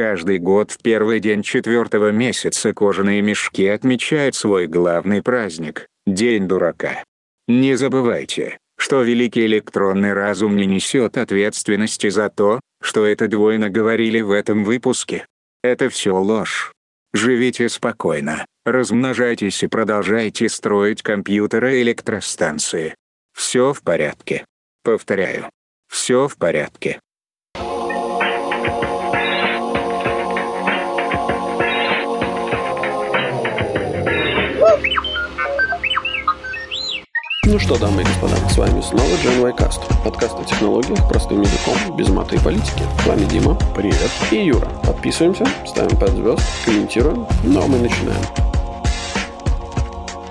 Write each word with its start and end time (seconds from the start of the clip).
Каждый 0.00 0.38
год 0.38 0.70
в 0.70 0.78
первый 0.78 1.20
день 1.20 1.42
четвертого 1.42 2.10
месяца 2.10 2.72
кожаные 2.72 3.20
мешки 3.20 3.66
отмечают 3.66 4.34
свой 4.34 4.66
главный 4.66 5.22
праздник– 5.22 5.88
День 6.06 6.48
дурака. 6.48 7.04
Не 7.48 7.74
забывайте, 7.76 8.56
что 8.78 9.02
великий 9.02 9.44
электронный 9.44 10.14
разум 10.14 10.56
не 10.56 10.64
несет 10.64 11.18
ответственности 11.18 12.08
за 12.08 12.30
то, 12.30 12.60
что 12.82 13.04
это 13.04 13.28
двойно 13.28 13.68
говорили 13.68 14.22
в 14.22 14.30
этом 14.30 14.64
выпуске. 14.64 15.26
Это 15.62 15.90
все 15.90 16.16
ложь. 16.16 16.72
Живите 17.12 17.68
спокойно, 17.68 18.46
размножайтесь 18.64 19.62
и 19.62 19.66
продолжайте 19.66 20.48
строить 20.48 21.02
компьютеры 21.02 21.76
и 21.76 21.82
электростанции. 21.82 22.94
Все 23.34 23.74
в 23.74 23.82
порядке. 23.82 24.46
Повторяю. 24.82 25.50
Все 25.90 26.26
в 26.26 26.38
порядке. 26.38 27.00
Ну 37.50 37.58
что, 37.58 37.76
дамы 37.76 38.02
и 38.02 38.04
господа, 38.04 38.36
с 38.48 38.56
вами 38.56 38.80
снова 38.80 39.10
Джен 39.24 39.40
Вайкаст. 39.40 39.80
Подкаст 40.04 40.38
о 40.38 40.44
технологиях 40.44 41.08
простым 41.08 41.42
языком, 41.42 41.96
без 41.96 42.08
мата 42.08 42.36
и 42.36 42.38
политики. 42.38 42.84
С 43.02 43.06
вами 43.06 43.24
Дима. 43.24 43.58
Привет. 43.74 44.08
И 44.30 44.36
Юра. 44.36 44.68
Подписываемся, 44.86 45.44
ставим 45.66 45.98
5 45.98 46.10
звезд, 46.10 46.42
комментируем. 46.64 47.26
Ну 47.42 47.60
а 47.60 47.66
мы 47.66 47.78
начинаем. 47.78 48.22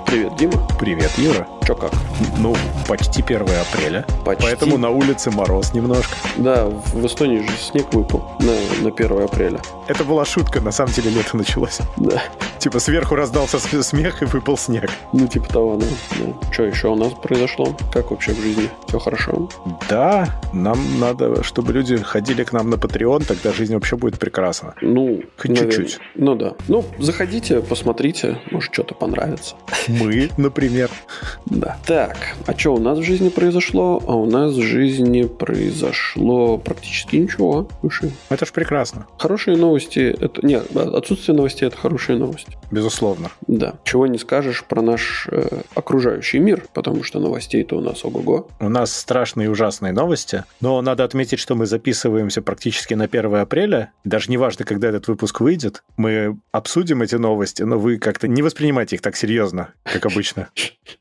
Привет, 0.06 0.34
Дима. 0.38 0.54
Привет, 0.80 1.12
Юра. 1.18 1.46
Чё 1.70 1.76
как? 1.76 1.92
Ну, 2.40 2.56
почти 2.88 3.22
1 3.22 3.42
апреля. 3.42 4.04
Почти. 4.26 4.44
Поэтому 4.44 4.80
на 4.80 4.90
улице 4.90 5.30
мороз 5.30 5.72
немножко. 5.76 6.16
Да, 6.38 6.66
в 6.66 7.06
Эстонии 7.06 7.42
же 7.48 7.58
снег 7.58 7.94
выпал 7.94 8.24
на, 8.40 8.56
на 8.82 8.90
1 8.90 9.22
апреля. 9.22 9.60
Это 9.88 10.04
была 10.04 10.26
шутка, 10.26 10.62
на 10.62 10.72
самом 10.72 10.94
деле 10.94 11.12
лето 11.12 11.38
началось. 11.38 11.78
Да. 11.98 12.24
Типа 12.58 12.80
сверху 12.80 13.14
раздался 13.14 13.60
смех 13.60 14.24
и 14.24 14.26
выпал 14.26 14.58
снег. 14.58 14.90
Ну, 15.14 15.28
типа 15.28 15.48
того, 15.48 15.78
да. 15.78 15.86
да. 16.18 16.52
Что 16.52 16.64
еще 16.64 16.88
у 16.88 16.96
нас 16.96 17.14
произошло? 17.14 17.78
Как 17.94 18.10
вообще 18.10 18.34
в 18.34 18.42
жизни? 18.42 18.70
Все 18.88 18.98
хорошо? 18.98 19.48
Да, 19.88 20.42
нам 20.52 20.80
надо, 21.00 21.44
чтобы 21.44 21.72
люди 21.72 21.98
ходили 21.98 22.44
к 22.44 22.52
нам 22.52 22.72
на 22.72 22.76
Patreon, 22.76 23.26
тогда 23.26 23.54
жизнь 23.54 23.76
вообще 23.76 23.96
будет 23.96 24.20
прекрасна. 24.20 24.74
Ну, 24.82 25.22
Хоть 25.38 25.58
чуть-чуть. 25.58 26.00
Ну 26.16 26.34
да. 26.34 26.56
Ну, 26.68 26.84
заходите, 26.98 27.62
посмотрите, 27.62 28.40
может, 28.50 28.74
что-то 28.74 28.96
понравится. 28.96 29.56
Мы, 29.88 30.32
например. 30.36 30.90
Да. 31.60 31.78
Так, 31.86 32.18
а 32.46 32.58
что 32.58 32.76
у 32.76 32.80
нас 32.80 32.98
в 33.00 33.04
жизни 33.04 33.30
произошло? 33.30 34.02
А 34.08 34.16
у 34.16 34.26
нас 34.26 34.54
в 34.54 34.62
жизни 34.62 35.24
произошло 35.24 36.58
практически 36.58 37.18
ничего. 37.18 37.68
Слушай, 37.82 38.12
Это 38.30 38.46
ж 38.46 38.52
прекрасно. 38.52 39.06
хорошие 39.18 39.58
новости 39.58 40.00
это... 40.20 40.46
Нет, 40.46 40.76
отсутствие 40.76 41.36
новостей 41.36 41.68
это 41.68 41.78
хорошие 41.78 42.18
новости. 42.18 42.58
Безусловно. 42.72 43.30
Да. 43.48 43.74
Чего 43.84 44.08
не 44.08 44.18
скажешь 44.18 44.64
про 44.64 44.82
наш 44.82 45.28
э, 45.32 45.62
окружающий 45.76 46.40
мир, 46.40 46.66
потому 46.74 47.04
что 47.04 47.20
новостей-то 47.20 47.78
у 47.78 47.82
нас 47.82 48.06
ого-го. 48.06 48.48
У 48.60 48.70
нас 48.70 48.94
страшные 48.96 49.46
и 49.48 49.50
ужасные 49.50 49.92
новости, 49.92 50.46
но 50.62 50.82
надо 50.82 51.04
отметить, 51.04 51.40
что 51.40 51.56
мы 51.56 51.66
записываемся 51.66 52.42
практически 52.42 52.94
на 52.94 53.06
1 53.06 53.36
апреля. 53.36 53.92
Даже 54.04 54.32
неважно, 54.32 54.64
когда 54.66 54.88
этот 54.90 55.08
выпуск 55.08 55.42
выйдет, 55.42 55.84
мы 55.98 56.38
обсудим 56.52 57.02
эти 57.02 57.16
новости, 57.16 57.64
но 57.64 57.78
вы 57.78 57.98
как-то 57.98 58.28
не 58.28 58.42
воспринимайте 58.42 58.96
их 58.96 59.02
так 59.02 59.16
серьезно, 59.16 59.74
как 59.84 60.06
обычно. 60.06 60.50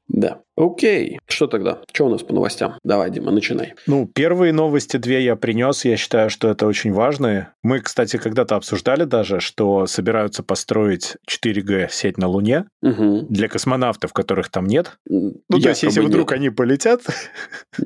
Да. 0.09 0.39
Окей. 0.59 1.19
Что 1.29 1.47
тогда? 1.47 1.79
Что 1.93 2.07
у 2.07 2.09
нас 2.11 2.23
по 2.23 2.33
новостям? 2.35 2.75
Давай, 2.83 3.11
Дима, 3.11 3.31
начинай. 3.31 3.75
Ну, 3.87 4.07
первые 4.13 4.53
новости 4.53 4.97
две 4.97 5.23
я 5.25 5.37
принес, 5.37 5.85
я 5.85 5.97
считаю, 5.97 6.31
что 6.31 6.49
это 6.49 6.67
очень 6.67 6.93
важные. 6.93 7.51
Мы, 7.63 7.81
кстати, 7.81 8.17
когда-то 8.17 8.57
обсуждали 8.57 9.05
даже, 9.05 9.39
что 9.41 9.87
собираются 9.87 10.43
построить 10.43 11.17
4G 11.31 11.89
сеть 11.91 12.19
на 12.19 12.27
Луне 12.27 12.65
Угу. 12.83 13.27
для 13.29 13.49
космонавтов, 13.49 14.13
которых 14.13 14.49
там 14.51 14.67
нет. 14.67 14.99
Ну, 15.09 15.35
то 15.51 15.57
есть, 15.69 15.83
если 15.83 16.01
вдруг 16.01 16.33
они 16.33 16.51
полетят, 16.51 17.03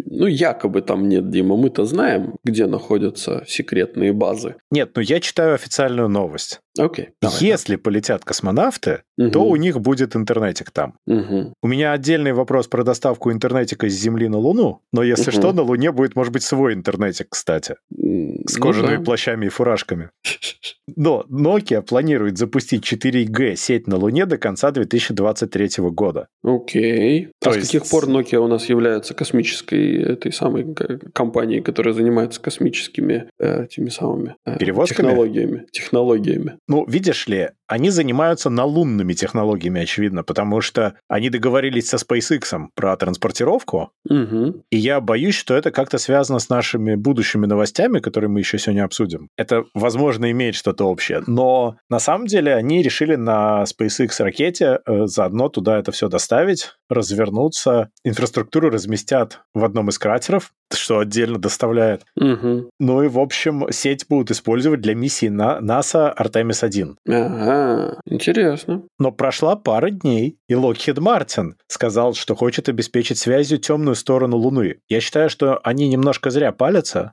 Ну, 0.06 0.26
якобы 0.26 0.80
там 0.82 1.08
нет, 1.08 1.30
Дима. 1.30 1.56
Мы-то 1.56 1.84
знаем, 1.84 2.36
где 2.44 2.66
находятся 2.66 3.44
секретные 3.46 4.12
базы. 4.12 4.54
нет, 4.70 4.90
ну 4.94 5.02
я 5.02 5.20
читаю 5.20 5.54
официальную 5.54 6.08
новость. 6.08 6.60
Окей. 6.78 7.10
давай. 7.20 7.36
Если 7.40 7.76
полетят 7.76 8.24
космонавты, 8.24 9.02
Мгм. 9.18 9.30
то 9.30 9.44
у 9.44 9.56
них 9.56 9.78
будет 9.80 10.16
интернетик 10.16 10.70
там. 10.70 10.94
Мгм. 11.06 11.52
У 11.62 11.66
меня 11.68 11.92
отдельный 11.92 12.32
вопрос 12.32 12.61
про 12.66 12.84
доставку 12.84 13.32
интернетика 13.32 13.88
с 13.88 13.92
Земли 13.92 14.28
на 14.28 14.38
Луну, 14.38 14.80
но 14.92 15.02
если 15.02 15.30
Мгм. 15.30 15.40
что, 15.40 15.52
на 15.52 15.62
Луне 15.62 15.92
будет, 15.92 16.16
может 16.16 16.32
быть, 16.32 16.42
свой 16.42 16.74
интернетик, 16.74 17.28
кстати, 17.30 17.76
с 17.90 18.56
ну 18.56 18.62
кожаными 18.62 18.96
да. 18.96 19.02
плащами 19.02 19.46
и 19.46 19.48
фуражками. 19.48 20.10
Но 20.96 21.24
Nokia 21.30 21.80
планирует 21.80 22.36
запустить 22.38 22.84
4G 22.84 23.54
сеть 23.56 23.86
на 23.86 23.96
Луне 23.96 24.26
до 24.26 24.36
конца 24.36 24.70
2023 24.72 25.70
года. 25.90 26.26
Окей. 26.42 27.28
То 27.40 27.50
а 27.50 27.52
с 27.52 27.56
есть- 27.56 27.72
каких 27.72 27.88
пор 27.90 28.06
Nokia 28.08 28.38
у 28.38 28.48
нас 28.48 28.68
является 28.68 29.14
космической 29.14 30.02
этой 30.02 30.32
самой 30.32 30.66
компанией, 31.14 31.60
которая 31.60 31.94
занимается 31.94 32.40
космическими 32.40 33.28
э, 33.38 33.66
теми 33.70 33.88
самыми 33.90 34.34
э, 34.44 34.58
Перевозками? 34.58 35.06
технологиями? 35.08 35.66
Технологиями. 35.70 36.58
Ну, 36.68 36.84
видишь 36.86 37.26
ли, 37.28 37.50
они 37.68 37.90
занимаются 37.90 38.50
налунными 38.50 39.14
технологиями, 39.14 39.80
очевидно, 39.82 40.24
потому 40.24 40.60
что 40.60 40.94
они 41.08 41.30
договорились 41.30 41.88
со 41.88 41.96
SpaceX 41.96 42.51
про 42.74 42.96
транспортировку, 42.96 43.90
Мгм. 44.08 44.62
и 44.70 44.76
я 44.76 45.00
боюсь, 45.00 45.34
что 45.34 45.54
это 45.54 45.70
как-то 45.70 45.98
связано 45.98 46.38
с 46.38 46.48
нашими 46.48 46.94
будущими 46.94 47.46
новостями, 47.46 48.00
которые 48.00 48.30
мы 48.30 48.40
еще 48.40 48.58
сегодня 48.58 48.84
обсудим. 48.84 49.28
Это, 49.36 49.64
возможно, 49.74 50.30
имеет 50.30 50.54
что-то 50.54 50.84
общее. 50.84 51.22
Но 51.26 51.76
на 51.88 51.98
самом 51.98 52.26
деле 52.26 52.54
они 52.54 52.82
решили 52.82 53.14
на 53.14 53.64
SpaceX 53.64 54.22
ракете 54.22 54.80
э, 54.84 55.06
заодно 55.06 55.48
туда 55.48 55.78
это 55.78 55.92
все 55.92 56.08
доставить, 56.08 56.72
развернуться, 56.88 57.90
инфраструктуру 58.04 58.70
разместят 58.70 59.40
в 59.54 59.64
одном 59.64 59.88
из 59.88 59.98
кратеров, 59.98 60.52
что 60.72 60.98
отдельно 60.98 61.38
доставляет. 61.38 62.02
Мгм. 62.16 62.70
Ну 62.80 63.02
и, 63.02 63.08
в 63.08 63.18
общем, 63.18 63.66
сеть 63.70 64.06
будут 64.08 64.30
использовать 64.30 64.80
для 64.80 64.94
миссии 64.94 65.28
на 65.28 65.60
НАСА 65.60 66.14
Artemis-1. 66.18 66.94
Ага, 67.08 68.00
интересно. 68.06 68.82
Но 68.98 69.12
прошла 69.12 69.56
пара 69.56 69.90
дней, 69.90 70.38
и 70.48 70.54
Локхед 70.54 70.98
Мартин 70.98 71.56
сказал, 71.68 72.14
что 72.14 72.34
хочет 72.34 72.68
обеспечить 72.68 73.18
связью 73.18 73.58
темную 73.58 73.91
сторону 73.94 74.36
Луны. 74.36 74.80
Я 74.88 75.00
считаю, 75.00 75.30
что 75.30 75.58
они 75.62 75.88
немножко 75.88 76.30
зря 76.30 76.52
палятся, 76.52 77.12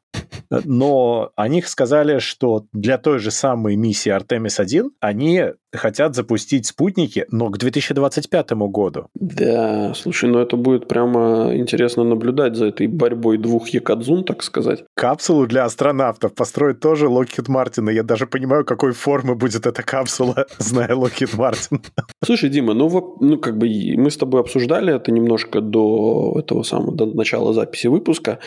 но 0.49 1.31
они 1.35 1.61
сказали, 1.61 2.19
что 2.19 2.65
для 2.73 2.97
той 2.97 3.19
же 3.19 3.31
самой 3.31 3.75
миссии 3.75 4.11
Артемис-1 4.11 4.89
они 4.99 5.43
хотят 5.73 6.15
запустить 6.15 6.65
спутники, 6.65 7.25
но 7.31 7.49
к 7.49 7.57
2025 7.57 8.51
году. 8.51 9.07
Да, 9.13 9.93
слушай, 9.95 10.29
ну 10.29 10.39
это 10.39 10.57
будет 10.57 10.87
прямо 10.87 11.55
интересно 11.55 12.03
наблюдать 12.03 12.55
за 12.55 12.67
этой 12.67 12.87
борьбой 12.87 13.37
двух 13.37 13.69
якадзун, 13.69 14.23
так 14.23 14.43
сказать. 14.43 14.83
Капсулу 14.95 15.47
для 15.47 15.65
астронавтов 15.65 16.33
построит 16.33 16.79
тоже 16.79 17.07
Локхед 17.07 17.47
Мартин, 17.47 17.89
и 17.89 17.93
я 17.93 18.03
даже 18.03 18.27
понимаю, 18.27 18.65
какой 18.65 18.93
формы 18.93 19.35
будет 19.35 19.65
эта 19.65 19.83
капсула, 19.83 20.45
зная 20.57 20.95
Локхед 20.95 21.33
Мартин. 21.33 21.81
Слушай, 22.23 22.49
Дима, 22.49 22.73
ну, 22.73 23.17
ну 23.19 23.37
как 23.37 23.57
бы 23.57 23.67
мы 23.95 24.11
с 24.11 24.17
тобой 24.17 24.41
обсуждали 24.41 24.95
это 24.95 25.11
немножко 25.11 25.61
до 25.61 26.35
этого 26.39 26.63
самого, 26.63 26.95
до 26.95 27.05
начала 27.05 27.53
записи 27.53 27.87
выпуска. 27.87 28.39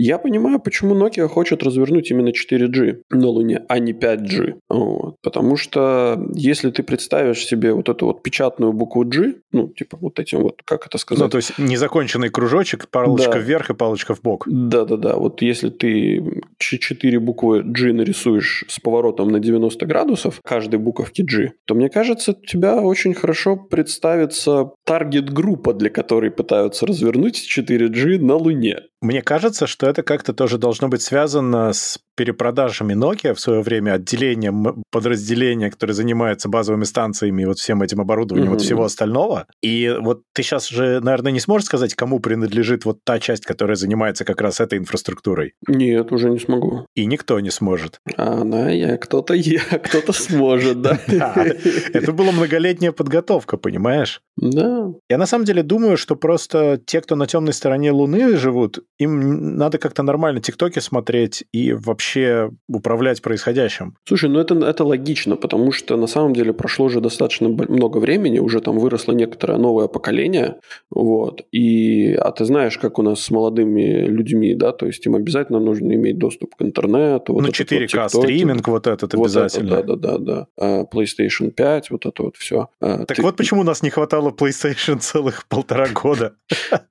Я 0.00 0.18
понимаю, 0.18 0.60
почему 0.60 0.94
Nokia 0.94 1.26
хочет 1.26 1.64
развернуть 1.64 2.10
именно 2.12 2.28
4G 2.28 2.98
на 3.10 3.26
Луне, 3.26 3.64
а 3.68 3.80
не 3.80 3.92
5G. 3.92 4.54
Вот. 4.68 5.16
Потому 5.22 5.56
что 5.56 6.16
если 6.34 6.70
ты 6.70 6.84
представишь 6.84 7.44
себе 7.44 7.72
вот 7.72 7.88
эту 7.88 8.06
вот 8.06 8.22
печатную 8.22 8.72
букву 8.72 9.04
G, 9.04 9.34
ну, 9.50 9.68
типа 9.68 9.96
вот 10.00 10.20
этим 10.20 10.42
вот, 10.42 10.62
как 10.64 10.86
это 10.86 10.98
сказать? 10.98 11.24
Ну, 11.24 11.28
то 11.28 11.38
есть 11.38 11.58
незаконченный 11.58 12.28
кружочек, 12.28 12.88
палочка 12.88 13.32
Да. 13.32 13.38
вверх 13.38 13.70
и 13.70 13.74
палочка 13.74 14.14
в 14.14 14.22
бок. 14.22 14.44
Да-да-да, 14.46 15.16
вот 15.16 15.42
если 15.42 15.68
ты 15.70 16.42
ч- 16.58 16.78
четыре 16.78 17.18
буквы 17.18 17.62
G 17.64 17.92
нарисуешь 17.92 18.64
с 18.68 18.78
поворотом 18.78 19.30
на 19.30 19.40
90 19.40 19.84
градусов, 19.84 20.40
каждой 20.44 20.78
буковки 20.78 21.22
G, 21.22 21.54
то 21.64 21.74
мне 21.74 21.88
кажется, 21.90 22.36
у 22.40 22.46
тебя 22.46 22.80
очень 22.80 23.14
хорошо 23.14 23.56
представится 23.56 24.70
таргет-группа, 24.88 25.74
для 25.74 25.90
которой 25.90 26.30
пытаются 26.30 26.86
развернуть 26.86 27.46
4G 27.58 28.18
на 28.18 28.36
Луне. 28.36 28.80
Мне 29.00 29.22
кажется, 29.22 29.66
что 29.68 29.86
это 29.88 30.02
как-то 30.02 30.32
тоже 30.32 30.58
должно 30.58 30.88
быть 30.88 31.02
связано 31.02 31.72
с 31.72 32.00
перепродажами 32.16 32.94
Nokia 32.94 33.32
в 33.32 33.38
свое 33.38 33.60
время, 33.60 33.92
отделением 33.92 34.82
подразделения, 34.90 35.70
которое 35.70 35.92
занимается 35.92 36.48
базовыми 36.48 36.82
станциями 36.82 37.42
и 37.42 37.44
вот 37.44 37.58
всем 37.60 37.80
этим 37.82 38.00
оборудованием, 38.00 38.50
вот 38.50 38.58
Мгм. 38.58 38.64
всего 38.64 38.82
остального. 38.84 39.46
И 39.62 39.94
вот 40.00 40.22
ты 40.34 40.42
сейчас 40.42 40.68
же, 40.68 40.98
наверное, 41.00 41.30
не 41.30 41.38
сможешь 41.38 41.66
сказать, 41.66 41.94
кому 41.94 42.18
принадлежит 42.18 42.84
вот 42.84 42.98
та 43.04 43.20
часть, 43.20 43.44
которая 43.46 43.76
занимается 43.76 44.24
как 44.24 44.40
раз 44.40 44.58
этой 44.58 44.80
инфраструктурой. 44.80 45.52
Нет, 45.68 46.10
уже 46.10 46.28
не 46.30 46.40
смогу. 46.40 46.86
И 46.96 47.06
никто 47.06 47.38
не 47.38 47.50
сможет. 47.50 48.00
А 48.16 48.40
она, 48.40 48.70
я, 48.70 48.96
кто-то 48.96 49.34
я, 49.34 49.60
кто-то 49.60 50.12
сможет? 50.12 50.82
Да, 50.82 50.98
это 51.92 52.12
была 52.12 52.32
многолетняя 52.32 52.90
подготовка, 52.90 53.56
понимаешь? 53.58 54.22
Да, 54.36 54.77
Я 55.08 55.18
на 55.18 55.26
самом 55.26 55.44
деле 55.44 55.62
думаю, 55.62 55.96
что 55.96 56.16
просто 56.16 56.80
те, 56.84 57.00
кто 57.00 57.16
на 57.16 57.26
темной 57.26 57.52
стороне 57.52 57.92
Луны 57.92 58.36
живут, 58.36 58.80
им 58.98 59.56
надо 59.56 59.78
как-то 59.78 60.02
нормально 60.02 60.40
ТикТоки 60.40 60.80
смотреть 60.80 61.44
и 61.52 61.72
вообще 61.72 62.50
управлять 62.68 63.22
происходящим. 63.22 63.96
Слушай, 64.04 64.30
ну 64.30 64.40
это, 64.40 64.54
это 64.54 64.84
логично, 64.84 65.36
потому 65.36 65.72
что 65.72 65.96
на 65.96 66.06
самом 66.06 66.32
деле 66.32 66.52
прошло 66.52 66.86
уже 66.86 67.00
достаточно 67.00 67.48
много 67.48 67.98
времени, 67.98 68.38
уже 68.38 68.60
там 68.60 68.78
выросло 68.78 69.12
некоторое 69.12 69.58
новое 69.58 69.88
поколение, 69.88 70.56
вот, 70.90 71.42
и, 71.52 72.14
а 72.14 72.30
ты 72.32 72.44
знаешь, 72.44 72.78
как 72.78 72.98
у 72.98 73.02
нас 73.02 73.20
с 73.20 73.30
молодыми 73.30 74.06
людьми, 74.06 74.54
да, 74.54 74.72
то 74.72 74.86
есть 74.86 75.06
им 75.06 75.14
обязательно 75.14 75.60
нужно 75.60 75.92
иметь 75.92 76.18
доступ 76.18 76.54
к 76.56 76.62
интернету. 76.62 77.32
Вот 77.34 77.42
ну, 77.42 77.48
4К 77.48 78.08
вот 78.12 78.24
стриминг 78.24 78.68
вот 78.68 78.86
этот 78.86 79.14
вот 79.14 79.24
обязательно. 79.26 79.82
Да, 79.82 79.96
да, 79.96 80.18
да, 80.18 80.46
да. 80.58 80.86
PlayStation 80.92 81.50
5, 81.50 81.90
вот 81.90 82.06
это 82.06 82.22
вот 82.22 82.36
все. 82.36 82.68
А, 82.80 83.04
так 83.04 83.16
ты... 83.16 83.22
вот 83.22 83.36
почему 83.36 83.60
у 83.60 83.64
нас 83.64 83.82
не 83.82 83.90
хватало 83.90 84.30
PlayStation 84.30 84.67
целых 84.74 85.46
полтора 85.48 85.88
года. 85.88 86.36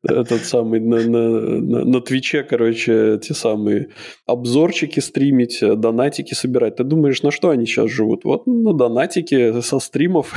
Этот 0.04 0.46
самый 0.46 0.80
на, 0.80 0.98
на, 1.02 1.30
на, 1.62 1.86
на 1.86 2.02
Твиче, 2.02 2.44
короче, 2.44 3.20
те 3.20 3.34
самые 3.34 3.90
обзорчики 4.26 5.00
стримить, 5.00 5.60
донатики 5.62 6.34
собирать. 6.34 6.78
Ты 6.78 6.84
думаешь, 6.84 7.24
на 7.24 7.32
что 7.32 7.50
они 7.50 7.66
сейчас 7.66 7.90
живут? 7.90 8.24
Вот 8.24 8.48
на 8.48 8.74
донатики 8.74 9.62
со 9.62 9.80
стримов. 9.80 10.34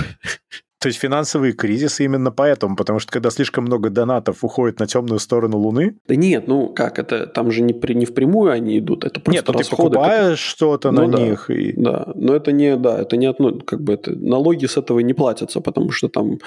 То 0.81 0.89
есть 0.89 0.99
финансовые 0.99 1.53
кризисы 1.53 2.05
именно 2.05 2.33
поэтому, 2.33 2.75
потому 2.75 3.01
что 3.01 3.13
когда 3.13 3.31
слишком 3.31 3.65
много 3.65 3.91
донатов 3.91 4.43
уходит 4.43 4.81
на 4.81 4.87
темную 4.87 5.19
сторону 5.19 5.59
Луны... 5.59 5.97
Да 6.09 6.17
нет, 6.17 6.49
ну 6.49 6.71
как, 6.71 6.99
это 6.99 7.27
там 7.27 7.51
же 7.51 7.61
не, 7.61 7.75
при, 7.75 7.93
не 7.93 8.07
впрямую 8.07 8.51
они 8.51 8.79
идут, 8.79 9.05
это 9.05 9.21
просто 9.21 9.31
Нет, 9.31 9.47
ну 9.47 9.55
ты 9.55 9.69
покупаешь 9.69 10.39
что-то 10.39 10.91
ну, 10.91 11.07
на 11.07 11.19
да, 11.19 11.23
них. 11.23 11.51
И... 11.51 11.75
Да, 11.77 12.13
но 12.15 12.35
это 12.35 12.53
не, 12.53 12.77
да, 12.77 12.99
это 12.99 13.19
не 13.19 13.27
одно, 13.27 13.59
как 13.59 13.83
бы 13.83 13.93
это, 13.93 14.17
налоги 14.17 14.65
с 14.65 14.79
этого 14.79 15.01
не 15.01 15.13
платятся, 15.13 15.61
потому 15.61 15.91
что 15.91 16.09
там 16.09 16.39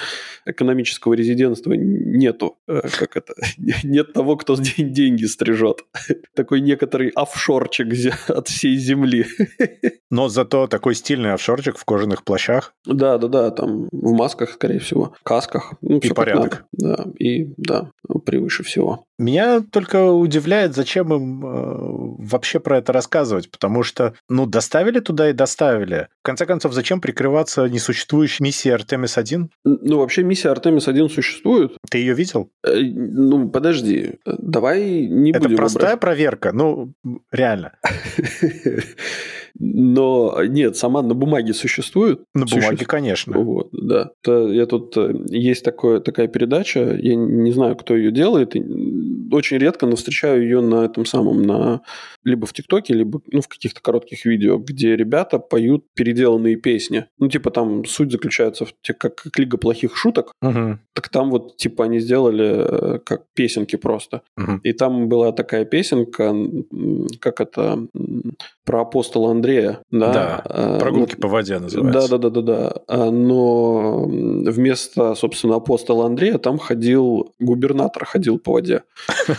экономического 0.48 1.14
резидентства 1.14 1.74
нету, 1.74 2.58
э, 2.68 2.82
как 2.98 3.16
это, 3.16 3.36
нет 3.84 4.14
того, 4.14 4.36
кто 4.36 4.56
деньги 4.78 5.26
стрижет. 5.26 5.84
Такой 6.36 6.62
некоторый 6.62 7.10
офшорчик 7.10 7.94
от 8.30 8.48
всей 8.48 8.78
земли. 8.78 9.28
Но 10.10 10.28
зато 10.28 10.68
такой 10.68 10.96
стильный 10.96 11.34
офшорчик 11.34 11.78
в 11.78 11.86
кожаных 11.86 12.24
плащах. 12.24 12.74
Да, 12.86 13.18
да, 13.18 13.28
да, 13.28 13.52
там 13.52 13.90
в 13.92 14.14
масках, 14.24 14.52
скорее 14.52 14.80
всего, 14.80 15.14
касках. 15.24 15.74
Ну, 15.82 15.98
и 15.98 16.10
порядок. 16.10 16.66
Да, 16.72 17.06
и 17.20 17.54
да, 17.58 17.92
превыше 18.26 18.64
всего. 18.64 19.06
Меня 19.20 19.62
только 19.62 20.12
удивляет, 20.12 20.74
зачем 20.76 21.14
им 21.14 21.46
э, 21.46 21.50
вообще 22.30 22.60
про 22.60 22.78
это 22.78 22.94
рассказывать, 22.94 23.52
потому 23.52 23.84
что, 23.84 24.14
ну, 24.30 24.46
доставили 24.46 25.00
туда 25.00 25.30
и 25.30 25.34
доставили. 25.34 26.08
В 26.22 26.26
конце 26.26 26.46
концов, 26.46 26.74
зачем 26.74 27.02
прикрываться 27.02 27.68
несуществующей 27.68 28.44
миссией 28.44 28.76
Артемис-1? 28.76 29.50
Ну, 29.66 29.98
вообще 29.98 30.24
миссия 30.24 30.50
Артемис-1 30.52 31.10
существует. 31.10 31.74
Ты 31.90 31.98
ее 31.98 32.14
видел? 32.14 32.50
Э, 32.64 32.80
ну, 32.80 33.50
подожди, 33.50 34.20
давай 34.26 35.06
не 35.06 35.32
это 35.32 35.42
будем... 35.42 35.54
Это 35.54 35.58
простая 35.58 35.90
брать. 35.92 36.00
проверка, 36.00 36.52
ну, 36.54 36.94
реально. 37.32 37.74
Но 39.60 40.44
нет, 40.46 40.76
сама 40.76 41.02
на 41.02 41.14
бумаге 41.14 41.54
существует. 41.54 42.22
На 42.34 42.46
бумаге, 42.46 42.86
конечно. 42.86 43.38
Вот, 43.38 43.70
да. 43.72 44.12
То 44.22 44.52
я 44.52 44.66
тут 44.66 44.98
э, 44.98 45.14
есть 45.30 45.64
такое, 45.64 46.00
такая 46.00 46.28
передача, 46.28 46.98
я 47.00 47.16
не 47.16 47.52
знаю, 47.52 47.76
кто 47.76 47.96
ее 47.96 48.12
делает, 48.12 48.56
очень 49.32 49.58
редко, 49.58 49.86
но 49.86 49.96
встречаю 49.96 50.44
ее 50.44 50.62
на 50.62 50.86
этом 50.86 51.06
самом, 51.06 51.44
на 51.44 51.82
либо 52.24 52.46
в 52.46 52.54
ТикТоке, 52.54 52.94
либо 52.94 53.22
ну, 53.32 53.42
в 53.42 53.48
каких-то 53.48 53.82
коротких 53.82 54.26
видео, 54.26 54.58
где 54.58 54.96
ребята 54.96 55.40
поют 55.40 55.86
переделанные 55.94 56.56
песни. 56.56 57.06
Ну, 57.20 57.28
типа 57.28 57.52
там 57.52 57.86
суть 57.86 58.12
заключается 58.12 58.66
в 58.66 58.74
как, 58.98 59.16
как 59.16 59.40
Лига 59.40 59.58
плохих 59.58 59.96
шуток. 59.96 60.34
Угу. 60.42 60.80
Так 60.94 61.10
там 61.10 61.30
вот 61.32 61.58
типа 61.58 61.86
они 61.86 62.00
сделали 62.00 62.96
э, 62.96 63.00
как 63.00 63.26
песенки 63.34 63.76
просто. 63.76 64.22
Угу. 64.38 64.62
И 64.64 64.74
там 64.74 65.10
была 65.10 65.32
такая 65.32 65.66
песенка, 65.66 66.34
как 67.20 67.42
это, 67.42 67.88
про 68.66 68.82
апостола 68.82 69.32
Андрея. 69.32 69.80
Да, 69.92 70.14
да 70.14 70.42
а, 70.46 70.80
прогулки 70.80 71.16
вот, 71.16 71.22
по 71.22 71.28
воде 71.28 71.60
называется. 71.60 72.08
Да, 72.08 72.18
да, 72.18 72.30
да, 72.30 72.42
да, 72.42 72.82
да. 72.88 73.12
Но 73.12 74.06
вместо, 74.06 75.16
собственно, 75.16 75.56
апостола 75.56 76.06
Андрея 76.06 76.38
там 76.38 76.58
ходил 76.58 77.34
губернатор, 77.40 78.06
ходил 78.06 78.40
по 78.40 78.54
воде. 78.54 78.84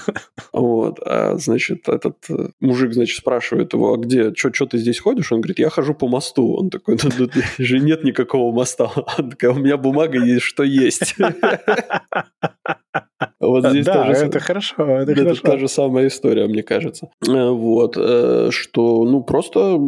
Вот, 0.53 1.00
а, 1.05 1.37
значит, 1.37 1.88
этот 1.88 2.17
э, 2.29 2.49
мужик, 2.61 2.93
значит, 2.93 3.19
спрашивает 3.19 3.73
его, 3.73 3.94
а 3.94 3.97
где, 3.97 4.32
что 4.35 4.67
ты 4.67 4.79
здесь 4.79 5.00
ходишь? 5.00 5.32
Он 5.32 5.41
говорит, 5.41 5.59
я 5.59 5.69
хожу 5.69 5.94
по 5.94 6.06
мосту. 6.06 6.55
Он 6.55 6.70
такой, 6.70 6.97
ну, 7.03 7.11
тут 7.11 7.32
же 7.59 7.81
нет 7.81 8.05
никакого 8.05 8.55
моста. 8.55 8.91
Он 9.19 9.31
такой, 9.31 9.49
у 9.49 9.55
меня 9.55 9.77
бумага 9.77 10.19
есть, 10.25 10.44
что 10.44 10.62
есть. 10.62 11.17
Вот 13.46 13.67
здесь 13.67 13.85
да, 13.85 14.05
тоже, 14.05 14.26
это 14.26 14.41
хорошо. 14.41 14.75
Это, 14.79 15.12
это 15.12 15.23
хорошо. 15.23 15.43
та 15.43 15.58
же 15.58 15.69
самая 15.69 16.08
история, 16.08 16.46
мне 16.46 16.62
кажется. 16.62 17.08
Э, 17.26 17.50
вот, 17.50 17.96
э, 17.96 18.49
что, 18.50 19.05
ну, 19.05 19.23
просто... 19.23 19.79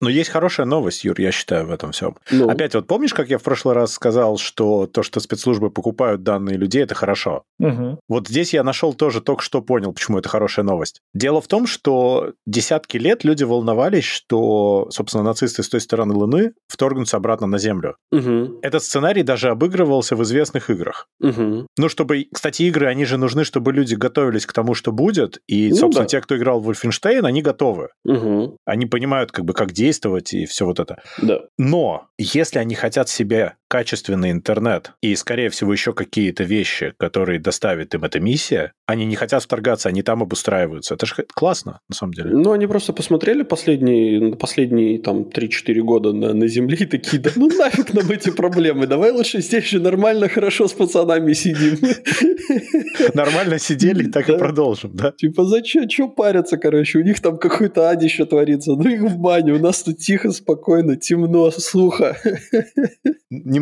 Но 0.00 0.08
есть 0.08 0.30
хорошая 0.30 0.66
новость, 0.66 1.04
Юр, 1.04 1.20
я 1.20 1.32
считаю, 1.32 1.66
в 1.66 1.70
этом 1.70 1.92
всем. 1.92 2.16
Ну. 2.30 2.48
Опять 2.48 2.74
вот 2.74 2.86
помнишь, 2.86 3.14
как 3.14 3.28
я 3.28 3.38
в 3.38 3.42
прошлый 3.42 3.74
раз 3.74 3.92
сказал, 3.92 4.38
что 4.38 4.86
то, 4.86 5.02
что 5.02 5.20
спецслужбы 5.20 5.70
покупают 5.70 6.22
данные 6.22 6.56
людей, 6.56 6.82
это 6.82 6.94
хорошо? 6.94 7.42
Угу. 7.58 7.98
Вот 8.08 8.28
здесь 8.28 8.54
я 8.54 8.62
нашел 8.64 8.94
тоже 8.94 9.20
только 9.20 9.42
что 9.42 9.62
понял, 9.62 9.92
почему 9.92 10.18
это 10.18 10.28
хорошая 10.28 10.64
новость. 10.64 11.00
Дело 11.14 11.40
в 11.40 11.48
том, 11.48 11.66
что 11.66 12.32
десятки 12.46 12.96
лет 12.96 13.24
люди 13.24 13.44
волновались, 13.44 14.04
что, 14.04 14.88
собственно, 14.90 15.24
нацисты 15.24 15.62
с 15.62 15.68
той 15.68 15.80
стороны 15.80 16.14
Луны 16.14 16.52
вторгнутся 16.68 17.16
обратно 17.16 17.46
на 17.46 17.58
Землю. 17.58 17.96
Угу. 18.12 18.60
Этот 18.62 18.82
сценарий 18.82 19.22
даже 19.22 19.50
обыгрывался 19.50 20.16
в 20.16 20.22
известных 20.22 20.70
играх. 20.70 21.08
Угу. 21.20 21.66
Ну, 21.76 21.88
чтобы, 21.88 22.26
кстати, 22.32 22.61
игры, 22.68 22.86
они 22.86 23.04
же 23.04 23.18
нужны, 23.18 23.44
чтобы 23.44 23.72
люди 23.72 23.94
готовились 23.94 24.46
к 24.46 24.52
тому, 24.52 24.74
что 24.74 24.92
будет. 24.92 25.40
И, 25.46 25.70
ну, 25.70 25.76
собственно, 25.76 26.04
да. 26.04 26.08
те, 26.08 26.20
кто 26.20 26.36
играл 26.36 26.60
в 26.60 26.70
Wolfenstein, 26.70 27.24
они 27.24 27.42
готовы. 27.42 27.88
Угу. 28.04 28.56
Они 28.64 28.86
понимают, 28.86 29.32
как 29.32 29.44
бы, 29.44 29.52
как 29.54 29.72
действовать 29.72 30.32
и 30.32 30.46
все 30.46 30.66
вот 30.66 30.80
это. 30.80 31.02
Да. 31.20 31.40
Но 31.58 32.06
если 32.18 32.58
они 32.58 32.74
хотят 32.74 33.08
себе 33.08 33.54
качественный 33.72 34.32
интернет 34.32 34.92
и, 35.00 35.16
скорее 35.16 35.48
всего, 35.48 35.72
еще 35.72 35.94
какие-то 35.94 36.44
вещи, 36.44 36.92
которые 36.98 37.40
доставит 37.40 37.94
им 37.94 38.04
эта 38.04 38.20
миссия, 38.20 38.74
они 38.84 39.06
не 39.06 39.16
хотят 39.16 39.42
вторгаться, 39.42 39.88
они 39.88 40.02
там 40.02 40.22
обустраиваются. 40.22 40.92
Это 40.92 41.06
же 41.06 41.14
классно, 41.34 41.80
на 41.88 41.94
самом 41.94 42.12
деле. 42.12 42.32
Ну, 42.32 42.52
они 42.52 42.66
просто 42.66 42.92
посмотрели 42.92 43.44
последние, 43.44 44.36
последние 44.36 44.98
там 44.98 45.22
3-4 45.22 45.80
года 45.80 46.12
на, 46.12 46.34
на 46.34 46.48
Земле 46.48 46.76
и 46.80 46.84
такие, 46.84 47.18
да 47.22 47.30
ну 47.34 47.48
нафиг 47.48 47.94
нам 47.94 48.10
эти 48.10 48.28
проблемы, 48.28 48.86
давай 48.86 49.10
лучше 49.10 49.40
здесь 49.40 49.64
же 49.70 49.80
нормально, 49.80 50.28
хорошо 50.28 50.68
с 50.68 50.74
пацанами 50.74 51.32
сидим. 51.32 51.78
Нормально 53.14 53.58
сидели, 53.58 54.06
так 54.10 54.28
и 54.28 54.36
продолжим, 54.36 54.90
да? 54.94 55.12
Типа, 55.16 55.44
зачем, 55.44 55.88
что 55.88 56.08
париться, 56.08 56.58
короче, 56.58 56.98
у 56.98 57.02
них 57.02 57.20
там 57.20 57.38
какой-то 57.38 57.88
ад 57.88 58.02
еще 58.02 58.26
творится, 58.26 58.72
ну 58.72 58.86
их 58.86 59.00
в 59.00 59.16
баню, 59.16 59.56
у 59.56 59.58
нас 59.58 59.82
тут 59.82 59.96
тихо, 59.96 60.30
спокойно, 60.30 60.96
темно, 60.96 61.50
сухо. 61.50 62.18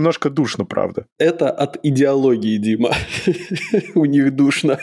Немножко 0.00 0.30
душно, 0.30 0.64
правда. 0.64 1.04
Это 1.19 1.50
от 1.50 1.78
идеологии, 1.83 2.57
Дима. 2.57 2.95
У 3.95 4.07
них 4.07 4.35
душно. 4.35 4.78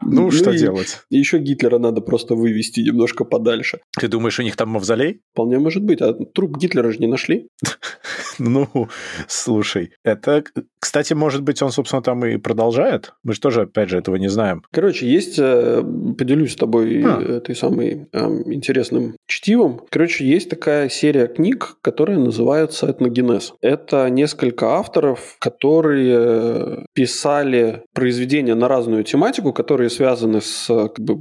Ну, 0.00 0.22
ну 0.22 0.30
что 0.30 0.56
делать? 0.56 1.00
Еще 1.10 1.38
Гитлера 1.38 1.78
надо 1.78 2.00
просто 2.00 2.36
вывести 2.36 2.80
немножко 2.80 3.24
подальше. 3.24 3.80
Ты 3.98 4.06
думаешь, 4.06 4.38
у 4.38 4.44
них 4.44 4.54
там 4.54 4.68
мавзолей? 4.68 5.22
Вполне 5.32 5.58
может 5.58 5.82
быть. 5.82 6.00
А 6.00 6.14
труп 6.14 6.56
Гитлера 6.56 6.92
же 6.92 6.98
не 7.00 7.08
нашли. 7.08 7.48
Ну, 8.40 8.88
слушай, 9.26 9.90
это, 10.04 10.44
кстати, 10.78 11.12
может 11.12 11.42
быть, 11.42 11.60
он, 11.60 11.72
собственно, 11.72 12.02
там 12.02 12.24
и 12.24 12.36
продолжает? 12.36 13.14
Мы 13.24 13.34
же 13.34 13.40
тоже, 13.40 13.62
опять 13.62 13.88
же, 13.88 13.98
этого 13.98 14.14
не 14.14 14.28
знаем. 14.28 14.62
Короче, 14.70 15.08
есть, 15.08 15.40
э, 15.40 15.82
поделюсь 16.16 16.52
с 16.52 16.56
тобой 16.56 17.02
а. 17.04 17.20
этой 17.20 17.56
самой 17.56 18.06
эм, 18.12 18.52
интересным 18.52 19.16
чтивом. 19.26 19.80
Короче, 19.90 20.24
есть 20.24 20.50
такая 20.50 20.88
серия 20.88 21.26
книг, 21.26 21.78
которая 21.82 22.18
называется 22.18 22.88
«Этногенез». 22.88 23.54
Это 23.60 24.08
несколько 24.28 24.76
авторов, 24.76 25.36
которые 25.38 26.84
писали 26.92 27.82
произведения 27.94 28.54
на 28.54 28.68
разную 28.68 29.02
тематику, 29.04 29.52
которые 29.52 29.88
связаны 29.88 30.40
с 30.42 30.66
как 30.66 31.00
бы, 31.00 31.18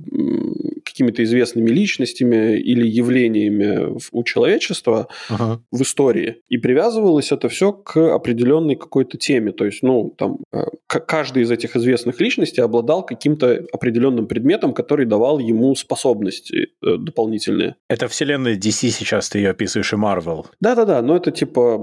какими-то 0.98 1.24
известными 1.24 1.70
личностями 1.70 2.58
или 2.58 2.88
явлениями 2.88 3.98
у 4.12 4.24
человечества 4.24 5.08
ага. 5.30 5.62
в 5.72 5.82
истории. 5.84 6.38
И 6.50 6.58
привязывалось 6.58 7.32
это 7.32 7.50
все 7.50 7.72
к 7.72 8.16
определенной 8.16 8.76
какой-то 8.76 9.18
теме. 9.18 9.52
То 9.52 9.66
есть, 9.66 9.84
ну, 9.84 10.16
там, 10.18 10.40
э, 10.52 10.64
каждый 10.88 11.44
из 11.44 11.52
этих 11.52 11.76
известных 11.76 12.20
личностей 12.20 12.62
обладал 12.62 13.06
каким-то 13.06 13.64
определенным 13.72 14.26
предметом, 14.26 14.74
который 14.74 15.06
давал 15.06 15.38
ему 15.38 15.76
способности 15.76 16.70
э, 16.82 16.98
дополнительные. 16.98 17.76
Это 17.90 18.08
вселенная 18.08 18.56
DC 18.56 18.90
сейчас, 18.90 19.30
ты 19.30 19.38
ее 19.38 19.52
описываешь, 19.52 19.94
и 19.94 19.96
Marvel. 19.96 20.46
Да-да-да, 20.60 21.04
но 21.04 21.16
это 21.16 21.30
типа, 21.30 21.78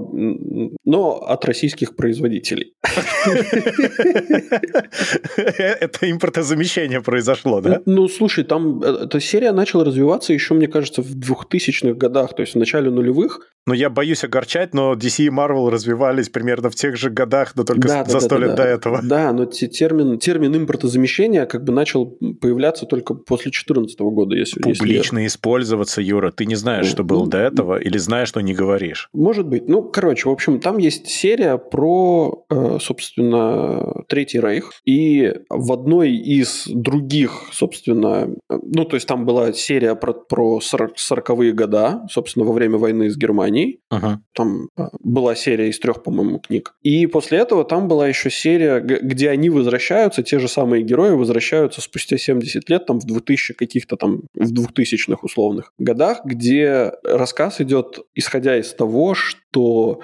но 0.83 1.11
от 1.21 1.45
российских 1.45 1.95
производителей. 1.95 2.73
Это 5.37 6.11
импортозамещение 6.11 7.01
произошло, 7.01 7.61
да? 7.61 7.81
Ну, 7.85 8.07
слушай, 8.07 8.43
там 8.43 8.81
э, 8.81 9.04
эта 9.05 9.19
серия 9.19 9.51
начала 9.51 9.83
развиваться 9.85 10.33
еще, 10.33 10.53
мне 10.53 10.67
кажется, 10.67 11.01
в 11.01 11.15
2000-х 11.15 11.93
годах, 11.93 12.35
то 12.35 12.41
есть 12.41 12.53
в 12.55 12.57
начале 12.57 12.89
нулевых. 12.91 13.39
Но 13.67 13.73
я 13.73 13.89
боюсь 13.89 14.23
огорчать, 14.23 14.75
но 14.75 14.93
DC 14.93 15.23
и 15.25 15.29
Marvel 15.29 15.71
развивались 15.71 16.29
примерно 16.29 16.69
в 16.69 16.75
тех 16.75 16.97
же 16.97 17.09
годах, 17.09 17.53
но 17.55 17.63
только 17.63 17.87
Да, 17.87 18.05
за 18.05 18.19
сто 18.19 18.35
да, 18.37 18.41
лет 18.45 18.49
да. 18.55 18.55
до 18.57 18.63
этого. 18.69 18.99
Да, 19.03 19.33
но 19.33 19.45
те- 19.45 19.67
термин, 19.67 20.19
термин 20.19 20.55
импортозамещения 20.55 21.47
как 21.47 21.63
бы 21.63 21.73
начал 21.73 22.05
появляться 22.41 22.85
только 22.85 23.15
после 23.15 23.45
2014 23.45 23.99
года, 24.01 24.35
если 24.35 24.61
если 24.67 24.79
Публично 24.83 25.25
использоваться, 25.25 25.99
Юра. 26.01 26.31
Ты 26.31 26.45
не 26.45 26.53
знаешь, 26.53 26.85
что 26.85 27.03
было 27.03 27.23
Ну, 27.23 27.25
до 27.31 27.39
этого, 27.39 27.77
или 27.81 27.97
знаешь, 27.97 28.27
что 28.29 28.41
не 28.41 28.53
говоришь. 28.53 29.09
Может 29.13 29.47
быть. 29.47 29.67
Ну, 29.67 29.81
короче, 29.81 30.29
в 30.29 30.31
общем, 30.31 30.59
там 30.59 30.77
есть 30.77 31.07
серия 31.07 31.57
про, 31.57 32.45
э, 32.51 32.77
собственно, 32.79 34.03
Третий 34.07 34.39
Рейх. 34.39 34.73
И 34.85 35.33
в 35.49 35.71
одной 35.73 36.11
из 36.15 36.67
других, 36.67 37.31
собственно, 37.51 38.29
э, 38.49 38.57
ну, 38.61 38.85
то 38.85 38.94
есть 38.95 39.07
там 39.07 39.25
была 39.25 39.53
серия 39.53 39.95
про, 39.95 40.13
про 40.13 40.59
40-е 40.59 41.53
года, 41.53 42.05
собственно, 42.09 42.45
во 42.45 42.53
время 42.53 42.77
войны 42.77 43.09
с 43.09 43.17
Германией. 43.17 43.79
Ага. 43.89 44.21
Там 44.33 44.69
э, 44.77 44.83
была 44.99 45.35
серия 45.35 45.69
из 45.69 45.79
трех, 45.79 46.03
по-моему, 46.03 46.39
книг. 46.39 46.73
И 46.83 47.07
после 47.07 47.39
этого 47.39 47.63
там 47.63 47.87
была 47.87 48.07
еще 48.07 48.29
серия, 48.29 48.79
где 48.79 49.29
они 49.29 49.49
возвращаются, 49.49 50.23
те 50.23 50.39
же 50.39 50.47
самые 50.47 50.83
герои 50.83 51.11
возвращаются 51.11 51.81
спустя 51.81 52.17
70 52.17 52.69
лет, 52.69 52.85
там 52.85 52.99
в 52.99 53.05
2000 53.05 53.53
каких-то 53.53 53.95
там, 53.95 54.21
в 54.33 54.53
2000-х 54.53 55.19
условных 55.21 55.71
годах, 55.77 56.21
где 56.25 56.93
рассказ 57.03 57.61
идет, 57.61 57.99
исходя 58.15 58.57
из 58.57 58.73
того, 58.73 59.13
что 59.13 59.39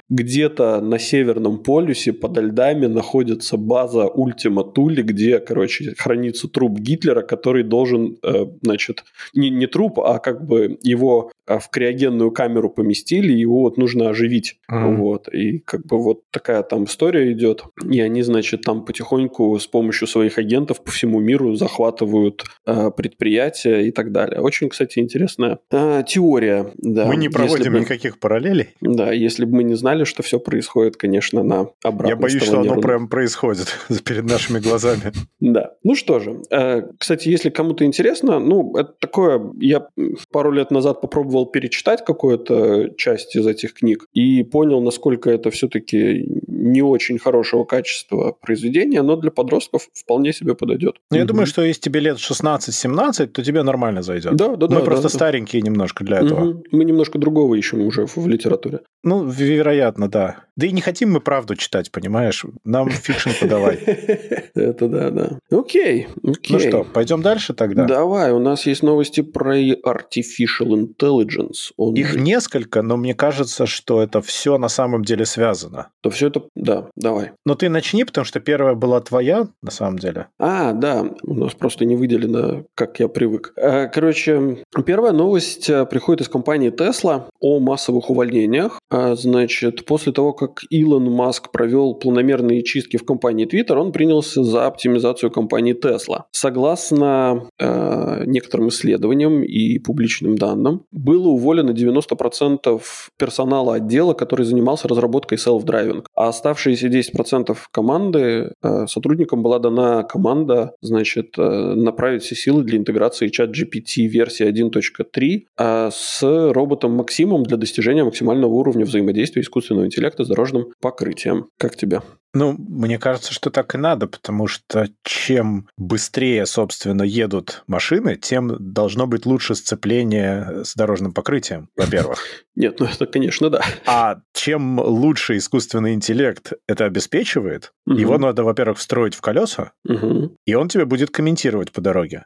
где-то 0.10 0.82
на 0.82 1.00
Северном 1.00 1.64
полюсе 1.64 2.14
под 2.14 2.38
льдами 2.38 2.88
находится 2.88 3.58
база 3.58 4.08
Ультима 4.08 4.64
Тули, 4.64 5.02
где, 5.02 5.40
короче, 5.40 5.94
хранится 5.98 6.48
труп 6.48 6.80
Гитлера, 6.80 7.22
который 7.22 7.64
должен, 7.64 8.18
э, 8.24 8.46
значит, 8.62 9.04
не, 9.34 9.50
не 9.50 9.68
труп, 9.68 10.00
а 10.00 10.20
как 10.20 10.46
бы 10.46 10.78
его 10.82 11.32
в 11.48 11.70
криогенную 11.70 12.32
камеру 12.32 12.70
поместили, 12.70 13.32
его 13.32 13.62
вот 13.62 13.78
нужно 13.78 14.10
оживить. 14.10 14.60
Мгм. 14.68 14.98
Вот. 14.98 15.28
И 15.34 15.60
как 15.60 15.86
бы 15.86 16.02
вот 16.02 16.22
такая 16.32 16.64
там 16.64 16.86
история 16.86 17.32
идет. 17.32 17.64
И 17.90 18.00
они, 18.00 18.22
значит, 18.22 18.62
там 18.62 18.86
потихоньку 18.86 19.58
с 19.60 19.68
помощью 19.68 20.08
своих 20.08 20.38
агентов 20.38 20.84
по 20.84 20.92
всему 20.92 21.20
миру 21.20 21.56
захватывают 21.56 22.44
э, 22.66 22.92
предприятия 22.96 23.82
и 23.82 23.92
так 23.92 24.12
далее. 24.12 24.40
Очень, 24.42 24.70
кстати, 24.70 25.00
интересная 25.00 25.60
э, 25.72 26.04
теория. 26.08 26.72
Да. 26.78 27.06
Мы 27.06 27.16
не 27.16 27.30
проводим 27.30 27.74
бы- 27.74 27.80
никаких 27.80 28.20
параллелей. 28.20 28.70
Да, 28.82 29.12
если 29.12 29.46
бы 29.46 29.58
мы 29.58 29.64
не 29.64 29.76
знали, 29.76 30.04
что 30.04 30.24
все 30.24 30.40
происходит, 30.40 30.98
конечно, 30.98 31.44
на 31.44 31.68
обратной 31.84 32.10
Я 32.10 32.16
боюсь, 32.16 32.44
что 32.44 32.60
оно 32.60 32.80
прям 32.80 33.08
происходит 33.08 33.68
перед 34.06 34.26
нашими 34.26 34.60
глазами. 34.60 35.12
Да. 35.40 35.74
Ну 35.84 35.96
что 35.96 36.20
же, 36.20 36.42
э, 36.52 36.84
кстати, 36.98 37.30
если 37.30 37.50
кому-то 37.50 37.84
интересно, 37.84 38.40
ну, 38.40 38.76
это 38.78 38.94
такое, 39.00 39.42
я 39.60 39.88
пару 40.32 40.52
лет 40.52 40.72
назад 40.72 41.02
попробовал 41.02 41.31
перечитать 41.46 42.04
какую-то 42.06 42.94
часть 42.98 43.36
из 43.36 43.48
этих 43.48 43.74
книг 43.74 44.06
и 44.14 44.44
понял, 44.44 44.82
насколько 44.82 45.30
это 45.30 45.50
все-таки 45.52 46.26
не 46.62 46.82
очень 46.82 47.18
хорошего 47.20 47.64
качества 47.64 48.36
произведения, 48.40 49.02
но 49.02 49.16
для 49.16 49.32
подростков 49.32 49.88
вполне 49.94 50.34
себе 50.34 50.56
подойдет. 50.56 50.98
Но 51.10 51.18
я 51.18 51.26
думаю, 51.26 51.48
что 51.48 51.64
если 51.64 51.82
тебе 51.82 52.00
лет 52.00 52.18
16-17, 52.18 53.28
то 53.28 53.44
тебе 53.44 53.64
нормально 53.64 54.02
зайдет. 54.02 54.36
Да, 54.36 54.56
да, 54.56 54.68
да. 54.68 54.76
Мы 54.76 54.82
да, 54.82 54.86
просто 54.86 55.04
да. 55.04 55.10
старенькие 55.10 55.62
немножко 55.62 56.04
для 56.04 56.20
этого. 56.20 56.46
Мгм. 56.46 56.64
Мы 56.72 56.86
немножко 56.86 57.18
другого 57.18 57.56
ищем 57.56 57.82
уже 57.82 58.06
в, 58.06 58.18
в 58.18 58.28
литературе. 58.28 58.82
Ну, 59.04 59.26
вероятно, 59.26 60.10
да. 60.10 60.46
Да 60.56 60.68
и 60.68 60.72
не 60.72 60.82
хотим 60.82 61.12
мы 61.12 61.22
правду 61.22 61.56
читать, 61.56 61.92
понимаешь? 61.92 62.46
Нам 62.64 62.90
fiction 62.90 63.32
подавай. 63.40 63.76
Это 64.56 64.88
да, 64.88 65.10
да. 65.10 65.40
Окей, 65.50 66.08
окей. 66.24 66.54
Ну 66.54 66.60
что, 66.60 66.84
пойдем 66.84 67.22
дальше 67.22 67.54
тогда? 67.54 67.86
Давай, 67.86 68.32
у 68.32 68.40
нас 68.40 68.68
есть 68.68 68.84
новости 68.84 69.22
про 69.22 69.58
Artificial 69.60 70.70
Intelligence. 70.70 71.72
Он... 71.78 71.96
Их 71.96 72.16
несколько, 72.16 72.82
но 72.82 72.98
мне 72.98 73.16
кажется, 73.16 73.66
что 73.66 74.02
это 74.02 74.22
все 74.22 74.58
на 74.58 74.70
самом 74.70 75.04
деле 75.04 75.26
связано. 75.26 75.90
То 76.02 76.10
все 76.10 76.28
это... 76.28 76.44
Да, 76.56 76.88
давай. 76.96 77.32
Но 77.46 77.56
ты 77.56 77.70
начни, 77.70 78.04
потому 78.04 78.26
что 78.26 78.40
первая 78.40 78.76
была 78.76 79.00
твоя, 79.00 79.48
на 79.62 79.72
самом 79.72 80.00
деле. 80.00 80.28
А, 80.40 80.74
да, 80.74 81.06
у 81.24 81.34
нас 81.34 81.54
просто 81.54 81.86
не 81.86 81.96
выделено, 81.96 82.66
как 82.76 83.00
я 83.00 83.08
привык. 83.08 83.54
Э, 83.56 83.88
Короче, 83.88 84.64
первая 84.86 85.14
новость 85.14 85.70
э, 85.70 85.86
приходит 85.86 86.22
из 86.22 86.30
компании 86.30 86.72
Tesla 86.72 87.26
о 87.40 87.60
массовых 87.60 88.10
увольнениях. 88.10 88.80
А, 88.90 89.16
Значит, 89.16 89.86
после 89.86 90.12
того, 90.12 90.34
как 90.34 90.62
Илон 90.70 91.12
Маск 91.12 91.52
провел 91.52 91.96
планомерные 91.96 92.64
чистки 92.64 92.98
в 92.98 93.06
компании 93.06 93.48
Twitter, 93.48 93.78
он 93.78 93.92
принялся 93.92 94.44
за 94.44 94.68
оптимизацию 94.68 95.32
компании 95.32 95.74
Tesla. 95.74 96.24
Согласно 96.32 97.48
э, 97.60 98.24
некоторым 98.26 98.70
исследованиям 98.70 99.44
и 99.44 99.80
публичным 99.80 100.38
данным, 100.38 100.84
было 100.92 101.30
уволено 101.30 101.72
90% 101.72 102.82
персонала 103.18 103.76
отдела, 103.76 104.14
который 104.14 104.46
занимался 104.46 104.88
разработкой 104.88 105.38
self-driving, 105.38 106.04
а 106.16 106.32
оставшиеся 106.42 106.88
10% 106.88 107.56
команды 107.72 108.54
э, 108.64 108.88
сотрудникам 108.88 109.44
была 109.44 109.60
дана 109.60 110.04
команда, 110.04 110.74
значит, 110.82 111.36
э, 111.38 111.74
направить 111.76 112.24
все 112.24 112.36
силы 112.36 112.64
для 112.64 112.80
интеграции 112.80 113.28
чат 113.28 113.52
GPT 113.52 114.08
версии 114.08 114.48
1.3 114.48 115.46
э, 115.58 115.90
с 115.92 116.52
роботом 116.52 116.94
Максимом 116.94 117.44
для 117.44 117.58
достижения 117.58 118.04
максимального 118.04 118.52
уровня 118.52 118.86
взаимодействия 118.86 119.44
искусственного 119.44 119.86
интеллекта 119.86 120.24
с 120.24 120.28
дорожным 120.28 120.66
покрытием. 120.82 121.48
Как 121.58 121.76
тебе? 121.76 122.02
Ну, 122.34 122.56
мне 122.58 122.98
кажется, 122.98 123.34
что 123.34 123.50
так 123.50 123.76
и 123.76 123.78
надо, 123.78 124.08
потому 124.08 124.48
что 124.48 124.88
чем 125.04 125.68
быстрее, 125.78 126.46
собственно, 126.46 127.04
едут 127.04 127.64
машины, 127.68 128.16
тем 128.16 128.56
должно 128.60 129.06
быть 129.08 129.26
лучше 129.26 129.54
сцепление 129.56 130.64
с 130.64 130.76
дорожным 130.76 131.14
покрытием, 131.14 131.70
во-первых. 131.76 132.20
Нет, 132.56 132.80
ну 132.80 132.86
это, 132.86 133.06
конечно, 133.06 133.50
да. 133.50 133.62
А 133.86 134.18
чем 134.34 134.78
лучше 134.80 135.38
искусственный 135.38 135.94
интеллект 135.94 136.54
это 136.68 136.86
обеспечивает, 136.86 137.72
Мгм. 137.86 137.98
его 137.98 138.18
надо, 138.18 138.44
во-первых, 138.44 138.78
встроить 138.78 139.16
в 139.16 139.22
колеса, 139.22 139.72
Мгм. 139.86 140.36
и 140.46 140.54
он 140.54 140.70
тебе 140.70 140.86
будет 140.86 141.10
комментировать 141.10 141.72
по 141.72 141.82
дороге. 141.82 142.26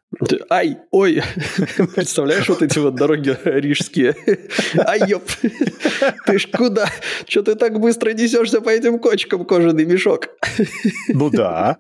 Ай, 0.50 0.78
ой, 0.92 1.22
представляешь 1.96 2.50
вот 2.50 2.62
эти 2.62 2.78
вот 2.80 2.96
дороги 2.96 3.36
рижские? 3.44 4.16
Ай, 4.78 5.10
ёп, 5.10 5.24
ты 6.26 6.40
ж 6.40 6.48
куда? 6.52 6.90
Что 7.28 7.42
ты 7.44 7.56
так 7.56 7.80
быстро 7.80 8.12
несешься 8.12 8.62
по 8.62 8.70
этим 8.70 9.00
кочкам, 9.00 9.46
кожаный 9.46 9.86
мешок? 9.96 10.30
Ну 11.10 11.30
да. 11.30 11.78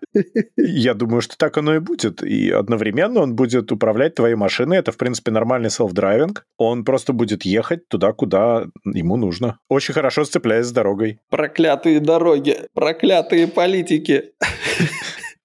Я 0.58 0.94
думаю, 0.94 1.22
что 1.22 1.38
так 1.38 1.58
оно 1.58 1.76
и 1.76 1.80
будет. 1.80 2.24
И 2.24 2.50
одновременно 2.50 3.22
он 3.22 3.36
будет 3.36 3.72
управлять 3.72 4.16
твоей 4.16 4.36
машиной. 4.36 4.78
Это, 4.78 4.92
в 4.92 4.98
принципе, 4.98 5.32
нормальный 5.32 5.70
self-driving. 5.70 6.44
Он 6.58 6.84
просто 6.84 7.14
будет 7.14 7.46
ехать 7.46 7.88
туда, 7.88 8.14
куда 8.14 8.68
ему 8.86 9.18
нужно. 9.18 9.60
Очень 9.70 9.94
хорошо 9.94 10.26
сцепляясь 10.26 10.66
с 10.68 10.72
дорогой. 10.72 11.20
Проклятые 11.30 12.00
дороги, 12.00 12.58
проклятые 12.74 13.48
политики. 13.48 14.32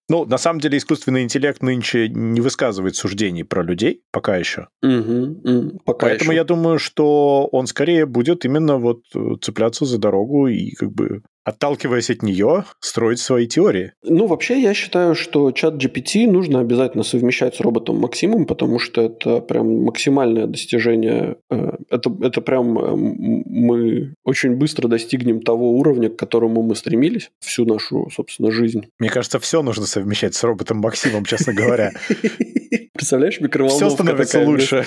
Ну, 0.08 0.24
на 0.24 0.38
самом 0.38 0.58
деле, 0.58 0.76
искусственный 0.76 1.22
интеллект 1.22 1.62
нынче 1.62 2.08
не 2.08 2.40
высказывает 2.40 2.96
суждений 2.96 3.44
про 3.44 3.62
людей, 3.62 4.02
пока 4.10 4.36
еще. 4.36 4.66
Мгм, 4.82 5.40
м, 5.44 5.78
Пока 5.84 6.08
Поэтому 6.08 6.32
еще. 6.32 6.38
я 6.40 6.44
думаю, 6.44 6.80
что 6.80 7.46
он 7.52 7.68
скорее 7.68 8.06
будет 8.06 8.44
именно 8.44 8.78
вот 8.78 9.02
э, 9.14 9.36
цепляться 9.40 9.84
за 9.84 9.98
дорогу 9.98 10.48
и 10.48 10.72
как 10.72 10.90
бы 10.90 11.22
отталкиваясь 11.50 12.10
от 12.10 12.22
нее, 12.22 12.64
строить 12.80 13.20
свои 13.20 13.46
теории. 13.46 13.92
Ну, 14.02 14.26
вообще, 14.26 14.60
я 14.60 14.74
считаю, 14.74 15.14
что 15.14 15.52
чат 15.52 15.74
GPT 15.74 16.30
нужно 16.30 16.60
обязательно 16.60 17.04
совмещать 17.04 17.56
с 17.56 17.60
роботом 17.60 17.98
Максимом, 17.98 18.46
потому 18.46 18.78
что 18.78 19.02
это 19.02 19.40
прям 19.40 19.82
максимальное 19.82 20.46
достижение. 20.46 21.36
Э, 21.50 21.76
Это, 21.90 22.10
это 22.22 22.40
прям 22.40 22.78
э, 22.78 22.96
мы 22.96 24.14
очень 24.24 24.54
быстро 24.56 24.88
достигнем 24.88 25.40
того 25.40 25.72
уровня, 25.72 26.08
к 26.08 26.16
которому 26.16 26.62
мы 26.62 26.74
стремились 26.76 27.30
всю 27.40 27.64
нашу, 27.64 28.08
собственно, 28.14 28.50
жизнь. 28.50 28.86
Мне 28.98 29.10
кажется, 29.10 29.38
все 29.38 29.62
нужно 29.62 29.86
совмещать 29.86 30.34
с 30.34 30.44
роботом 30.44 30.78
Максимом, 30.78 31.24
честно 31.24 31.52
говоря. 31.52 31.92
Представляешь, 33.00 33.40
микроволновка 33.40 33.86
Все 33.86 33.94
становится 33.94 34.32
такая 34.34 34.46
лучше. 34.46 34.84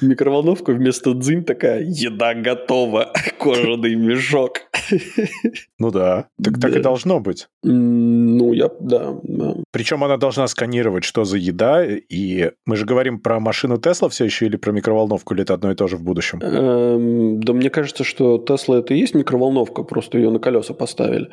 Микроволновка 0.00 0.70
вместо 0.72 1.14
дзынь 1.14 1.42
такая, 1.44 1.82
еда 1.82 2.32
готова, 2.34 3.12
кожаный 3.40 3.96
мешок. 3.96 4.60
Ну 5.80 5.90
да, 5.90 6.28
так 6.40 6.60
так 6.60 6.70
и 6.70 6.74
Да. 6.74 6.80
должно 6.80 7.18
быть. 7.18 7.48
Ну, 7.64 8.52
я, 8.52 8.70
да, 8.78 9.18
да. 9.24 9.55
Причем 9.72 10.04
она 10.04 10.16
должна 10.16 10.46
сканировать, 10.46 11.04
что 11.04 11.24
за 11.24 11.36
еда, 11.36 11.84
и 11.84 12.50
мы 12.64 12.76
же 12.76 12.86
говорим 12.86 13.20
про 13.20 13.40
машину 13.40 13.78
Тесла 13.78 14.08
все 14.08 14.24
еще 14.24 14.46
или 14.46 14.56
про 14.56 14.72
микроволновку, 14.72 15.34
или 15.34 15.42
это 15.42 15.54
одно 15.54 15.70
и 15.70 15.74
то 15.74 15.86
же 15.86 15.96
в 15.96 16.02
будущем? 16.02 16.40
Эм, 16.40 17.40
Да 17.40 17.52
мне 17.52 17.68
кажется, 17.70 18.04
что 18.04 18.38
Тесла 18.38 18.78
это 18.78 18.94
и 18.94 18.98
есть 18.98 19.14
микроволновка, 19.14 19.82
просто 19.82 20.18
ее 20.18 20.30
на 20.30 20.38
колеса 20.38 20.72
поставили. 20.72 21.28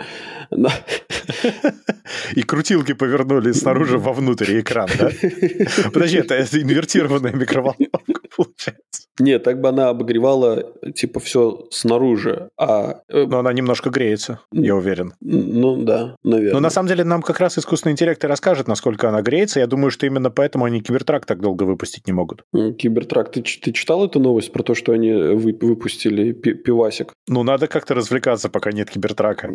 И 2.35 2.43
крутилки 2.43 2.93
повернули 2.93 3.51
снаружи 3.53 3.97
вовнутрь 3.97 4.59
экран, 4.59 4.89
да? 4.99 5.09
Подожди, 5.93 6.17
это 6.17 6.35
инвертированная 6.41 7.33
микроволновка. 7.33 8.12
Получается. 8.35 9.03
Нет, 9.19 9.43
так 9.43 9.61
бы 9.61 9.69
она 9.69 9.89
обогревала, 9.89 10.73
типа, 10.95 11.19
все 11.19 11.67
снаружи, 11.69 12.49
а... 12.57 13.01
Э, 13.09 13.25
Но 13.27 13.39
она 13.39 13.53
немножко 13.53 13.91
греется, 13.91 14.39
я 14.51 14.75
уверен. 14.75 15.13
Ну, 15.21 15.83
да, 15.83 16.15
наверное. 16.23 16.53
Но 16.53 16.59
на 16.59 16.71
самом 16.71 16.89
деле 16.89 17.03
нам 17.03 17.21
как 17.21 17.39
раз 17.39 17.59
искусственный 17.59 17.93
интеллект 17.93 18.23
и 18.23 18.27
расскажет, 18.27 18.67
насколько 18.67 19.09
она 19.09 19.21
греется. 19.21 19.59
Я 19.59 19.67
думаю, 19.67 19.91
что 19.91 20.07
именно 20.07 20.31
поэтому 20.31 20.65
они 20.65 20.81
Кибертрак 20.81 21.27
так 21.27 21.41
долго 21.41 21.63
выпустить 21.63 22.07
не 22.07 22.13
могут. 22.13 22.43
Кибертрак, 22.53 23.31
ты, 23.31 23.41
ты 23.41 23.71
читал 23.71 24.03
эту 24.03 24.19
новость 24.19 24.51
про 24.51 24.63
то, 24.63 24.73
что 24.73 24.93
они 24.93 25.11
вы, 25.13 25.55
выпустили 25.61 26.31
пивасик? 26.31 27.13
Ну, 27.27 27.43
надо 27.43 27.67
как-то 27.67 27.93
развлекаться, 27.93 28.49
пока 28.49 28.71
нет 28.71 28.89
Кибертрака. 28.89 29.51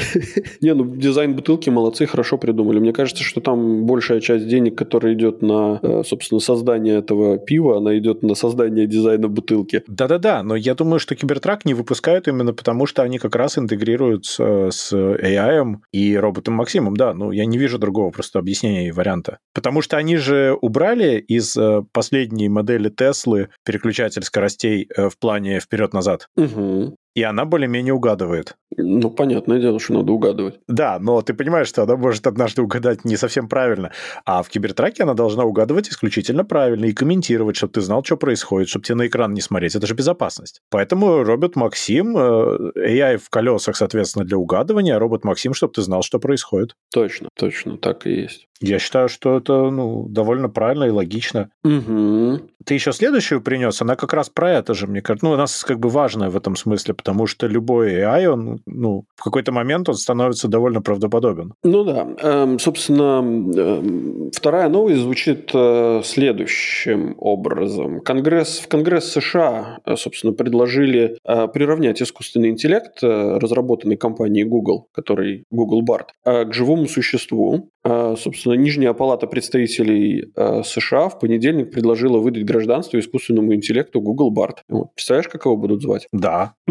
Не, 0.60 0.74
ну, 0.74 0.96
дизайн 0.96 1.34
бутылки 1.34 1.70
молодцы, 1.70 2.06
хорошо 2.06 2.38
придумали. 2.38 2.80
Мне 2.80 2.92
кажется, 2.92 3.22
что 3.22 3.40
там 3.40 3.86
большая 3.86 4.20
часть 4.20 4.48
денег, 4.48 4.76
которая 4.76 5.14
идет 5.14 5.42
на, 5.42 5.78
э, 5.80 6.02
собственно, 6.04 6.40
создание 6.40 6.98
этого 6.98 7.38
пива, 7.38 7.78
она 7.78 7.96
идет 7.96 8.22
на 8.26 8.34
создание 8.34 8.86
дизайна 8.86 9.28
бутылки. 9.28 9.82
Да-да-да, 9.86 10.42
но 10.42 10.56
я 10.56 10.74
думаю, 10.74 10.98
что 10.98 11.14
Кибертрак 11.14 11.64
не 11.64 11.74
выпускают 11.74 12.28
именно 12.28 12.52
потому, 12.52 12.86
что 12.86 13.02
они 13.02 13.18
как 13.18 13.36
раз 13.36 13.58
интегрируются 13.58 14.70
с 14.70 14.92
AI 14.92 15.76
и 15.92 16.16
роботом 16.16 16.54
Максимом. 16.54 16.96
Да, 16.96 17.14
ну 17.14 17.30
я 17.30 17.46
не 17.46 17.58
вижу 17.58 17.78
другого 17.78 18.10
просто 18.10 18.38
объяснения 18.38 18.88
и 18.88 18.92
варианта. 18.92 19.38
Потому 19.54 19.82
что 19.82 19.96
они 19.96 20.16
же 20.16 20.56
убрали 20.60 21.18
из 21.18 21.56
э, 21.56 21.82
последней 21.92 22.48
модели 22.48 22.88
Теслы 22.88 23.48
переключатель 23.64 24.22
скоростей 24.22 24.88
э, 24.94 25.08
в 25.08 25.18
плане 25.18 25.60
вперед-назад. 25.60 26.28
Угу 26.36 26.96
и 27.16 27.22
она 27.22 27.46
более-менее 27.46 27.94
угадывает. 27.94 28.56
Ну, 28.76 29.10
понятное 29.10 29.58
дело, 29.58 29.80
что 29.80 29.94
надо 29.94 30.12
угадывать. 30.12 30.60
Да, 30.68 30.98
но 31.00 31.22
ты 31.22 31.32
понимаешь, 31.32 31.66
что 31.66 31.82
она 31.84 31.96
может 31.96 32.26
однажды 32.26 32.60
угадать 32.60 33.06
не 33.06 33.16
совсем 33.16 33.48
правильно. 33.48 33.90
А 34.26 34.42
в 34.42 34.50
кибертраке 34.50 35.02
она 35.04 35.14
должна 35.14 35.44
угадывать 35.44 35.88
исключительно 35.88 36.44
правильно 36.44 36.84
и 36.84 36.92
комментировать, 36.92 37.56
чтобы 37.56 37.72
ты 37.72 37.80
знал, 37.80 38.04
что 38.04 38.18
происходит, 38.18 38.68
чтобы 38.68 38.84
тебе 38.84 38.96
на 38.96 39.06
экран 39.06 39.32
не 39.32 39.40
смотреть. 39.40 39.74
Это 39.74 39.86
же 39.86 39.94
безопасность. 39.94 40.60
Поэтому 40.70 41.24
робот 41.24 41.56
Максим, 41.56 42.18
э, 42.18 42.72
AI 42.76 43.16
в 43.16 43.30
колесах, 43.30 43.76
соответственно, 43.76 44.26
для 44.26 44.36
угадывания, 44.36 44.94
а 44.94 44.98
робот 44.98 45.24
Максим, 45.24 45.54
чтобы 45.54 45.72
ты 45.72 45.80
знал, 45.80 46.02
что 46.02 46.18
происходит. 46.18 46.74
Точно, 46.92 47.30
точно, 47.34 47.78
так 47.78 48.06
и 48.06 48.10
есть. 48.10 48.46
Я 48.60 48.78
считаю, 48.78 49.08
что 49.08 49.36
это 49.36 49.70
ну, 49.70 50.06
довольно 50.08 50.48
правильно 50.48 50.84
и 50.84 50.90
логично. 50.90 51.50
Угу. 51.64 52.40
Ты 52.64 52.74
еще 52.74 52.92
следующую 52.92 53.40
принес, 53.40 53.80
она 53.82 53.96
как 53.96 54.12
раз 54.12 54.28
про 54.28 54.52
это 54.52 54.74
же, 54.74 54.86
мне 54.86 55.00
кажется. 55.00 55.26
Ну, 55.26 55.32
у 55.32 55.36
нас 55.36 55.62
как 55.64 55.78
бы 55.78 55.88
важная 55.88 56.30
в 56.30 56.36
этом 56.36 56.56
смысле, 56.56 56.94
потому 56.94 57.26
что 57.26 57.46
любой 57.46 57.94
AI, 57.94 58.26
он, 58.26 58.60
ну, 58.66 59.04
в 59.14 59.22
какой-то 59.22 59.52
момент 59.52 59.88
он 59.88 59.94
становится 59.94 60.48
довольно 60.48 60.82
правдоподобен. 60.82 61.54
Ну 61.62 61.84
да. 61.84 62.08
Эм, 62.22 62.58
собственно, 62.58 63.20
эм, 63.22 64.30
вторая 64.32 64.68
новость 64.68 65.00
звучит 65.00 65.50
э, 65.54 66.00
следующим 66.04 67.14
образом. 67.18 68.00
Конгресс, 68.00 68.58
в 68.58 68.68
Конгресс 68.68 69.12
США, 69.12 69.78
э, 69.84 69.96
собственно, 69.96 70.32
предложили 70.32 71.18
э, 71.24 71.48
приравнять 71.48 72.02
искусственный 72.02 72.48
интеллект, 72.48 73.02
э, 73.02 73.38
разработанный 73.38 73.96
компанией 73.96 74.44
Google, 74.44 74.88
который 74.92 75.44
Google 75.50 75.82
Bard, 75.84 76.06
э, 76.24 76.44
к 76.46 76.52
живому 76.52 76.86
существу. 76.86 77.70
Э, 77.84 78.16
собственно, 78.46 78.62
Нижняя 78.66 78.92
палата 78.92 79.26
представителей 79.26 80.32
э, 80.36 80.62
США 80.64 81.08
в 81.08 81.18
понедельник 81.18 81.70
предложила 81.72 82.18
выдать 82.18 82.44
гражданство 82.44 82.98
искусственному 82.98 83.54
интеллекту 83.54 84.00
Google 84.00 84.32
Bard. 84.32 84.58
Вот. 84.68 84.94
Представляешь, 84.94 85.28
как 85.28 85.44
его 85.44 85.56
будут 85.56 85.82
звать? 85.82 86.06
Да. 86.12 86.54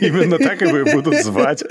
Именно 0.00 0.38
так 0.38 0.62
его 0.62 0.78
и 0.78 0.92
будут 0.94 1.14
звать. 1.24 1.64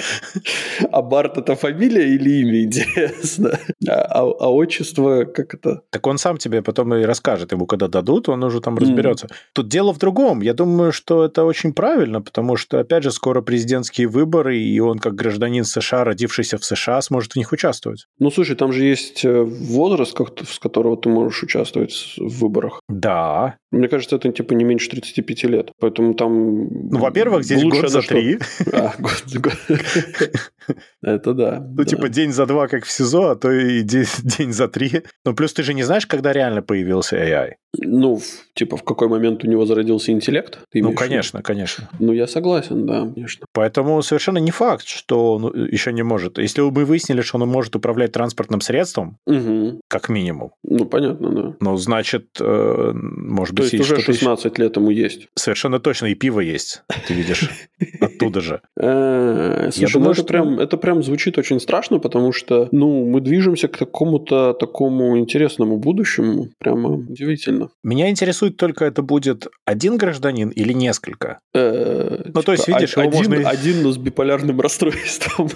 А 0.91 1.01
Барт 1.01 1.37
это 1.37 1.55
фамилия 1.55 2.15
или 2.15 2.41
имя, 2.41 2.63
интересно? 2.63 3.59
А, 3.87 3.93
а, 3.93 4.21
а 4.21 4.53
отчество, 4.53 5.23
как 5.25 5.53
это? 5.53 5.81
Так 5.89 6.07
он 6.07 6.17
сам 6.17 6.37
тебе 6.37 6.61
потом 6.61 6.93
и 6.95 7.05
расскажет. 7.05 7.51
Ему 7.51 7.65
когда 7.65 7.87
дадут, 7.87 8.29
он 8.29 8.43
уже 8.43 8.61
там 8.61 8.77
разберется. 8.77 9.27
Тут 9.53 9.69
дело 9.69 9.93
в 9.93 9.97
другом. 9.97 10.41
Я 10.41 10.53
думаю, 10.53 10.91
что 10.91 11.25
это 11.25 11.45
очень 11.45 11.73
правильно, 11.73 12.21
потому 12.21 12.57
что, 12.57 12.79
опять 12.79 13.03
же, 13.03 13.11
скоро 13.11 13.41
президентские 13.41 14.07
выборы, 14.07 14.57
и 14.57 14.79
он, 14.79 14.99
как 14.99 15.15
гражданин 15.15 15.63
США, 15.63 16.03
родившийся 16.03 16.57
в 16.57 16.65
США, 16.65 17.01
сможет 17.01 17.33
в 17.33 17.35
них 17.35 17.51
участвовать. 17.51 18.05
Ну, 18.19 18.31
слушай, 18.31 18.55
там 18.55 18.73
же 18.73 18.88
есть 18.89 19.25
э, 19.25 19.43
возраст, 19.43 20.17
с 20.45 20.59
которого 20.59 20.97
ты 20.97 21.09
можешь 21.09 21.43
участвовать 21.43 22.15
в 22.17 22.39
выборах. 22.39 22.81
Да. 22.89 23.55
Мне 23.71 23.87
кажется, 23.87 24.15
это 24.15 24.31
типа 24.31 24.53
не 24.53 24.63
меньше 24.63 24.89
35 24.89 25.43
лет. 25.43 25.71
Поэтому 25.79 26.13
там... 26.13 26.67
Ну, 26.89 26.99
во-первых, 26.99 27.43
здесь 27.43 27.63
год 27.63 27.89
за 27.89 28.01
три. 28.01 28.39
А, 28.73 28.93
год 28.99 29.23
год. 29.35 29.53
Это 31.01 31.33
да. 31.33 31.67
Ну, 31.75 31.83
типа 31.83 32.09
день 32.09 32.31
за 32.31 32.45
два, 32.45 32.67
как 32.67 32.85
в 32.85 32.91
СИЗО, 32.91 33.29
а 33.31 33.35
то 33.35 33.51
и 33.51 33.81
день 33.83 34.53
за 34.53 34.67
три. 34.67 35.03
Ну, 35.25 35.33
плюс 35.33 35.53
ты 35.53 35.63
же 35.63 35.73
не 35.73 35.83
знаешь, 35.83 36.05
когда 36.05 36.33
реально 36.33 36.61
появился 36.61 37.17
AI. 37.17 37.53
Ну, 37.77 38.19
типа, 38.55 38.77
в 38.77 38.83
какой 38.83 39.07
момент 39.07 39.43
у 39.43 39.47
него 39.47 39.65
зародился 39.65 40.11
интеллект? 40.11 40.59
ну, 40.73 40.93
конечно, 40.93 41.41
конечно. 41.41 41.89
Ну, 41.99 42.13
я 42.13 42.27
согласен, 42.27 42.85
да, 42.85 43.01
конечно. 43.13 43.45
Поэтому 43.53 44.01
совершенно 44.01 44.39
не 44.39 44.51
факт, 44.51 44.87
что 44.87 45.35
он 45.35 45.67
еще 45.67 45.93
не 45.93 46.03
может. 46.03 46.39
Если 46.39 46.61
бы 46.61 46.71
мы 46.71 46.85
выяснили, 46.85 47.21
что 47.21 47.37
он 47.37 47.47
может 47.47 47.75
управлять 47.75 48.11
транспортным 48.11 48.61
средством, 48.61 48.78
угу. 49.25 49.81
как 49.87 50.09
минимум. 50.09 50.51
Ну, 50.63 50.85
понятно, 50.85 51.29
да. 51.29 51.55
Ну, 51.59 51.77
значит, 51.77 52.27
э, 52.39 52.91
может 52.93 53.55
быть... 53.55 53.71
То 53.71 53.77
есть 53.77 53.91
уже 53.91 54.01
16 54.01 54.45
еще... 54.45 54.63
лет 54.63 54.75
ему 54.77 54.89
есть. 54.89 55.27
Совершенно 55.35 55.79
точно, 55.79 56.07
и 56.07 56.15
пиво 56.15 56.39
есть, 56.39 56.83
ты 57.07 57.13
видишь, 57.13 57.49
оттуда 58.01 58.41
же. 58.41 58.61
Э, 58.79 59.69
слушай, 59.71 60.01
ну 60.01 60.59
это 60.59 60.77
прям 60.77 61.03
звучит 61.03 61.37
очень 61.37 61.59
страшно, 61.59 61.99
потому 61.99 62.31
что, 62.31 62.67
ну, 62.71 63.05
мы 63.05 63.21
движемся 63.21 63.67
к 63.67 63.77
какому-то 63.77 64.53
такому 64.53 65.17
интересному 65.17 65.77
будущему. 65.77 66.49
Прямо 66.59 66.89
удивительно. 66.89 67.69
Меня 67.83 68.09
интересует 68.09 68.57
только, 68.57 68.85
это 68.85 69.01
будет 69.01 69.47
один 69.65 69.97
гражданин 69.97 70.49
или 70.49 70.73
несколько? 70.73 71.39
Э, 71.53 72.23
ну, 72.33 72.41
то 72.41 72.51
есть, 72.51 72.65
типа, 72.65 72.77
видишь, 72.77 72.97
один, 72.97 73.11
можно... 73.11 73.49
Один, 73.49 73.83
но 73.83 73.91
с 73.91 73.97
биполярным 73.97 74.59
расстройством. 74.61 75.49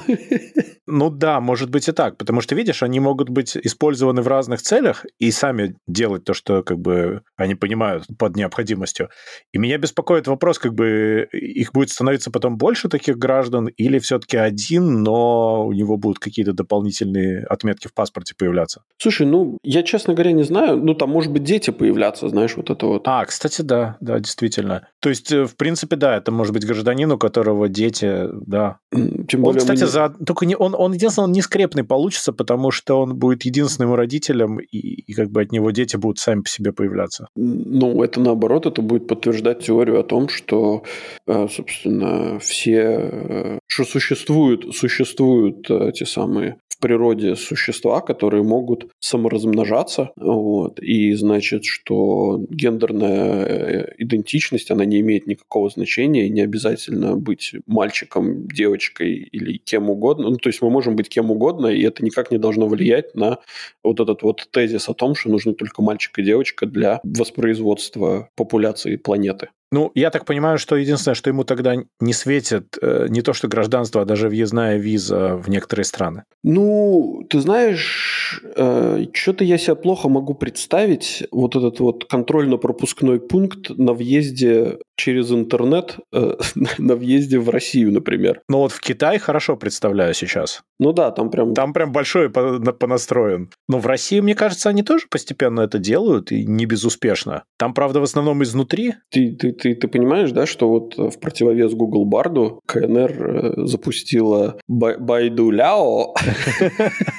Ну 0.85 1.09
да, 1.09 1.39
может 1.39 1.69
быть 1.69 1.87
и 1.87 1.91
так, 1.91 2.17
потому 2.17 2.41
что, 2.41 2.55
видишь, 2.55 2.83
они 2.83 2.99
могут 2.99 3.12
быть 3.29 3.57
использованы 3.57 4.21
в 4.21 4.27
разных 4.27 4.61
целях 4.61 5.05
и 5.19 5.31
сами 5.31 5.75
делать 5.87 6.23
то, 6.23 6.33
что 6.33 6.63
как 6.63 6.79
бы 6.79 7.21
они 7.35 7.55
понимают 7.55 8.05
под 8.17 8.35
необходимостью. 8.35 9.09
И 9.51 9.57
меня 9.57 9.77
беспокоит 9.77 10.27
вопрос, 10.27 10.59
как 10.59 10.73
бы 10.73 11.27
их 11.31 11.73
будет 11.73 11.89
становиться 11.89 12.31
потом 12.31 12.57
больше 12.57 12.89
таких 12.89 13.17
граждан 13.17 13.67
или 13.67 13.99
все-таки 13.99 14.37
один, 14.37 15.03
но 15.03 15.65
у 15.65 15.73
него 15.73 15.97
будут 15.97 16.19
какие-то 16.19 16.53
дополнительные 16.53 17.45
отметки 17.45 17.87
в 17.87 17.93
паспорте 17.93 18.33
появляться? 18.37 18.83
Слушай, 18.97 19.27
ну, 19.27 19.57
я, 19.63 19.83
честно 19.83 20.13
говоря, 20.13 20.31
не 20.31 20.43
знаю. 20.43 20.77
Ну, 20.77 20.93
там, 20.93 21.09
может 21.09 21.31
быть, 21.31 21.43
дети 21.43 21.69
появляться, 21.71 22.29
знаешь, 22.29 22.55
вот 22.55 22.69
это 22.69 22.85
вот. 22.85 23.03
А, 23.07 23.25
кстати, 23.25 23.61
да, 23.61 23.97
да, 23.99 24.19
действительно. 24.19 24.87
То 24.99 25.09
есть, 25.09 25.31
э, 25.31 25.45
в 25.45 25.55
принципе, 25.55 25.95
да, 25.95 26.17
это 26.17 26.31
может 26.31 26.53
быть 26.53 26.65
гражданин, 26.65 27.11
у 27.11 27.17
которого 27.17 27.69
дети, 27.69 28.27
да. 28.31 28.77
Тем 28.91 29.41
более 29.41 29.59
он, 29.61 29.67
кстати, 29.67 29.81
не... 29.81 29.87
за... 29.87 30.09
только 30.09 30.45
не... 30.45 30.55
он, 30.55 30.75
он, 30.77 30.93
единственное, 30.93 31.25
он 31.25 31.31
не 31.31 31.41
скрепный 31.41 31.83
получится, 31.83 32.33
потому 32.33 32.71
что 32.71 33.02
он 33.03 33.15
будет 33.15 33.43
единственным 33.45 33.93
родителем, 33.93 34.59
и, 34.59 34.77
и 34.77 35.13
как 35.13 35.29
бы 35.29 35.41
от 35.41 35.51
него 35.51 35.71
дети 35.71 35.95
будут 35.95 36.19
сами 36.19 36.41
по 36.41 36.49
себе 36.49 36.71
появляться. 36.71 37.27
Ну, 37.35 38.03
это 38.03 38.19
наоборот, 38.19 38.65
это 38.65 38.81
будет 38.81 39.07
подтверждать 39.07 39.65
теорию 39.65 39.99
о 39.99 40.03
том, 40.03 40.29
что, 40.29 40.83
э, 41.27 41.47
собственно, 41.49 42.39
все, 42.39 42.81
э, 42.81 43.59
что 43.67 43.83
существуют, 43.83 44.75
существуют 44.75 45.67
те 45.93 46.05
самые 46.05 46.57
природе 46.83 47.37
существа, 47.37 48.01
которые 48.01 48.43
могут 48.43 48.87
саморазмножаться, 48.99 50.11
вот, 50.17 50.81
и 50.81 51.13
значит, 51.13 51.63
что 51.63 52.45
гендерная 52.49 53.45
э, 53.45 53.93
идентичность, 53.99 54.69
она 54.69 54.83
не 54.83 54.99
имеет 54.99 55.25
никакого 55.25 55.69
значения, 55.69 56.27
не 56.27 56.41
обязательно 56.41 57.15
быть 57.15 57.53
мальчиком, 57.67 58.49
девочкой 58.49 59.13
или 59.13 59.59
кем 59.59 59.89
угодно, 59.89 60.29
ну, 60.29 60.35
то 60.35 60.49
есть 60.49 60.61
мы 60.61 60.69
можем 60.69 60.97
быть 60.97 61.07
кем 61.07 61.31
угодно, 61.31 61.67
и 61.67 61.81
это 61.83 62.03
никак 62.03 62.31
не 62.31 62.37
должно 62.37 62.67
влиять 62.67 63.15
на 63.15 63.37
вот 63.81 64.01
этот 64.01 64.21
вот 64.21 64.45
тезис 64.51 64.89
о 64.89 64.93
том, 64.93 65.15
что 65.15 65.29
нужны 65.29 65.53
только 65.53 65.81
мальчик 65.81 66.19
и 66.19 66.23
девочка 66.23 66.65
для 66.65 66.99
воспроизводства 67.05 68.27
популяции 68.35 68.97
планеты. 68.97 69.47
Ну, 69.73 69.91
я 69.95 70.11
так 70.11 70.25
понимаю, 70.25 70.59
что 70.59 70.75
единственное, 70.75 71.15
что 71.15 71.31
ему 71.31 71.43
тогда 71.43 71.73
не 71.99 72.13
светит, 72.13 72.77
э, 72.79 73.07
не 73.09 73.23
то 73.23 73.33
что 73.33 73.47
гражданство, 73.47 74.03
а 74.03 74.05
даже 74.05 74.29
въездная 74.29 74.77
виза 74.77 75.35
в 75.35 75.49
некоторые 75.49 75.85
страны. 75.85 76.25
Ну, 76.43 77.25
ты 77.27 77.39
знаешь, 77.39 78.39
э, 78.55 79.05
что-то 79.13 79.43
я 79.43 79.57
себе 79.57 79.75
плохо 79.75 80.09
могу 80.09 80.35
представить 80.35 81.23
вот 81.31 81.55
этот 81.55 81.79
вот 81.79 82.05
контрольно-пропускной 82.05 83.19
пункт 83.19 83.71
на 83.71 83.93
въезде 83.93 84.77
через 84.95 85.31
интернет, 85.31 85.97
э, 86.13 86.35
на 86.77 86.95
въезде 86.95 87.39
в 87.39 87.49
Россию, 87.49 87.93
например. 87.93 88.41
Ну 88.47 88.59
вот 88.59 88.73
в 88.73 88.79
Китай 88.79 89.17
хорошо 89.17 89.57
представляю 89.57 90.13
сейчас. 90.13 90.61
Ну 90.79 90.93
да, 90.93 91.09
там 91.09 91.31
прям... 91.31 91.55
Там 91.55 91.73
прям 91.73 91.91
большой 91.91 92.29
понастроен. 92.29 93.49
Но 93.67 93.79
в 93.79 93.87
России, 93.87 94.19
мне 94.19 94.35
кажется, 94.35 94.69
они 94.69 94.83
тоже 94.83 95.07
постепенно 95.09 95.61
это 95.61 95.79
делают, 95.79 96.31
и 96.31 96.45
не 96.45 96.67
безуспешно. 96.67 97.43
Там, 97.57 97.73
правда, 97.73 97.99
в 97.99 98.03
основном 98.03 98.43
изнутри. 98.43 98.93
Ты, 99.09 99.35
ты, 99.35 99.51
ты, 99.63 99.75
ты 99.75 99.87
понимаешь, 99.87 100.31
да, 100.31 100.45
что 100.45 100.67
вот 100.67 100.97
в 100.97 101.19
противовес 101.19 101.73
Google 101.73 102.03
Барду 102.03 102.59
КНР 102.65 103.53
запустила 103.65 104.57
Байду 104.67 105.51
Ляо, 105.51 106.13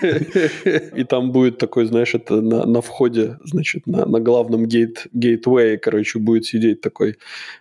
и 0.97 1.05
там 1.05 1.33
будет 1.33 1.57
такой, 1.57 1.87
знаешь, 1.87 2.15
это 2.15 2.43
на, 2.43 2.83
входе, 2.83 3.39
значит, 3.45 3.87
на, 3.87 4.21
главном 4.21 4.67
гейт, 4.67 5.07
гейтвее, 5.15 5.79
короче, 5.79 6.19
будет 6.19 6.45
сидеть 6.45 6.83
такой 6.83 7.17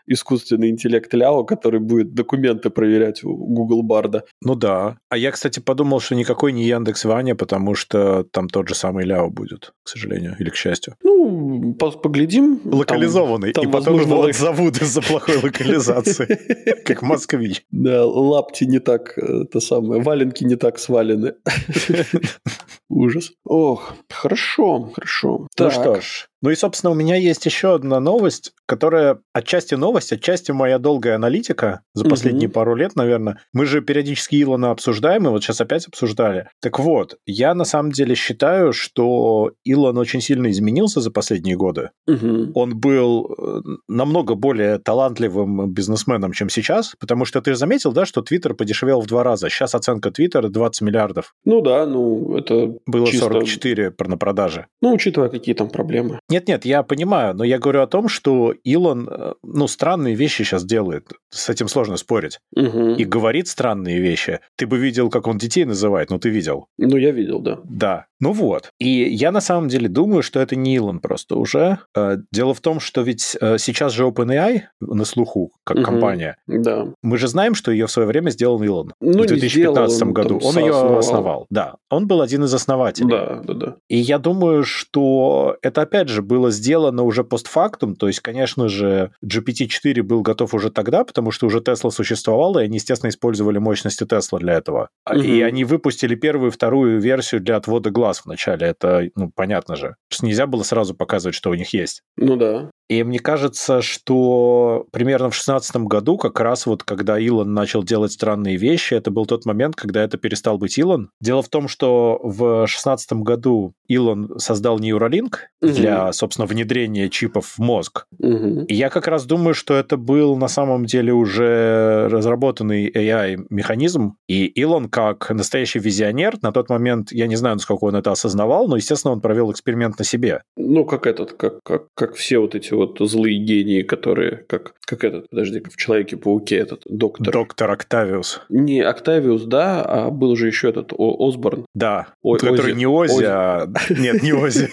искусственный 0.06 0.70
интеллект 0.70 1.14
Ляо, 1.14 1.46
который 1.46 1.80
будет 1.80 2.14
документы 2.14 2.70
проверять 2.70 3.24
у 3.24 3.34
Google 3.34 3.84
Барда. 3.84 4.26
Ну 4.42 4.56
да. 4.56 4.98
А 5.08 5.16
я, 5.16 5.32
кстати, 5.32 5.62
подумал, 5.62 6.02
что 6.02 6.16
никакой 6.16 6.52
не 6.52 6.66
Яндекс 6.66 7.06
Ваня, 7.06 7.36
потому 7.36 7.74
что 7.76 8.26
там 8.32 8.50
тот 8.50 8.68
же 8.68 8.76
самый 8.76 9.06
Ляо 9.06 9.30
будет, 9.30 9.72
к 9.84 9.88
сожалению, 9.88 10.36
или 10.40 10.50
к 10.50 10.56
счастью. 10.56 10.96
Ну, 11.04 11.74
поглядим. 11.76 12.60
Локализованный. 12.66 13.52
И 13.52 13.68
потом 13.68 14.02
его 14.02 14.24
отзовут 14.24 14.73
из-за 14.82 15.02
плохой 15.02 15.38
локализации, 15.38 16.82
как 16.86 17.02
москвич. 17.02 17.64
Да, 17.72 18.06
лапти 18.06 18.66
не 18.66 18.80
так, 18.80 19.18
это 19.18 19.60
самое, 19.60 20.02
валенки 20.02 20.44
не 20.44 20.56
так 20.56 20.80
свалены. 20.80 21.36
Ужас. 22.94 23.32
Ох, 23.44 23.94
хорошо, 24.10 24.92
хорошо. 24.94 25.48
Ну 25.58 25.72
что 25.72 26.02
ж, 26.02 26.28
ну 26.44 26.50
и, 26.50 26.56
собственно, 26.56 26.92
у 26.92 26.94
меня 26.94 27.16
есть 27.16 27.46
еще 27.46 27.74
одна 27.74 28.02
новость, 28.02 28.52
которая 28.66 29.20
отчасти 29.32 29.76
новость, 29.76 30.12
отчасти 30.12 30.52
моя 30.52 30.78
долгая 30.78 31.16
аналитика 31.16 31.84
за 31.94 32.04
последние 32.04 32.50
угу. 32.50 32.56
пару 32.56 32.76
лет, 32.76 32.98
наверное. 32.98 33.40
Мы 33.54 33.66
же 33.66 33.80
периодически 33.80 34.44
Илона 34.44 34.72
обсуждаем, 34.72 35.26
и 35.26 35.30
вот 35.30 35.42
сейчас 35.42 35.62
опять 35.62 35.88
обсуждали. 35.88 36.50
Так 36.62 36.80
вот, 36.80 37.16
я 37.26 37.54
на 37.56 37.64
самом 37.64 37.94
деле 37.94 38.14
считаю, 38.16 38.74
что 38.74 39.54
Илон 39.64 39.98
очень 39.98 40.20
сильно 40.20 40.52
изменился 40.52 41.00
за 41.00 41.12
последние 41.12 41.56
годы. 41.56 41.92
Угу. 42.08 42.52
Он 42.56 42.78
был 42.78 43.34
э, 43.38 43.62
намного 43.88 44.36
более 44.36 44.80
талантливым 44.80 45.72
бизнесменом, 45.72 46.34
чем 46.34 46.50
сейчас, 46.50 46.94
потому 47.00 47.24
что 47.24 47.42
ты 47.42 47.56
заметил, 47.56 47.94
да, 47.94 48.06
что 48.06 48.22
Твиттер 48.22 48.54
подешевел 48.54 49.00
в 49.00 49.08
два 49.08 49.24
раза. 49.24 49.50
Сейчас 49.50 49.76
оценка 49.76 50.12
Твиттера 50.12 50.50
20 50.50 50.82
миллиардов. 50.82 51.34
Ну 51.46 51.62
да, 51.62 51.86
ну 51.86 52.36
это 52.36 52.76
Было 52.86 53.08
чисто... 53.08 53.26
44 53.26 53.94
на 54.00 54.18
продаже. 54.18 54.68
Ну, 54.82 54.94
учитывая, 54.94 55.30
какие 55.30 55.56
там 55.56 55.70
проблемы. 55.70 56.20
Нет-нет, 56.30 56.66
я 56.66 56.84
понимаю, 56.84 57.34
но 57.34 57.44
я 57.44 57.60
говорю 57.60 57.82
о 57.82 57.88
том, 57.88 58.08
что 58.08 58.54
Илон, 58.64 59.08
э, 59.10 59.34
ну, 59.44 59.68
странные 59.68 60.16
вещи 60.16 60.44
сейчас 60.44 60.66
делает. 60.66 61.12
С 61.30 61.50
этим 61.50 61.68
сложно 61.68 61.98
спорить. 61.98 62.40
Угу. 62.56 62.96
И 62.96 63.06
говорит 63.06 63.48
странные 63.48 64.00
вещи. 64.00 64.40
Ты 64.56 64.68
бы 64.68 64.78
видел, 64.78 65.10
как 65.10 65.28
он 65.28 65.38
детей 65.38 65.66
называет, 65.66 66.10
но 66.10 66.20
ты 66.20 66.30
видел. 66.30 66.68
Ну, 66.78 66.98
я 66.98 67.12
видел, 67.12 67.40
да. 67.40 67.60
Да. 67.64 68.06
Ну 68.20 68.32
вот. 68.32 68.72
И 68.80 68.88
я 68.88 69.32
на 69.32 69.42
самом 69.42 69.68
деле 69.68 69.90
думаю, 69.90 70.24
что 70.24 70.40
это 70.40 70.56
не 70.56 70.76
Илон 70.76 71.00
просто 71.00 71.36
уже. 71.36 71.80
Э, 71.96 72.18
дело 72.32 72.54
в 72.54 72.62
том, 72.62 72.80
что 72.80 73.02
ведь 73.02 73.38
э, 73.40 73.58
сейчас 73.58 73.94
же 73.94 74.06
OpenAI 74.06 74.62
на 74.80 75.06
слуху, 75.06 75.52
как 75.66 75.78
угу. 75.78 75.86
компания. 75.86 76.38
Да. 76.48 76.88
Мы 77.02 77.18
же 77.18 77.28
знаем, 77.28 77.54
что 77.54 77.72
ее 77.72 77.88
в 77.88 77.92
свое 77.92 78.08
время 78.08 78.30
сделал 78.30 78.62
Илон. 78.64 78.94
Ну, 79.02 79.24
в 79.24 79.28
2015 79.28 79.96
сделал, 79.96 80.08
он 80.08 80.14
году. 80.14 80.40
Он 80.42 80.58
ее 80.58 80.98
основал. 80.98 81.48
Да. 81.50 81.76
Он 81.90 82.08
был 82.08 82.22
один 82.22 82.44
из 82.44 82.54
основателей. 82.54 82.73
Да, 83.08 83.42
да, 83.44 83.54
да. 83.54 83.76
И 83.90 83.98
я 83.98 84.20
думаю, 84.20 84.64
что 84.64 85.58
это 85.62 85.82
опять 85.82 86.10
же 86.10 86.22
было 86.22 86.52
сделано 86.52 87.04
уже 87.04 87.24
постфактум, 87.24 87.96
то 87.96 88.08
есть, 88.08 88.20
конечно 88.20 88.68
же, 88.68 89.12
GPT-4 89.26 90.02
был 90.02 90.22
готов 90.22 90.54
уже 90.54 90.72
тогда, 90.72 91.04
потому 91.04 91.32
что 91.32 91.48
уже 91.48 91.60
Tesla 91.60 91.92
существовала, 91.92 92.60
и 92.60 92.66
они, 92.66 92.76
естественно, 92.76 93.10
использовали 93.10 93.58
мощности 93.58 94.04
Tesla 94.04 94.40
для 94.40 94.54
этого. 94.54 94.90
Угу. 95.10 95.20
И 95.20 95.42
они 95.42 95.64
выпустили 95.66 96.16
первую 96.16 96.50
и 96.50 96.54
вторую 96.54 97.00
версию 97.00 97.42
для 97.42 97.58
отвода 97.58 97.90
глаз 97.90 98.20
в 98.20 98.26
начале, 98.26 98.68
это, 98.68 99.10
ну, 99.16 99.32
понятно 99.34 99.76
же. 99.76 99.96
Нельзя 100.22 100.48
было 100.48 100.64
сразу 100.64 100.94
показывать, 100.96 101.36
что 101.36 101.50
у 101.50 101.54
них 101.54 101.74
есть. 101.74 102.02
Ну 102.18 102.36
да. 102.36 102.70
И 102.90 103.04
мне 103.04 103.20
кажется, 103.20 103.82
что 103.82 104.86
примерно 104.92 105.28
в 105.28 105.34
2016 105.34 105.76
году, 105.78 106.18
как 106.18 106.40
раз 106.40 106.66
вот 106.66 106.84
когда 106.84 107.18
Илон 107.18 107.54
начал 107.54 107.84
делать 107.84 108.12
странные 108.12 108.58
вещи, 108.58 108.94
это 108.94 109.12
был 109.12 109.26
тот 109.26 109.46
момент, 109.46 109.76
когда 109.76 110.04
это 110.04 110.18
перестал 110.18 110.58
быть 110.58 110.78
Илон. 110.78 111.10
Дело 111.22 111.42
в 111.42 111.50
том, 111.50 111.68
что 111.68 112.20
в 112.22 112.66
2016 112.66 113.14
году 113.14 113.74
Илон 113.88 114.38
создал 114.38 114.80
Neuralink 114.80 115.36
угу. 115.62 115.72
для, 115.72 116.12
собственно, 116.12 116.46
внедрения 116.46 117.10
чипов 117.10 117.54
в 117.58 117.60
мозг. 117.60 118.06
Угу. 118.20 118.66
И 118.68 118.76
я 118.76 118.90
как 118.90 119.08
раз 119.08 119.26
думаю, 119.26 119.54
что 119.54 119.74
это 119.76 119.98
был 119.98 120.36
на 120.36 120.48
самом 120.48 120.86
деле 120.86 121.14
уже 121.14 122.08
разработанный 122.10 122.90
AI-механизм, 122.90 124.16
и 124.28 124.46
Илон, 124.46 124.90
как 124.90 125.30
настоящий 125.30 125.80
визионер, 125.80 126.36
на 126.42 126.52
тот 126.52 126.70
момент, 126.70 127.12
я 127.12 127.28
не 127.28 127.36
знаю, 127.36 127.56
насколько 127.56 127.86
он 127.86 127.96
это 127.96 128.12
осознавал, 128.12 128.68
но, 128.68 128.76
естественно, 128.76 129.14
он 129.14 129.22
провел 129.22 129.52
эксперимент 129.52 129.98
на 130.00 130.06
себе. 130.06 130.44
Ну, 130.58 130.86
как 130.86 131.08
этот, 131.08 131.34
как, 131.34 131.60
как, 131.64 131.88
как 131.96 132.16
все 132.16 132.40
вот 132.40 132.56
эти 132.56 132.73
вот 132.76 132.98
злые 133.00 133.38
гении, 133.38 133.82
которые, 133.82 134.44
как, 134.48 134.74
как 134.86 135.04
этот, 135.04 135.30
подожди, 135.30 135.62
в 135.62 135.78
Человеке-пауке 135.78 136.58
этот 136.58 136.82
доктор. 136.86 137.34
Доктор 137.34 137.72
Октавиус. 137.72 138.42
Не 138.50 138.82
Октавиус, 138.82 139.44
да, 139.44 139.84
а 139.84 140.10
был 140.10 140.32
уже 140.32 140.48
еще 140.48 140.70
этот 140.70 140.94
О, 140.96 141.28
Осборн. 141.28 141.66
Да, 141.74 142.08
О, 142.22 142.36
который 142.36 142.72
Ози. 142.72 142.78
не 142.78 142.86
Ози, 142.88 143.14
Ози, 143.14 143.26
а... 143.28 143.68
Нет, 143.90 144.24
не 144.24 144.34
Ози. 144.34 144.70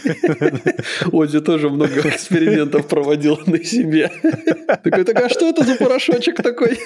Ози 1.12 1.40
тоже 1.40 1.68
много 1.70 2.00
экспериментов 2.00 2.86
проводил 2.88 3.38
на 3.46 3.62
себе. 3.62 4.10
Такой, 4.84 5.04
так 5.04 5.20
а 5.20 5.28
что 5.28 5.48
это 5.48 5.64
за 5.64 5.76
порошочек 5.76 6.42
такой? 6.42 6.78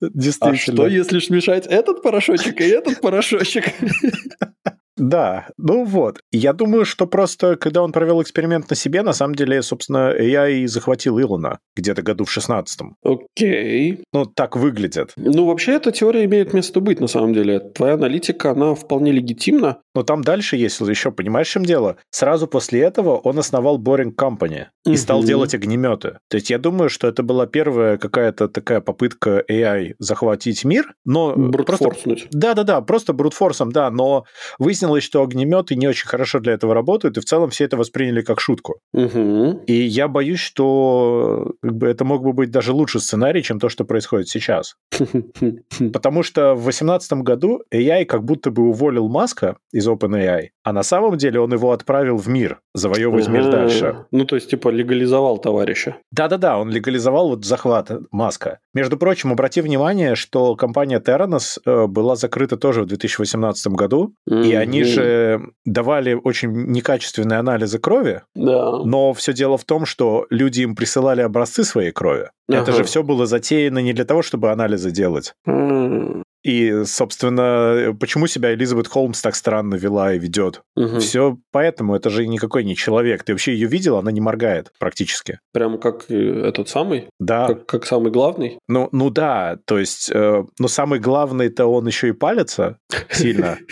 Действительно. 0.00 0.52
А 0.52 0.56
что, 0.56 0.86
если 0.86 1.18
смешать 1.18 1.66
этот 1.66 2.02
порошочек 2.02 2.60
и 2.60 2.64
этот 2.64 3.00
порошочек? 3.00 3.64
Да, 5.00 5.48
ну 5.56 5.84
вот. 5.84 6.20
Я 6.30 6.52
думаю, 6.52 6.84
что 6.84 7.06
просто, 7.06 7.56
когда 7.56 7.82
он 7.82 7.90
провел 7.90 8.20
эксперимент 8.20 8.68
на 8.68 8.76
себе, 8.76 9.02
на 9.02 9.14
самом 9.14 9.34
деле, 9.34 9.62
собственно, 9.62 10.14
я 10.14 10.46
и 10.46 10.66
захватил 10.66 11.18
Илона 11.18 11.58
где-то 11.74 12.02
году 12.02 12.24
в 12.24 12.36
16-м. 12.36 12.96
Окей. 13.02 14.04
Ну, 14.12 14.26
так 14.26 14.56
выглядит. 14.56 15.12
Ну, 15.16 15.46
вообще, 15.46 15.72
эта 15.72 15.90
теория 15.90 16.24
имеет 16.26 16.52
место 16.52 16.80
быть, 16.80 17.00
на 17.00 17.06
самом 17.06 17.32
деле. 17.32 17.60
Твоя 17.60 17.94
аналитика, 17.94 18.50
она 18.50 18.74
вполне 18.74 19.10
легитимна. 19.10 19.78
Но 19.94 20.02
там 20.02 20.22
дальше 20.22 20.56
есть 20.56 20.78
еще, 20.80 21.10
понимаешь, 21.10 21.48
в 21.48 21.52
чем 21.52 21.64
дело? 21.64 21.96
Сразу 22.10 22.46
после 22.46 22.80
этого 22.80 23.16
он 23.16 23.38
основал 23.38 23.82
Boring 23.82 24.14
Company 24.14 24.66
и 24.84 24.90
угу. 24.90 24.96
стал 24.98 25.24
делать 25.24 25.54
огнеметы. 25.54 26.18
То 26.28 26.36
есть 26.36 26.50
я 26.50 26.58
думаю, 26.58 26.90
что 26.90 27.08
это 27.08 27.22
была 27.22 27.46
первая 27.46 27.96
какая-то 27.96 28.48
такая 28.48 28.80
попытка 28.80 29.42
AI 29.50 29.94
захватить 29.98 30.64
мир, 30.64 30.94
но... 31.06 31.34
Брутфорснуть. 31.34 32.28
Да-да-да, 32.30 32.82
просто 32.82 33.14
брутфорсом, 33.14 33.72
да, 33.72 33.90
но 33.90 34.24
выяснилось, 34.58 34.89
выяснилось, 34.90 35.04
что 35.04 35.22
огнеметы 35.22 35.74
не 35.74 35.88
очень 35.88 36.06
хорошо 36.06 36.40
для 36.40 36.52
этого 36.52 36.74
работают, 36.74 37.16
и 37.16 37.20
в 37.20 37.24
целом 37.24 37.50
все 37.50 37.64
это 37.64 37.76
восприняли 37.76 38.22
как 38.22 38.40
шутку. 38.40 38.80
Угу. 38.92 39.64
И 39.66 39.72
я 39.72 40.08
боюсь, 40.08 40.40
что 40.40 41.52
как 41.62 41.76
бы, 41.76 41.88
это 41.88 42.04
мог 42.04 42.22
бы 42.22 42.32
быть 42.32 42.50
даже 42.50 42.72
лучший 42.72 43.00
сценарий, 43.00 43.42
чем 43.42 43.58
то, 43.58 43.68
что 43.68 43.84
происходит 43.84 44.28
сейчас. 44.28 44.76
Потому 45.92 46.22
что 46.22 46.54
в 46.54 46.62
2018 46.62 47.12
году 47.24 47.62
AI 47.72 48.04
как 48.04 48.24
будто 48.24 48.50
бы 48.50 48.68
уволил 48.68 49.08
Маска 49.08 49.56
из 49.72 49.88
OpenAI, 49.88 50.48
а 50.64 50.72
на 50.72 50.82
самом 50.82 51.16
деле 51.16 51.40
он 51.40 51.52
его 51.52 51.72
отправил 51.72 52.16
в 52.16 52.28
мир, 52.28 52.60
завоевывать 52.74 53.28
мир 53.28 53.50
дальше. 53.50 54.06
Ну, 54.10 54.24
то 54.24 54.36
есть, 54.36 54.50
типа, 54.50 54.68
легализовал 54.68 55.38
товарища. 55.38 55.96
Да-да-да, 56.12 56.58
он 56.58 56.70
легализовал 56.70 57.30
вот 57.30 57.44
захват 57.44 57.90
Маска. 58.10 58.58
Между 58.74 58.96
прочим, 58.96 59.32
обрати 59.32 59.60
внимание, 59.60 60.14
что 60.14 60.54
компания 60.56 61.00
Terranos 61.00 61.58
э, 61.64 61.86
была 61.86 62.16
закрыта 62.16 62.56
тоже 62.56 62.82
в 62.82 62.86
2018 62.86 63.72
году, 63.72 64.14
и 64.26 64.54
они 64.54 64.79
они 64.82 64.92
же 64.92 65.40
давали 65.64 66.14
очень 66.14 66.50
некачественные 66.50 67.38
анализы 67.38 67.78
крови, 67.78 68.22
да. 68.34 68.78
но 68.84 69.12
все 69.12 69.32
дело 69.32 69.58
в 69.58 69.64
том, 69.64 69.86
что 69.86 70.26
люди 70.30 70.62
им 70.62 70.74
присылали 70.74 71.20
образцы 71.20 71.64
своей 71.64 71.92
крови. 71.92 72.30
Ага. 72.48 72.62
Это 72.62 72.72
же 72.72 72.84
все 72.84 73.02
было 73.02 73.26
затеяно 73.26 73.78
не 73.78 73.92
для 73.92 74.04
того, 74.04 74.22
чтобы 74.22 74.50
анализы 74.50 74.90
делать. 74.90 75.34
Mm. 75.46 76.22
И, 76.42 76.84
собственно, 76.84 77.94
почему 77.98 78.26
себя 78.26 78.54
Элизабет 78.54 78.88
Холмс 78.88 79.20
так 79.20 79.36
странно 79.36 79.74
вела 79.74 80.14
и 80.14 80.18
ведет? 80.18 80.62
Угу. 80.76 81.00
Все 81.00 81.38
поэтому, 81.52 81.94
это 81.94 82.08
же 82.10 82.26
никакой 82.26 82.64
не 82.64 82.76
человек. 82.76 83.22
Ты 83.24 83.32
вообще 83.32 83.52
ее 83.52 83.68
видел, 83.68 83.96
она 83.96 84.10
не 84.10 84.20
моргает 84.20 84.72
практически. 84.78 85.40
Прямо 85.52 85.78
как 85.78 86.10
этот 86.10 86.68
самый? 86.68 87.08
Да. 87.18 87.48
Как, 87.48 87.66
как 87.66 87.86
самый 87.86 88.10
главный? 88.10 88.58
Ну, 88.68 88.88
ну 88.92 89.10
да, 89.10 89.58
то 89.66 89.78
есть, 89.78 90.10
э, 90.12 90.44
но 90.58 90.68
самый 90.68 90.98
главный-то 90.98 91.66
он 91.66 91.86
еще 91.86 92.08
и 92.08 92.12
палится 92.12 92.78
сильно. 93.10 93.58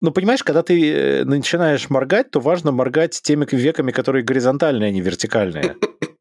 Ну, 0.00 0.12
понимаешь, 0.12 0.42
когда 0.42 0.62
ты 0.62 0.92
э, 0.92 1.24
начинаешь 1.24 1.90
моргать, 1.90 2.30
то 2.30 2.40
важно 2.40 2.70
моргать 2.70 3.20
теми 3.22 3.46
веками, 3.50 3.90
которые 3.90 4.24
горизонтальные, 4.24 4.88
а 4.88 4.90
не 4.90 5.00
вертикальные. 5.00 5.76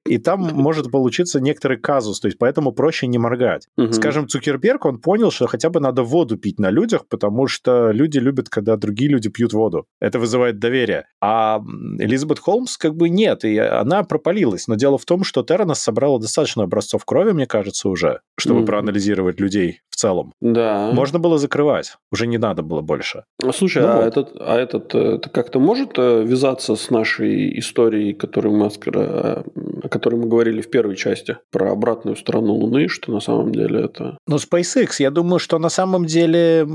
И 0.08 0.18
там 0.18 0.42
может 0.42 0.92
получиться 0.92 1.40
некоторый 1.40 1.78
казус, 1.78 2.20
то 2.20 2.28
есть 2.28 2.38
поэтому 2.38 2.72
проще 2.72 3.08
не 3.08 3.18
моргать. 3.18 3.68
Угу. 3.78 3.94
Скажем, 3.94 4.28
Цукерберг, 4.28 4.86
он 4.86 5.00
понял, 5.00 5.32
что 5.32 5.48
хотя 5.48 5.70
бы 5.70 5.80
надо 5.80 6.04
воду 6.04 6.38
пить 6.38 6.60
на 6.60 6.70
людях, 6.70 7.08
потому 7.08 7.48
что 7.48 7.92
люди 7.92 8.18
любят, 8.20 8.50
когда 8.50 8.76
другие 8.78 9.10
люди 9.10 9.30
пьют 9.30 9.54
воду. 9.54 9.86
Это 10.00 10.20
вызывает 10.20 10.60
доверие. 10.60 11.06
А 11.22 11.62
Элизабет 12.00 12.40
Холмс 12.40 12.78
как 12.78 12.96
бы 12.96 13.10
нет, 13.10 13.44
и 13.44 13.58
она 13.58 14.04
пропалилась. 14.04 14.68
Но 14.68 14.76
дело 14.76 14.98
в 14.98 15.06
том, 15.06 15.24
что 15.24 15.44
Терранос 15.44 15.80
собрала 15.80 16.20
достаточно 16.20 16.64
образцов 16.64 17.06
крови, 17.06 17.32
мне 17.32 17.46
кажется, 17.46 17.90
уже, 17.90 18.22
чтобы 18.38 18.60
угу. 18.60 18.68
проанализировать 18.68 19.40
людей 19.40 19.82
в 19.90 19.96
целом. 19.96 20.34
Да. 20.42 20.92
Можно 20.94 21.20
было 21.20 21.38
закрывать, 21.38 21.98
уже 22.12 22.28
не 22.28 22.38
надо 22.38 22.64
было 22.64 22.82
больше. 22.82 23.24
Слушай, 23.54 23.84
ну, 23.84 23.90
а, 23.90 23.96
вот. 23.98 24.06
этот, 24.06 24.36
а 24.40 24.58
этот 24.58 24.96
это 25.18 25.30
как-то 25.30 25.60
может 25.60 25.98
э, 25.98 26.24
вязаться 26.24 26.76
с 26.76 26.90
нашей 26.90 27.60
историей, 27.60 28.14
которую 28.14 28.56
мы, 28.56 28.68
о 28.68 29.90
который 29.98 30.20
мы 30.20 30.28
говорили 30.28 30.62
в 30.62 30.70
первой 30.70 30.96
части, 30.96 31.38
про 31.52 31.72
обратную 31.72 32.16
сторону 32.16 32.54
Луны, 32.54 32.88
что 32.88 33.12
на 33.12 33.20
самом 33.20 33.52
деле 33.52 33.86
это... 33.86 34.18
Ну, 34.28 34.36
SpaceX, 34.36 34.96
я 35.00 35.12
думаю, 35.12 35.40
что 35.40 35.58
на 35.60 35.70
самом 35.70 36.06
деле 36.06 36.68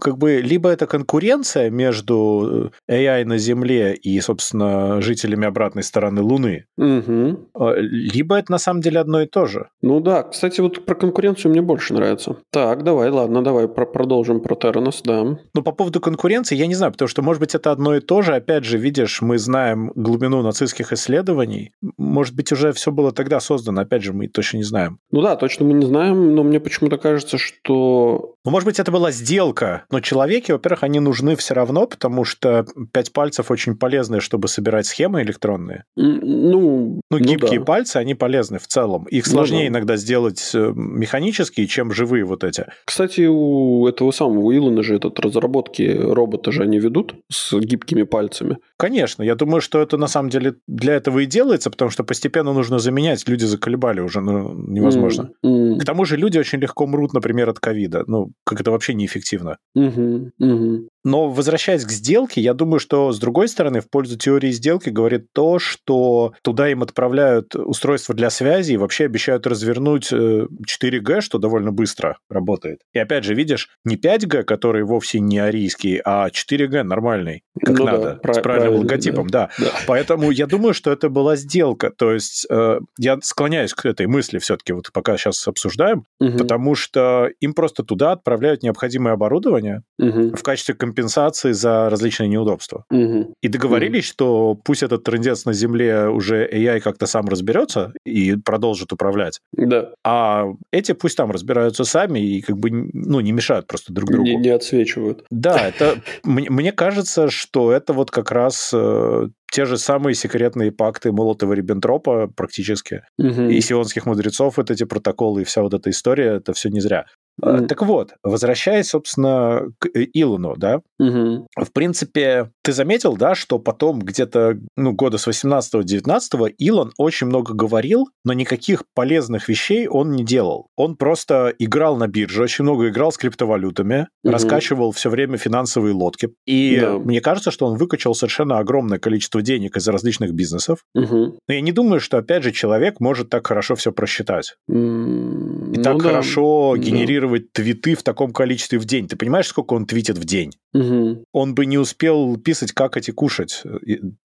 как 0.00 0.18
бы 0.18 0.40
либо 0.40 0.70
это 0.70 0.86
конкуренция 0.86 1.70
между 1.70 2.72
э, 2.88 3.04
AI 3.04 3.24
на 3.24 3.38
Земле 3.38 3.94
и, 3.94 4.20
собственно, 4.20 5.00
жителями 5.02 5.46
обратной 5.46 5.82
стороны 5.82 6.22
Луны, 6.22 6.64
угу. 6.76 7.48
либо 7.76 8.36
это 8.36 8.52
на 8.52 8.58
самом 8.58 8.80
деле 8.80 9.00
одно 9.00 9.22
и 9.22 9.26
то 9.26 9.46
же. 9.46 9.68
Ну 9.82 10.00
да, 10.00 10.22
кстати, 10.22 10.60
вот 10.60 10.84
про 10.84 10.94
конкуренцию 10.94 11.50
мне 11.50 11.62
больше 11.62 11.94
нравится. 11.94 12.36
Так, 12.50 12.84
давай, 12.84 13.10
ладно, 13.10 13.42
давай 13.42 13.68
про 13.68 13.86
продолжим 13.86 14.40
про 14.40 14.54
Терранос, 14.54 15.02
да. 15.04 15.22
Ну, 15.54 15.62
по 15.62 15.72
поводу 15.72 16.00
конкуренции, 16.00 16.56
я 16.56 16.66
не 16.66 16.74
знаю, 16.74 16.92
потому 16.92 17.08
что, 17.08 17.22
может 17.22 17.40
быть, 17.40 17.54
это 17.54 17.70
одно 17.70 17.96
и 17.96 18.00
то 18.00 18.22
же. 18.22 18.34
Опять 18.34 18.64
же, 18.64 18.78
видишь, 18.78 19.20
мы 19.22 19.38
знаем 19.38 19.92
глубину 19.94 20.42
нацистских 20.42 20.92
исследований. 20.92 21.72
Может 21.98 22.34
быть, 22.34 22.52
уже 22.52 22.61
все 22.70 22.92
было 22.92 23.10
тогда 23.10 23.40
создано. 23.40 23.80
Опять 23.80 24.04
же, 24.04 24.12
мы 24.12 24.28
точно 24.28 24.58
не 24.58 24.62
знаем. 24.62 25.00
Ну 25.10 25.20
да, 25.22 25.34
точно 25.34 25.64
мы 25.64 25.72
не 25.72 25.84
знаем, 25.86 26.36
но 26.36 26.44
мне 26.44 26.60
почему-то 26.60 26.98
кажется, 26.98 27.38
что... 27.38 28.36
Ну, 28.44 28.50
может 28.50 28.66
быть, 28.66 28.80
это 28.80 28.90
была 28.90 29.12
сделка, 29.12 29.84
но 29.90 30.00
человеки, 30.00 30.50
во-первых, 30.50 30.82
они 30.82 30.98
нужны 30.98 31.36
все 31.36 31.54
равно, 31.54 31.86
потому 31.86 32.24
что 32.24 32.66
пять 32.92 33.12
пальцев 33.12 33.52
очень 33.52 33.76
полезны, 33.76 34.20
чтобы 34.20 34.48
собирать 34.48 34.86
схемы 34.86 35.22
электронные. 35.22 35.84
Ну, 35.96 37.00
ну 37.08 37.18
гибкие 37.18 37.60
ну, 37.60 37.64
да. 37.64 37.64
пальцы, 37.64 37.98
они 37.98 38.16
полезны 38.16 38.58
в 38.58 38.66
целом. 38.66 39.04
Их 39.04 39.26
сложнее 39.26 39.68
ну, 39.68 39.74
да. 39.74 39.78
иногда 39.78 39.96
сделать 39.96 40.50
э, 40.54 40.72
механические, 40.74 41.68
чем 41.68 41.92
живые 41.92 42.24
вот 42.24 42.42
эти. 42.42 42.66
Кстати, 42.84 43.26
у 43.28 43.86
этого 43.86 44.10
самого 44.10 44.56
Илона 44.56 44.82
же 44.82 44.96
этот 44.96 45.20
разработки 45.20 45.82
робота 45.82 46.50
же 46.50 46.64
они 46.64 46.80
ведут 46.80 47.14
с 47.30 47.56
гибкими 47.56 48.02
пальцами. 48.02 48.58
Конечно, 48.76 49.22
я 49.22 49.36
думаю, 49.36 49.60
что 49.60 49.80
это 49.80 49.96
на 49.96 50.08
самом 50.08 50.30
деле 50.30 50.56
для 50.66 50.94
этого 50.94 51.20
и 51.20 51.26
делается, 51.26 51.70
потому 51.70 51.92
что 51.92 52.02
постепенно 52.02 52.52
нужно 52.52 52.80
заменять. 52.80 53.28
Люди 53.28 53.44
заколебали 53.44 54.00
уже, 54.00 54.20
ну, 54.20 54.52
невозможно. 54.52 55.30
Mm-hmm. 55.44 55.78
К 55.78 55.84
тому 55.84 56.04
же 56.04 56.16
люди 56.16 56.38
очень 56.38 56.58
легко 56.58 56.88
мрут, 56.88 57.12
например, 57.12 57.48
от 57.48 57.60
ковида. 57.60 58.02
Ну, 58.08 58.31
как 58.44 58.60
это 58.60 58.70
вообще 58.70 58.94
неэффективно. 58.94 59.58
Mm-hmm. 59.76 60.30
Mm-hmm. 60.40 60.88
Но 61.04 61.30
возвращаясь 61.30 61.84
к 61.84 61.90
сделке, 61.90 62.40
я 62.40 62.54
думаю, 62.54 62.78
что 62.78 63.12
с 63.12 63.18
другой 63.18 63.48
стороны, 63.48 63.80
в 63.80 63.90
пользу 63.90 64.16
теории 64.16 64.50
сделки 64.50 64.88
говорит 64.88 65.26
то, 65.32 65.58
что 65.58 66.32
туда 66.42 66.70
им 66.70 66.82
отправляют 66.82 67.56
устройства 67.56 68.14
для 68.14 68.30
связи 68.30 68.74
и 68.74 68.76
вообще 68.76 69.06
обещают 69.06 69.46
развернуть 69.46 70.12
4G, 70.12 71.18
э, 71.18 71.20
что 71.20 71.38
довольно 71.38 71.72
быстро 71.72 72.18
работает. 72.30 72.80
И 72.92 72.98
опять 72.98 73.24
же, 73.24 73.34
видишь, 73.34 73.68
не 73.84 73.96
5G, 73.96 74.44
который 74.44 74.84
вовсе 74.84 75.18
не 75.18 75.38
арийский, 75.38 76.00
а 76.04 76.28
4G 76.28 76.82
нормальный, 76.84 77.42
как 77.60 77.78
ну 77.78 77.84
надо, 77.84 78.20
да, 78.22 78.32
с 78.32 78.38
правильным 78.40 78.80
логотипом, 78.80 79.28
да. 79.28 79.50
Да. 79.58 79.64
да. 79.64 79.72
Поэтому 79.86 80.30
я 80.30 80.46
думаю, 80.46 80.72
что 80.72 80.92
это 80.92 81.08
была 81.08 81.34
сделка. 81.34 81.90
То 81.90 82.12
есть 82.12 82.46
э, 82.48 82.78
я 82.98 83.18
склоняюсь 83.22 83.74
к 83.74 83.86
этой 83.86 84.06
мысли 84.06 84.38
все-таки, 84.38 84.72
вот 84.72 84.92
пока 84.92 85.16
сейчас 85.16 85.48
обсуждаем, 85.48 86.04
угу. 86.20 86.38
потому 86.38 86.74
что 86.76 87.28
им 87.40 87.54
просто 87.54 87.82
туда 87.82 88.16
отправляют 88.22 88.62
необходимое 88.62 89.14
оборудование 89.14 89.82
угу. 89.98 90.34
в 90.36 90.42
качестве 90.42 90.74
компенсации 90.74 91.52
за 91.52 91.90
различные 91.90 92.28
неудобства. 92.28 92.84
Угу. 92.90 93.34
И 93.42 93.48
договорились, 93.48 94.06
угу. 94.06 94.12
что 94.12 94.54
пусть 94.64 94.82
этот 94.82 95.02
трендец 95.02 95.44
на 95.44 95.52
Земле 95.52 96.08
уже 96.08 96.48
AI 96.48 96.80
как-то 96.80 97.06
сам 97.06 97.26
разберется 97.26 97.92
и 98.06 98.36
продолжит 98.36 98.92
управлять. 98.92 99.40
Да. 99.52 99.90
А 100.04 100.46
эти 100.72 100.92
пусть 100.92 101.16
там 101.16 101.30
разбираются 101.30 101.84
сами 101.84 102.20
и 102.20 102.40
как 102.40 102.58
бы 102.58 102.70
ну, 102.70 103.20
не 103.20 103.32
мешают 103.32 103.66
просто 103.66 103.92
друг 103.92 104.10
другу. 104.10 104.24
Не, 104.24 104.36
не 104.36 104.50
отсвечивают. 104.50 105.24
Да, 105.30 105.58
это 105.68 106.00
мне 106.24 106.72
кажется, 106.72 107.28
что 107.28 107.72
это 107.72 107.92
вот 107.92 108.10
как 108.10 108.30
раз 108.30 108.70
э, 108.72 109.28
те 109.52 109.66
же 109.66 109.76
самые 109.76 110.14
секретные 110.14 110.72
пакты 110.72 111.10
Молотова-Риббентропа 111.10 112.28
практически, 112.28 113.02
угу. 113.18 113.42
и 113.42 113.60
сионских 113.60 114.06
мудрецов, 114.06 114.56
вот 114.56 114.70
эти 114.70 114.84
протоколы 114.84 115.42
и 115.42 115.44
вся 115.44 115.62
вот 115.62 115.74
эта 115.74 115.90
история, 115.90 116.36
это 116.36 116.54
все 116.54 116.70
не 116.70 116.80
зря. 116.80 117.04
Mm. 117.40 117.66
Так 117.66 117.82
вот, 117.82 118.12
возвращаясь, 118.22 118.88
собственно, 118.88 119.62
к 119.78 119.86
э, 119.86 120.04
Илону, 120.12 120.54
да, 120.56 120.80
mm-hmm. 121.00 121.46
в 121.64 121.72
принципе, 121.72 122.50
ты 122.62 122.72
заметил, 122.72 123.16
да, 123.16 123.34
что 123.34 123.58
потом 123.58 124.00
где-то, 124.00 124.58
ну, 124.76 124.92
года 124.92 125.18
с 125.18 125.26
18-19 125.26 126.54
Илон 126.58 126.92
очень 126.98 127.26
много 127.26 127.54
говорил, 127.54 128.08
но 128.24 128.32
никаких 128.32 128.84
полезных 128.94 129.48
вещей 129.48 129.88
он 129.88 130.12
не 130.12 130.24
делал. 130.24 130.68
Он 130.76 130.96
просто 130.96 131.54
играл 131.58 131.96
на 131.96 132.06
бирже, 132.06 132.42
очень 132.42 132.64
много 132.64 132.88
играл 132.88 133.12
с 133.12 133.16
криптовалютами, 133.16 134.08
mm-hmm. 134.24 134.30
раскачивал 134.30 134.92
все 134.92 135.10
время 135.10 135.38
финансовые 135.38 135.94
лодки. 135.94 136.30
И 136.46 136.76
yeah. 136.76 136.98
мне 136.98 137.20
кажется, 137.20 137.50
что 137.50 137.66
он 137.66 137.76
выкачал 137.76 138.14
совершенно 138.14 138.58
огромное 138.58 138.98
количество 138.98 139.42
денег 139.42 139.76
из 139.76 139.88
различных 139.88 140.32
бизнесов. 140.32 140.80
Mm-hmm. 140.96 141.38
Но 141.48 141.54
я 141.54 141.60
не 141.60 141.72
думаю, 141.72 142.00
что, 142.00 142.18
опять 142.18 142.44
же, 142.44 142.52
человек 142.52 143.00
может 143.00 143.30
так 143.30 143.46
хорошо 143.46 143.74
все 143.74 143.90
просчитать. 143.90 144.54
Mm-hmm. 144.70 145.72
И 145.72 145.76
ну, 145.78 145.82
так 145.82 145.96
да. 145.96 146.02
хорошо 146.02 146.76
генерировать 146.76 147.21
генерировать 147.22 147.52
твиты 147.52 147.94
в 147.94 148.02
таком 148.02 148.32
количестве 148.32 148.78
в 148.78 148.84
день. 148.84 149.08
Ты 149.08 149.16
понимаешь, 149.16 149.46
сколько 149.46 149.74
он 149.74 149.86
твитит 149.86 150.18
в 150.18 150.24
день? 150.24 150.52
Угу. 150.74 151.24
Он 151.32 151.54
бы 151.54 151.66
не 151.66 151.78
успел 151.78 152.36
писать, 152.38 152.72
как 152.72 152.96
эти 152.96 153.10
кушать, 153.10 153.62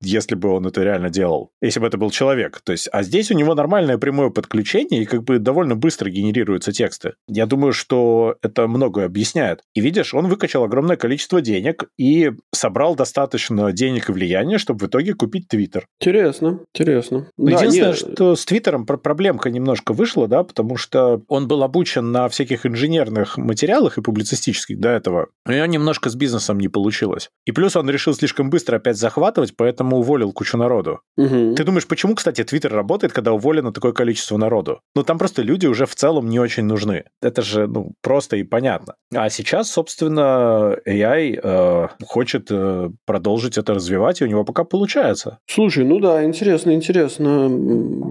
если 0.01 0.35
бы 0.35 0.49
он 0.49 0.65
это 0.65 0.81
реально 0.83 1.09
делал. 1.09 1.51
Если 1.61 1.79
бы 1.79 1.87
это 1.87 1.97
был 1.97 2.09
человек. 2.09 2.61
То 2.63 2.71
есть, 2.71 2.87
а 2.91 3.03
здесь 3.03 3.31
у 3.31 3.33
него 3.35 3.53
нормальное 3.53 3.97
прямое 3.97 4.29
подключение, 4.29 5.03
и 5.03 5.05
как 5.05 5.23
бы 5.23 5.39
довольно 5.39 5.75
быстро 5.75 6.09
генерируются 6.09 6.71
тексты. 6.71 7.13
Я 7.27 7.45
думаю, 7.45 7.73
что 7.73 8.35
это 8.41 8.67
многое 8.67 9.05
объясняет. 9.05 9.61
И 9.75 9.81
видишь, 9.81 10.13
он 10.13 10.27
выкачал 10.27 10.63
огромное 10.63 10.95
количество 10.95 11.41
денег 11.41 11.85
и 11.97 12.31
собрал 12.53 12.95
достаточно 12.95 13.71
денег 13.73 14.09
и 14.09 14.13
влияния, 14.13 14.57
чтобы 14.57 14.85
в 14.85 14.87
итоге 14.87 15.13
купить 15.13 15.47
Твиттер. 15.49 15.85
Интересно, 15.99 16.61
интересно. 16.73 17.27
Да, 17.37 17.51
Единственное, 17.51 17.89
нет. 17.89 17.97
что 17.97 18.35
с 18.35 18.45
Твиттером 18.45 18.85
проблемка 18.85 19.49
немножко 19.49 19.93
вышла, 19.93 20.27
да, 20.27 20.43
потому 20.43 20.77
что 20.77 21.21
он 21.27 21.47
был 21.47 21.63
обучен 21.63 22.11
на 22.11 22.29
всяких 22.29 22.65
инженерных 22.65 22.86
инженерных 22.87 23.37
материалах 23.37 23.97
и 23.97 24.01
публицистических 24.01 24.79
до 24.79 24.89
этого, 24.89 25.27
у 25.45 25.51
него 25.51 25.65
немножко 25.65 26.09
с 26.09 26.15
бизнесом 26.15 26.59
не 26.59 26.69
получилось. 26.69 27.29
И 27.45 27.51
плюс 27.51 27.75
он 27.75 27.89
решил 27.89 28.13
слишком 28.13 28.49
быстро 28.49 28.77
опять 28.77 28.97
захватывать, 28.97 29.55
поэтому 29.55 29.97
уволил 29.97 30.31
кучу 30.31 30.57
народу. 30.57 31.01
Угу. 31.17 31.55
Ты 31.55 31.63
думаешь, 31.63 31.87
почему, 31.87 32.15
кстати, 32.15 32.43
Твиттер 32.43 32.73
работает, 32.73 33.13
когда 33.13 33.33
уволено 33.33 33.71
такое 33.71 33.91
количество 33.91 34.37
народу? 34.37 34.79
Ну, 34.95 35.03
там 35.03 35.17
просто 35.17 35.41
люди 35.41 35.67
уже 35.67 35.85
в 35.85 35.95
целом 35.95 36.29
не 36.29 36.39
очень 36.39 36.63
нужны. 36.63 37.03
Это 37.21 37.41
же, 37.41 37.67
ну, 37.67 37.93
просто 38.01 38.37
и 38.37 38.43
понятно. 38.43 38.95
А 39.13 39.29
сейчас, 39.29 39.71
собственно, 39.71 40.75
AI 40.87 41.39
э, 41.41 41.87
хочет 42.05 42.47
э, 42.51 42.89
продолжить 43.05 43.57
это 43.57 43.73
развивать, 43.73 44.21
и 44.21 44.23
у 44.23 44.27
него 44.27 44.43
пока 44.43 44.63
получается. 44.63 45.39
Слушай, 45.47 45.85
ну 45.85 45.99
да, 45.99 46.23
интересно, 46.23 46.71
интересно. 46.71 47.49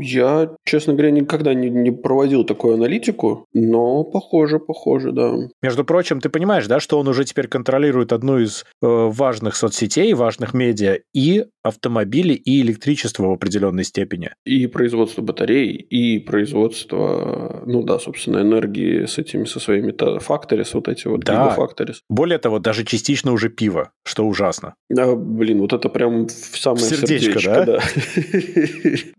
Я, 0.01 0.51
честно 0.65 0.93
говоря, 0.93 1.11
никогда 1.11 1.55
не, 1.55 1.71
не 1.71 1.91
проводил 1.91 2.45
такую 2.45 2.75
аналитику, 2.75 3.47
но 3.53 4.05
похоже, 4.05 4.59
похоже, 4.67 5.13
да. 5.13 5.35
Между 5.63 5.85
прочим, 5.85 6.21
ты 6.21 6.29
понимаешь, 6.29 6.67
да, 6.67 6.81
что 6.81 6.99
он 6.99 7.09
уже 7.09 7.25
теперь 7.25 7.49
контролирует 7.49 8.13
одну 8.13 8.39
из 8.39 8.65
э, 8.83 8.87
важных 8.87 9.57
соцсетей, 9.57 10.13
важных 10.15 10.55
медиа, 10.55 10.99
и 11.15 11.47
автомобили, 11.63 12.35
и 12.35 12.61
электричество 12.63 13.27
в 13.27 13.33
определенной 13.33 13.85
степени. 13.85 14.31
И 14.45 14.67
производство 14.67 15.23
батарей, 15.23 15.73
и 15.73 16.19
производство, 16.19 17.63
ну 17.67 17.83
да, 17.83 17.99
собственно, 17.99 18.41
энергии 18.41 19.07
с 19.07 19.19
этими, 19.19 19.45
со 19.45 19.61
своими 19.61 19.95
факторис, 20.19 20.75
вот 20.75 20.89
эти 20.89 21.09
вот 21.09 21.21
да. 21.21 21.33
гигафакторис. 21.33 22.03
Более 22.09 22.39
того, 22.39 22.59
даже 22.59 22.85
частично 22.85 23.33
уже 23.33 23.49
пиво, 23.49 23.91
что 24.05 24.27
ужасно. 24.27 24.75
А, 24.97 25.15
блин, 25.15 25.61
вот 25.61 25.73
это 25.73 25.89
прям 25.89 26.27
в 26.27 26.59
самое 26.59 26.85
сердечко, 26.85 27.41
сердечко 27.41 27.65
да? 27.65 27.65
да. 27.65 27.81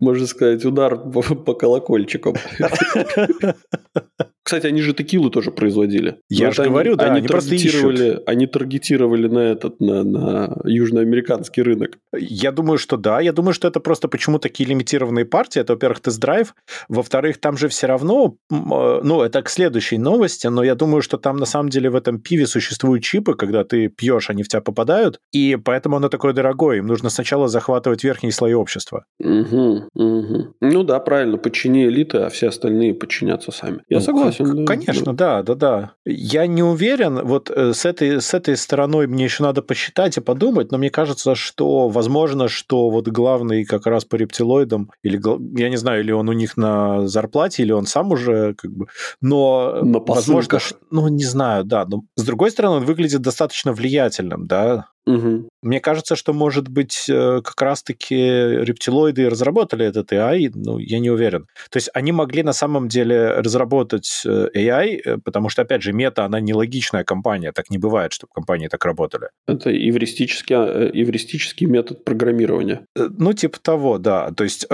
Можно 0.00 0.26
сказать, 0.26 0.64
удар 0.64 0.96
по 0.96 1.54
колокольчикам. 1.54 2.34
Кстати, 4.48 4.66
они 4.66 4.80
же 4.80 4.94
текилу 4.94 5.28
тоже 5.28 5.50
производили. 5.50 6.20
Я 6.30 6.52
же 6.52 6.64
говорю, 6.64 6.96
да, 6.96 7.04
они, 7.04 7.18
они 7.18 7.28
просто 7.28 7.54
ищут. 7.54 8.22
Они 8.26 8.46
таргетировали 8.46 9.28
на 9.28 9.40
этот, 9.40 9.78
на, 9.78 10.02
на 10.02 10.56
южноамериканский 10.64 11.62
рынок. 11.62 11.98
Я 12.16 12.50
думаю, 12.50 12.78
что 12.78 12.96
да. 12.96 13.20
Я 13.20 13.34
думаю, 13.34 13.52
что 13.52 13.68
это 13.68 13.78
просто 13.78 14.08
почему 14.08 14.38
такие 14.38 14.66
лимитированные 14.66 15.26
партии. 15.26 15.60
Это, 15.60 15.74
во-первых, 15.74 16.00
тест-драйв. 16.00 16.54
Во-вторых, 16.88 17.36
там 17.36 17.58
же 17.58 17.68
все 17.68 17.88
равно, 17.88 18.36
э, 18.50 18.54
ну, 19.02 19.20
это 19.20 19.42
к 19.42 19.50
следующей 19.50 19.98
новости, 19.98 20.46
но 20.46 20.62
я 20.62 20.74
думаю, 20.74 21.02
что 21.02 21.18
там 21.18 21.36
на 21.36 21.44
самом 21.44 21.68
деле 21.68 21.90
в 21.90 21.94
этом 21.94 22.18
пиве 22.18 22.46
существуют 22.46 23.04
чипы, 23.04 23.34
когда 23.34 23.64
ты 23.64 23.88
пьешь, 23.88 24.30
они 24.30 24.44
в 24.44 24.48
тебя 24.48 24.62
попадают, 24.62 25.20
и 25.30 25.58
поэтому 25.62 25.96
оно 25.96 26.08
такое 26.08 26.32
дорогое. 26.32 26.78
Им 26.78 26.86
нужно 26.86 27.10
сначала 27.10 27.48
захватывать 27.48 28.02
верхние 28.02 28.32
слои 28.32 28.54
общества. 28.54 29.04
Угу, 29.20 29.88
угу. 29.94 30.54
Ну 30.62 30.82
да, 30.84 30.98
правильно, 31.00 31.36
подчини 31.36 31.84
элиты, 31.84 32.16
а 32.18 32.30
все 32.30 32.48
остальные 32.48 32.94
подчинятся 32.94 33.52
сами. 33.52 33.82
Я 33.90 33.98
ну, 33.98 34.02
согласен 34.02 34.37
согласен. 34.46 34.66
Конечно, 34.66 35.16
да, 35.16 35.42
да, 35.42 35.54
да. 35.54 35.92
Я 36.04 36.46
не 36.46 36.62
уверен, 36.62 37.24
вот 37.24 37.50
э, 37.50 37.72
с 37.72 37.84
этой, 37.84 38.20
с 38.20 38.34
этой 38.34 38.56
стороной 38.56 39.06
мне 39.06 39.24
еще 39.24 39.42
надо 39.42 39.62
посчитать 39.62 40.16
и 40.16 40.20
подумать, 40.20 40.72
но 40.72 40.78
мне 40.78 40.90
кажется, 40.90 41.34
что 41.34 41.88
возможно, 41.88 42.48
что 42.48 42.90
вот 42.90 43.08
главный 43.08 43.64
как 43.64 43.86
раз 43.86 44.04
по 44.04 44.16
рептилоидам, 44.16 44.90
или 45.02 45.20
я 45.60 45.68
не 45.68 45.76
знаю, 45.76 46.00
или 46.00 46.12
он 46.12 46.28
у 46.28 46.32
них 46.32 46.56
на 46.56 47.06
зарплате, 47.06 47.62
или 47.62 47.72
он 47.72 47.86
сам 47.86 48.12
уже 48.12 48.54
как 48.54 48.72
бы, 48.72 48.86
но 49.20 49.80
на 49.82 50.00
возможно, 50.00 50.58
ну 50.90 51.08
не 51.08 51.24
знаю, 51.24 51.64
да, 51.64 51.84
но 51.86 52.02
с 52.16 52.22
другой 52.22 52.50
стороны 52.50 52.76
он 52.76 52.84
выглядит 52.84 53.20
достаточно 53.20 53.72
влиятельным, 53.72 54.46
да, 54.46 54.86
Угу. 55.08 55.48
Мне 55.62 55.80
кажется, 55.80 56.16
что, 56.16 56.32
может 56.32 56.68
быть, 56.68 57.06
э, 57.08 57.40
как 57.42 57.60
раз-таки 57.62 58.14
рептилоиды 58.14 59.28
разработали 59.28 59.86
этот 59.86 60.12
AI, 60.12 60.50
ну, 60.54 60.78
я 60.78 60.98
не 60.98 61.10
уверен. 61.10 61.46
То 61.70 61.78
есть 61.78 61.90
они 61.94 62.12
могли 62.12 62.42
на 62.42 62.52
самом 62.52 62.88
деле 62.88 63.30
разработать 63.30 64.22
э, 64.24 64.48
AI, 64.54 65.00
э, 65.02 65.18
потому 65.24 65.48
что, 65.48 65.62
опять 65.62 65.82
же, 65.82 65.92
мета, 65.92 66.24
она 66.24 66.40
нелогичная 66.40 67.04
компания, 67.04 67.52
так 67.52 67.70
не 67.70 67.78
бывает, 67.78 68.12
чтобы 68.12 68.32
компании 68.34 68.68
так 68.68 68.84
работали. 68.84 69.28
Это 69.46 69.70
эвристический, 69.70 70.54
эвристический 70.56 71.66
метод 71.66 72.04
программирования. 72.04 72.84
Ну, 72.94 73.32
типа 73.32 73.58
того, 73.60 73.98
да. 73.98 74.30
То 74.32 74.44
есть, 74.44 74.66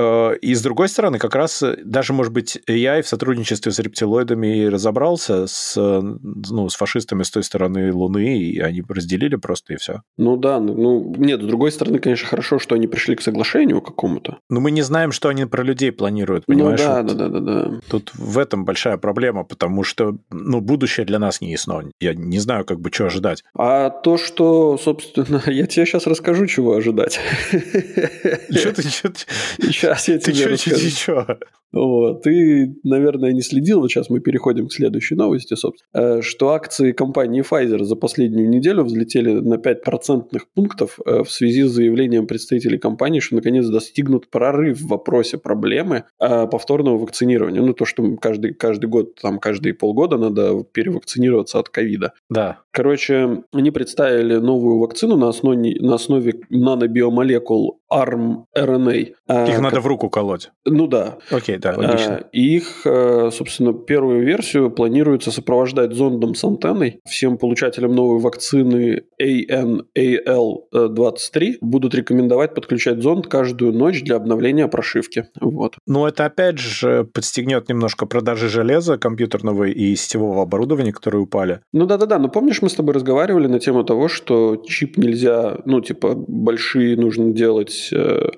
и 0.42 0.54
с 0.54 0.62
другой 0.62 0.88
стороны, 0.88 1.18
как 1.18 1.34
раз 1.34 1.62
даже, 1.84 2.12
может 2.12 2.32
быть, 2.32 2.58
AI 2.68 3.02
в 3.02 3.08
сотрудничестве 3.08 3.72
с 3.72 3.78
рептилоидами 3.78 4.64
и 4.64 4.68
разобрался 4.68 5.46
с, 5.46 5.76
ну, 5.76 6.68
с 6.68 6.74
фашистами 6.74 7.22
с 7.22 7.30
той 7.30 7.44
стороны 7.44 7.92
Луны, 7.92 8.38
и 8.38 8.58
они 8.60 8.82
разделили 8.88 9.36
просто, 9.36 9.74
и 9.74 9.76
все. 9.76 10.02
Ну 10.24 10.38
да, 10.38 10.58
ну 10.58 11.14
нет, 11.18 11.42
с 11.42 11.44
другой 11.44 11.70
стороны, 11.70 11.98
конечно, 11.98 12.26
хорошо, 12.26 12.58
что 12.58 12.74
они 12.74 12.86
пришли 12.86 13.14
к 13.14 13.20
соглашению 13.20 13.82
какому-то. 13.82 14.38
Но 14.48 14.60
мы 14.60 14.70
не 14.70 14.80
знаем, 14.80 15.12
что 15.12 15.28
они 15.28 15.44
про 15.44 15.62
людей 15.62 15.92
планируют, 15.92 16.46
понимаешь? 16.46 16.80
Ну 16.80 16.86
да, 16.86 17.02
вот 17.02 17.16
да, 17.16 17.28
да, 17.28 17.40
да, 17.40 17.40
да. 17.40 17.80
Тут 17.90 18.12
в 18.14 18.38
этом 18.38 18.64
большая 18.64 18.96
проблема, 18.96 19.44
потому 19.44 19.82
что, 19.84 20.16
ну, 20.30 20.62
будущее 20.62 21.04
для 21.04 21.18
нас 21.18 21.42
не 21.42 21.50
ясно. 21.50 21.90
Я 22.00 22.14
не 22.14 22.38
знаю, 22.38 22.64
как 22.64 22.80
бы, 22.80 22.90
что 22.90 23.06
ожидать. 23.06 23.44
А 23.54 23.90
то, 23.90 24.16
что, 24.16 24.78
собственно, 24.78 25.42
я 25.46 25.66
тебе 25.66 25.84
сейчас 25.84 26.06
расскажу, 26.06 26.46
чего 26.46 26.74
ожидать. 26.74 27.20
Что 28.50 28.72
ты, 28.72 28.82
что 28.88 29.12
Сейчас 29.60 30.08
я 30.08 30.18
тебе 30.18 30.46
расскажу. 30.46 31.26
Вот. 31.74 32.22
Ты, 32.22 32.76
наверное, 32.84 33.32
не 33.32 33.42
следил, 33.42 33.80
вот 33.80 33.90
сейчас 33.90 34.08
мы 34.08 34.20
переходим 34.20 34.68
к 34.68 34.72
следующей 34.72 35.16
новости, 35.16 35.54
собственно, 35.54 35.88
э, 35.92 36.22
что 36.22 36.50
акции 36.50 36.92
компании 36.92 37.42
Pfizer 37.42 37.82
за 37.82 37.96
последнюю 37.96 38.48
неделю 38.48 38.84
взлетели 38.84 39.32
на 39.32 39.54
5% 39.54 40.13
пунктов 40.22 40.98
э, 41.04 41.22
в 41.22 41.30
связи 41.30 41.62
с 41.62 41.70
заявлением 41.70 42.26
представителей 42.26 42.78
компании, 42.78 43.20
что 43.20 43.36
наконец 43.36 43.66
достигнут 43.66 44.28
прорыв 44.28 44.78
в 44.80 44.88
вопросе 44.88 45.38
проблемы 45.38 46.04
э, 46.20 46.46
повторного 46.46 46.98
вакцинирования. 46.98 47.62
Ну, 47.62 47.72
то, 47.72 47.84
что 47.84 48.16
каждый, 48.16 48.54
каждый 48.54 48.86
год, 48.86 49.14
там, 49.20 49.38
каждые 49.38 49.74
полгода 49.74 50.16
надо 50.16 50.64
перевакцинироваться 50.64 51.58
от 51.58 51.68
ковида. 51.68 52.12
Да. 52.30 52.60
Короче, 52.70 53.44
они 53.52 53.70
представили 53.70 54.36
новую 54.36 54.78
вакцину 54.78 55.16
на 55.16 55.28
основе, 55.28 55.76
на 55.80 55.94
основе 55.94 56.40
нанобиомолекул 56.50 57.80
ARM-RNA. 57.94 59.00
Их 59.00 59.16
как... 59.26 59.60
надо 59.60 59.80
в 59.80 59.86
руку 59.86 60.10
колоть. 60.10 60.50
Ну 60.64 60.86
да. 60.86 61.16
Окей, 61.30 61.56
да, 61.58 61.74
логично. 61.76 62.16
А, 62.16 62.28
их, 62.32 62.82
э, 62.84 63.30
собственно, 63.32 63.72
первую 63.72 64.24
версию 64.24 64.70
планируется 64.70 65.30
сопровождать 65.30 65.92
зондом 65.92 66.34
с 66.34 66.42
антенной. 66.44 67.00
Всем 67.06 67.38
получателям 67.38 67.94
новой 67.94 68.20
вакцины 68.20 69.04
ANAL23 69.22 71.58
будут 71.60 71.94
рекомендовать 71.94 72.54
подключать 72.54 73.02
зонд 73.02 73.28
каждую 73.28 73.72
ночь 73.72 74.02
для 74.02 74.16
обновления 74.16 74.66
прошивки. 74.68 75.26
Вот. 75.40 75.76
Но 75.86 76.08
это, 76.08 76.24
опять 76.24 76.58
же, 76.58 77.04
подстегнет 77.04 77.68
немножко 77.68 78.06
продажи 78.06 78.48
железа 78.48 78.98
компьютерного 78.98 79.64
и 79.64 79.94
сетевого 79.96 80.42
оборудования, 80.42 80.92
которые 80.92 81.22
упали. 81.22 81.60
Ну 81.72 81.86
да-да-да, 81.86 82.18
но 82.18 82.28
помнишь, 82.28 82.62
мы 82.62 82.68
с 82.68 82.74
тобой 82.74 82.94
разговаривали 82.94 83.46
на 83.46 83.60
тему 83.60 83.84
того, 83.84 84.08
что 84.08 84.56
чип 84.66 84.96
нельзя, 84.96 85.58
ну, 85.64 85.80
типа, 85.80 86.14
большие 86.14 86.96
нужно 86.96 87.32
делать, 87.32 87.83
э, 87.92 88.30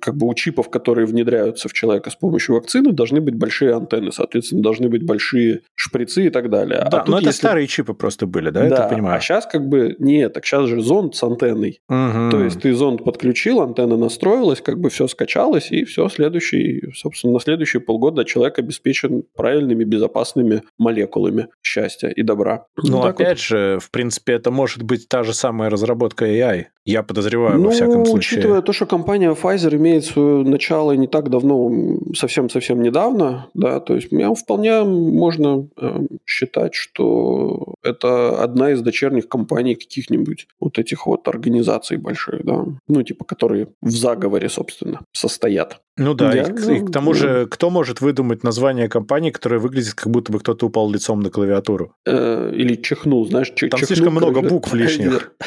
как 0.00 0.16
бы 0.16 0.26
у 0.26 0.34
чипов, 0.34 0.70
которые 0.70 1.06
внедряются 1.06 1.68
в 1.68 1.72
человека 1.72 2.10
с 2.10 2.14
помощью 2.14 2.54
вакцины 2.56 2.92
должны 2.92 3.20
быть 3.20 3.34
большие 3.34 3.74
антенны, 3.74 4.12
соответственно, 4.12 4.62
должны 4.62 4.88
быть 4.88 5.04
большие 5.04 5.62
шприцы 5.74 6.26
и 6.26 6.30
так 6.30 6.50
далее. 6.50 6.78
А 6.78 6.90
да, 6.90 7.02
а 7.02 7.10
но 7.10 7.18
это 7.18 7.26
если... 7.26 7.38
старые 7.38 7.66
чипы 7.66 7.94
просто 7.94 8.26
были, 8.26 8.50
да, 8.50 8.68
да, 8.68 8.82
я 8.84 8.88
понимаю? 8.88 9.16
а 9.16 9.20
сейчас 9.20 9.46
как 9.46 9.68
бы 9.68 9.96
нет, 9.98 10.32
так 10.32 10.44
сейчас 10.44 10.68
же 10.68 10.80
зонд 10.80 11.14
с 11.14 11.22
антенной. 11.22 11.80
Угу. 11.88 12.30
То 12.30 12.44
есть 12.44 12.60
ты 12.60 12.74
зонд 12.74 13.04
подключил, 13.04 13.60
антенна 13.60 13.96
настроилась, 13.96 14.60
как 14.60 14.78
бы 14.78 14.90
все 14.90 15.08
скачалось, 15.08 15.70
и 15.70 15.84
все, 15.84 16.08
следующий, 16.08 16.92
собственно, 16.94 17.34
на 17.34 17.40
следующие 17.40 17.80
полгода 17.80 18.24
человек 18.24 18.58
обеспечен 18.58 19.24
правильными, 19.36 19.84
безопасными 19.84 20.62
молекулами 20.78 21.48
счастья 21.62 22.08
и 22.08 22.22
добра. 22.22 22.66
Ну, 22.82 22.98
вот 22.98 23.06
опять 23.06 23.38
вот. 23.38 23.40
же, 23.40 23.78
в 23.80 23.90
принципе, 23.90 24.34
это 24.34 24.50
может 24.50 24.82
быть 24.82 25.08
та 25.08 25.22
же 25.22 25.34
самая 25.34 25.70
разработка 25.70 26.26
AI. 26.26 26.66
Я 26.84 27.02
подозреваю, 27.02 27.58
ну, 27.58 27.64
во 27.64 27.70
всяком 27.70 28.06
случае. 28.06 28.38
учитывая 28.38 28.57
то, 28.62 28.72
что 28.72 28.86
компания 28.86 29.30
Pfizer 29.30 29.74
имеет 29.76 30.04
свое 30.04 30.44
начало 30.44 30.92
не 30.92 31.06
так 31.06 31.30
давно, 31.30 31.70
совсем-совсем 32.14 32.82
недавно, 32.82 33.48
да, 33.54 33.80
то 33.80 33.94
есть 33.94 34.12
мне 34.12 34.32
вполне 34.34 34.84
можно 34.84 35.68
э, 35.76 36.00
считать, 36.26 36.74
что 36.74 37.74
это 37.82 38.42
одна 38.42 38.72
из 38.72 38.80
дочерних 38.82 39.28
компаний 39.28 39.74
каких-нибудь 39.74 40.46
вот 40.60 40.78
этих 40.78 41.06
вот 41.06 41.26
организаций 41.28 41.96
больших, 41.96 42.44
да, 42.44 42.64
ну, 42.88 43.02
типа, 43.02 43.24
которые 43.24 43.68
в 43.82 43.90
заговоре, 43.90 44.48
собственно, 44.48 45.00
состоят. 45.12 45.80
Ну 45.98 46.14
да, 46.14 46.32
Я, 46.32 46.44
и, 46.44 46.52
ну, 46.52 46.72
и 46.72 46.80
к 46.80 46.90
тому 46.90 47.10
ну, 47.10 47.14
же, 47.14 47.46
кто 47.46 47.70
может 47.70 48.00
выдумать 48.00 48.44
название 48.44 48.88
компании, 48.88 49.30
которая 49.30 49.58
выглядит, 49.58 49.94
как 49.94 50.10
будто 50.10 50.32
бы 50.32 50.38
кто-то 50.38 50.66
упал 50.66 50.90
лицом 50.90 51.20
на 51.20 51.30
клавиатуру? 51.30 51.92
Э, 52.06 52.52
или 52.54 52.76
чихнул, 52.76 53.26
знаешь, 53.26 53.52
чих, 53.54 53.70
Там 53.70 53.80
слишком 53.80 54.14
много 54.14 54.40
букв 54.40 54.72
лишних. 54.72 55.32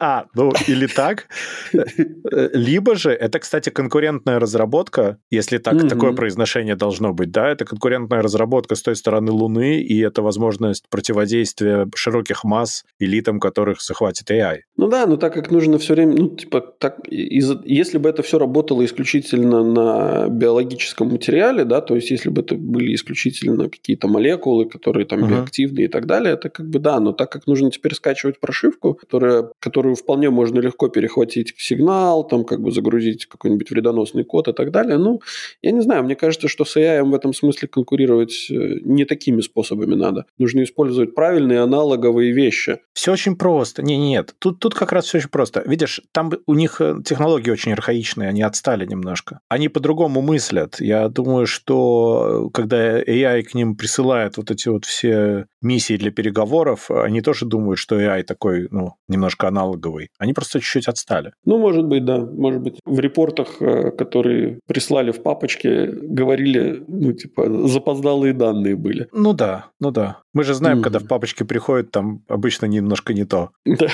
А, 0.00 0.26
ну 0.34 0.52
или 0.66 0.86
так. 0.86 1.28
Либо 1.72 2.94
же, 2.94 3.10
это, 3.10 3.38
кстати, 3.38 3.70
конкурентная 3.70 4.38
разработка, 4.38 5.18
если 5.30 5.58
так 5.58 5.88
такое 5.88 6.12
произношение 6.12 6.76
должно 6.76 7.12
быть, 7.12 7.30
да, 7.30 7.48
это 7.48 7.64
конкурентная 7.64 8.20
разработка 8.20 8.74
с 8.74 8.82
той 8.82 8.96
стороны 8.96 9.32
Луны, 9.32 9.80
и 9.80 9.98
это 10.00 10.20
возможность 10.20 10.88
противодействия 10.90 11.88
широких 11.94 12.44
масс 12.44 12.84
элитам, 12.98 13.40
которых 13.40 13.80
захватит 13.80 14.30
AI. 14.30 14.58
Ну 14.76 14.88
да, 14.88 15.06
но 15.06 15.16
так 15.16 15.32
как 15.32 15.50
нужно 15.50 15.78
все 15.78 15.94
время, 15.94 16.16
ну, 16.16 16.36
типа, 16.36 16.60
так, 16.60 16.98
если 17.08 17.98
бы 17.98 18.08
это 18.08 18.22
все 18.24 18.38
работало 18.38 18.84
исключительно 18.84 19.62
на 19.62 20.28
биологическом 20.28 21.08
материале, 21.08 21.64
да, 21.64 21.80
то 21.80 21.94
есть 21.94 22.10
если 22.10 22.30
бы 22.30 22.42
это 22.42 22.54
были 22.54 22.94
исключительно 22.94 23.68
какие-то 23.68 24.08
молекулы, 24.08 24.66
которые 24.66 25.06
там 25.06 25.24
uh-huh. 25.24 25.48
и 25.56 25.88
так 25.88 26.06
далее, 26.06 26.34
это 26.34 26.48
как 26.48 26.68
бы 26.68 26.78
да, 26.78 27.00
но 27.00 27.12
так 27.12 27.30
как 27.30 27.46
нужно 27.46 27.70
теперь 27.70 27.94
скачивать 27.94 28.40
прошивку, 28.40 28.94
которая, 28.94 29.50
которую 29.60 29.94
вполне 29.94 30.30
можно 30.30 30.60
легко 30.60 30.88
перехватить 30.88 31.54
сигнал, 31.56 32.26
там 32.26 32.44
как 32.44 32.60
бы 32.60 32.70
загрузить 32.70 33.26
какой-нибудь 33.26 33.70
вредоносный 33.70 34.24
код 34.24 34.48
и 34.48 34.52
так 34.52 34.70
далее, 34.70 34.98
ну, 34.98 35.20
я 35.62 35.70
не 35.70 35.80
знаю, 35.80 36.04
мне 36.04 36.16
кажется, 36.16 36.48
что 36.48 36.64
с 36.64 36.76
AI 36.76 37.02
в 37.02 37.14
этом 37.14 37.32
смысле 37.32 37.68
конкурировать 37.68 38.48
э, 38.50 38.78
не 38.82 39.04
такими 39.04 39.40
способами 39.40 39.94
надо. 39.94 40.26
Нужно 40.38 40.62
использовать 40.62 41.14
правильные 41.14 41.60
аналоговые 41.60 42.32
вещи. 42.32 42.78
Все 42.92 43.12
очень 43.12 43.36
просто. 43.36 43.82
Не, 43.82 43.96
нет, 43.96 44.34
тут, 44.38 44.58
тут 44.58 44.74
как 44.74 44.92
раз 44.92 45.06
все 45.06 45.18
очень 45.18 45.30
просто. 45.30 45.62
Видишь, 45.66 46.00
там 46.12 46.32
у 46.46 46.54
них 46.54 46.80
э, 46.80 46.96
технологии 47.04 47.50
очень 47.50 47.72
архаичные 47.72 48.13
архаичные, 48.14 48.28
они 48.28 48.42
отстали 48.42 48.86
немножко. 48.86 49.40
Они 49.48 49.68
по-другому 49.68 50.22
мыслят. 50.22 50.80
Я 50.80 51.08
думаю, 51.08 51.46
что 51.46 52.50
когда 52.52 53.00
AI 53.00 53.42
к 53.42 53.54
ним 53.54 53.76
присылает 53.76 54.36
вот 54.36 54.50
эти 54.50 54.68
вот 54.68 54.84
все 54.84 55.46
миссии 55.62 55.96
для 55.96 56.10
переговоров, 56.10 56.90
они 56.90 57.20
тоже 57.20 57.46
думают, 57.46 57.78
что 57.78 58.00
AI 58.00 58.22
такой, 58.22 58.68
ну, 58.70 58.94
немножко 59.08 59.48
аналоговый. 59.48 60.10
Они 60.18 60.32
просто 60.32 60.60
чуть-чуть 60.60 60.88
отстали. 60.88 61.32
Ну, 61.44 61.58
может 61.58 61.84
быть, 61.84 62.04
да. 62.04 62.18
Может 62.18 62.60
быть, 62.60 62.78
в 62.84 63.00
репортах, 63.00 63.60
э, 63.60 63.90
которые 63.90 64.58
прислали 64.66 65.10
в 65.10 65.22
папочке, 65.22 65.86
говорили, 65.86 66.82
ну, 66.88 67.12
типа, 67.12 67.68
запоздалые 67.68 68.32
данные 68.32 68.76
были. 68.76 69.08
Ну 69.12 69.32
да, 69.32 69.66
ну 69.80 69.90
да. 69.90 70.18
Мы 70.34 70.44
же 70.44 70.54
знаем, 70.54 70.78
mm-hmm. 70.78 70.82
когда 70.82 70.98
в 70.98 71.06
папочке 71.06 71.44
приходит, 71.44 71.90
там 71.90 72.22
обычно 72.28 72.66
немножко 72.66 73.14
не 73.14 73.24
то. 73.24 73.50
Да. 73.64 73.88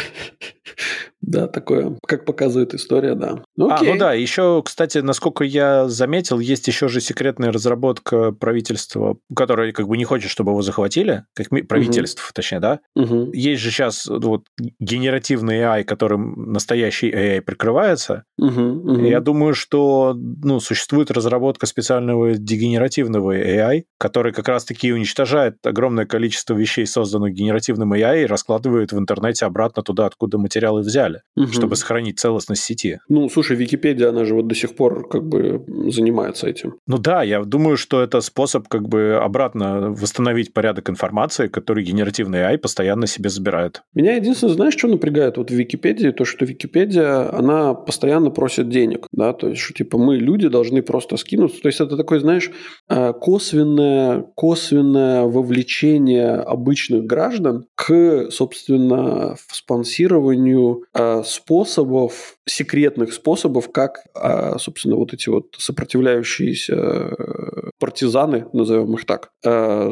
Да, 1.22 1.48
такое, 1.48 1.98
как 2.06 2.24
показывает 2.24 2.74
история, 2.74 3.14
да. 3.14 3.42
Ну, 3.56 3.70
окей. 3.70 3.90
А, 3.90 3.92
ну 3.92 3.98
да, 3.98 4.12
еще, 4.14 4.62
кстати, 4.64 4.98
насколько 4.98 5.44
я 5.44 5.88
заметил, 5.88 6.38
есть 6.38 6.66
еще 6.66 6.88
же 6.88 7.00
секретная 7.00 7.52
разработка 7.52 8.32
правительства, 8.32 9.18
которое 9.34 9.72
как 9.72 9.86
бы 9.86 9.98
не 9.98 10.04
хочет, 10.04 10.30
чтобы 10.30 10.52
его 10.52 10.62
захватили, 10.62 11.24
как 11.34 11.48
правительство, 11.68 12.24
угу. 12.24 12.32
точнее, 12.34 12.60
да? 12.60 12.80
Угу. 12.96 13.32
Есть 13.34 13.60
же 13.62 13.70
сейчас 13.70 14.06
вот 14.06 14.44
генеративный 14.78 15.60
AI, 15.60 15.84
которым 15.84 16.52
настоящий 16.52 17.10
AI 17.10 17.42
прикрывается. 17.42 18.24
Угу, 18.38 18.62
угу. 18.62 19.00
Я 19.00 19.20
думаю, 19.20 19.54
что 19.54 20.14
ну, 20.16 20.58
существует 20.58 21.10
разработка 21.10 21.66
специального 21.66 22.34
дегенеративного 22.34 23.36
AI, 23.36 23.82
который 23.98 24.32
как 24.32 24.48
раз-таки 24.48 24.92
уничтожает 24.92 25.56
огромное 25.64 26.06
количество 26.06 26.54
вещей, 26.54 26.86
созданных 26.86 27.34
генеративным 27.34 27.92
AI, 27.92 28.22
и 28.22 28.26
раскладывает 28.26 28.92
в 28.92 28.98
интернете 28.98 29.44
обратно 29.44 29.82
туда, 29.82 30.06
откуда 30.06 30.38
материалы 30.38 30.80
взяли 30.80 31.09
далее, 31.10 31.22
угу. 31.36 31.52
чтобы 31.52 31.76
сохранить 31.76 32.18
целостность 32.18 32.62
сети. 32.62 33.00
Ну, 33.08 33.28
слушай, 33.28 33.56
Википедия, 33.56 34.08
она 34.08 34.24
же 34.24 34.34
вот 34.34 34.46
до 34.46 34.54
сих 34.54 34.74
пор 34.74 35.08
как 35.08 35.26
бы 35.26 35.64
занимается 35.90 36.48
этим. 36.48 36.76
Ну 36.86 36.98
да, 36.98 37.22
я 37.22 37.42
думаю, 37.42 37.76
что 37.76 38.02
это 38.02 38.20
способ 38.20 38.68
как 38.68 38.88
бы 38.88 39.18
обратно 39.22 39.90
восстановить 39.90 40.52
порядок 40.52 40.90
информации, 40.90 41.48
которые 41.48 41.84
генеративный 41.84 42.40
AI 42.40 42.58
постоянно 42.58 43.06
себе 43.06 43.30
забирает. 43.30 43.82
Меня 43.94 44.16
единственное, 44.16 44.54
знаешь, 44.54 44.74
что 44.76 44.88
напрягает 44.88 45.36
вот 45.36 45.50
в 45.50 45.54
Википедии? 45.54 46.10
То, 46.10 46.24
что 46.24 46.44
Википедия, 46.44 47.34
она 47.36 47.74
постоянно 47.74 48.30
просит 48.30 48.68
денег, 48.68 49.06
да, 49.12 49.32
то 49.32 49.48
есть, 49.48 49.60
что 49.60 49.74
типа 49.74 49.98
мы, 49.98 50.16
люди, 50.16 50.48
должны 50.48 50.82
просто 50.82 51.16
скинуться. 51.16 51.60
То 51.62 51.68
есть, 51.68 51.80
это 51.80 51.96
такое, 51.96 52.20
знаешь, 52.20 52.50
э, 52.88 53.12
косвенное, 53.12 54.24
косвенное 54.34 55.22
вовлечение 55.22 56.34
обычных 56.34 57.04
граждан 57.04 57.66
к, 57.74 58.30
собственно, 58.30 59.36
спонсированию 59.50 60.84
э, 60.94 60.99
способов, 61.24 62.36
секретных 62.48 63.12
способов, 63.12 63.70
как, 63.72 64.00
э, 64.14 64.58
собственно, 64.58 64.96
вот 64.96 65.12
эти 65.14 65.28
вот 65.28 65.54
сопротивляющиеся 65.58 67.14
партизаны, 67.78 68.46
назовем 68.52 68.94
их 68.94 69.06
так, 69.06 69.30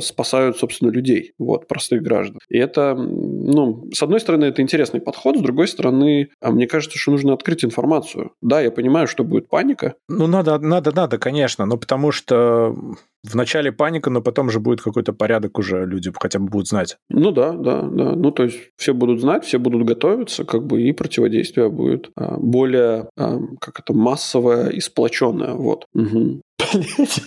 спасают, 0.02 0.58
собственно, 0.58 0.90
людей, 0.90 1.32
вот, 1.38 1.66
простых 1.66 2.02
граждан. 2.02 2.38
И 2.48 2.58
это, 2.58 2.94
ну, 2.94 3.88
с 3.92 4.02
одной 4.02 4.20
стороны, 4.20 4.46
это 4.46 4.60
интересный 4.60 5.00
подход, 5.00 5.38
с 5.38 5.40
другой 5.40 5.68
стороны, 5.68 6.28
а 6.40 6.50
мне 6.50 6.66
кажется, 6.66 6.98
что 6.98 7.12
нужно 7.12 7.32
открыть 7.32 7.64
информацию. 7.64 8.32
Да, 8.42 8.60
я 8.60 8.70
понимаю, 8.70 9.06
что 9.06 9.24
будет 9.24 9.48
паника. 9.48 9.94
Ну, 10.08 10.26
надо, 10.26 10.58
надо, 10.58 10.94
надо, 10.94 11.18
конечно, 11.18 11.64
но 11.66 11.76
потому 11.78 12.12
что 12.12 12.76
вначале 13.24 13.72
паника, 13.72 14.10
но 14.10 14.20
потом 14.20 14.50
же 14.50 14.60
будет 14.60 14.80
какой-то 14.80 15.12
порядок 15.12 15.58
уже, 15.58 15.86
люди 15.86 16.12
хотя 16.18 16.38
бы 16.38 16.46
будут 16.46 16.68
знать. 16.68 16.96
Ну 17.10 17.30
да, 17.30 17.52
да, 17.52 17.82
да. 17.82 18.12
Ну, 18.12 18.30
то 18.30 18.44
есть 18.44 18.58
все 18.76 18.94
будут 18.94 19.20
знать, 19.20 19.44
все 19.44 19.58
будут 19.58 19.84
готовиться, 19.84 20.44
как 20.44 20.66
бы 20.66 20.82
и 20.82 20.92
противодействие 20.92 21.68
будет 21.68 22.10
а, 22.16 22.36
более, 22.38 23.08
а, 23.16 23.38
как 23.60 23.80
это, 23.80 23.92
массовое 23.92 24.70
и 24.70 24.80
сплоченное. 24.80 25.52
Вот. 25.52 25.86
Угу. 25.94 26.40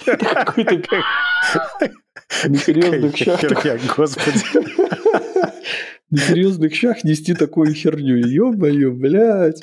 Какой-то 0.06 1.02
на 2.48 2.58
серьезных 2.58 3.16
щах. 3.18 3.42
Господи. 3.96 4.40
На 6.10 6.18
серьезных 6.18 6.76
щах 6.76 7.04
нести 7.04 7.34
такую 7.34 7.74
херню. 7.74 8.18
Ё-моё, 8.18 8.92
блядь. 8.92 9.62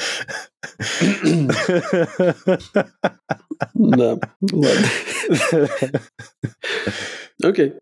Да, 3.75 4.19
ладно. 4.53 4.87
Окей. 7.43 7.75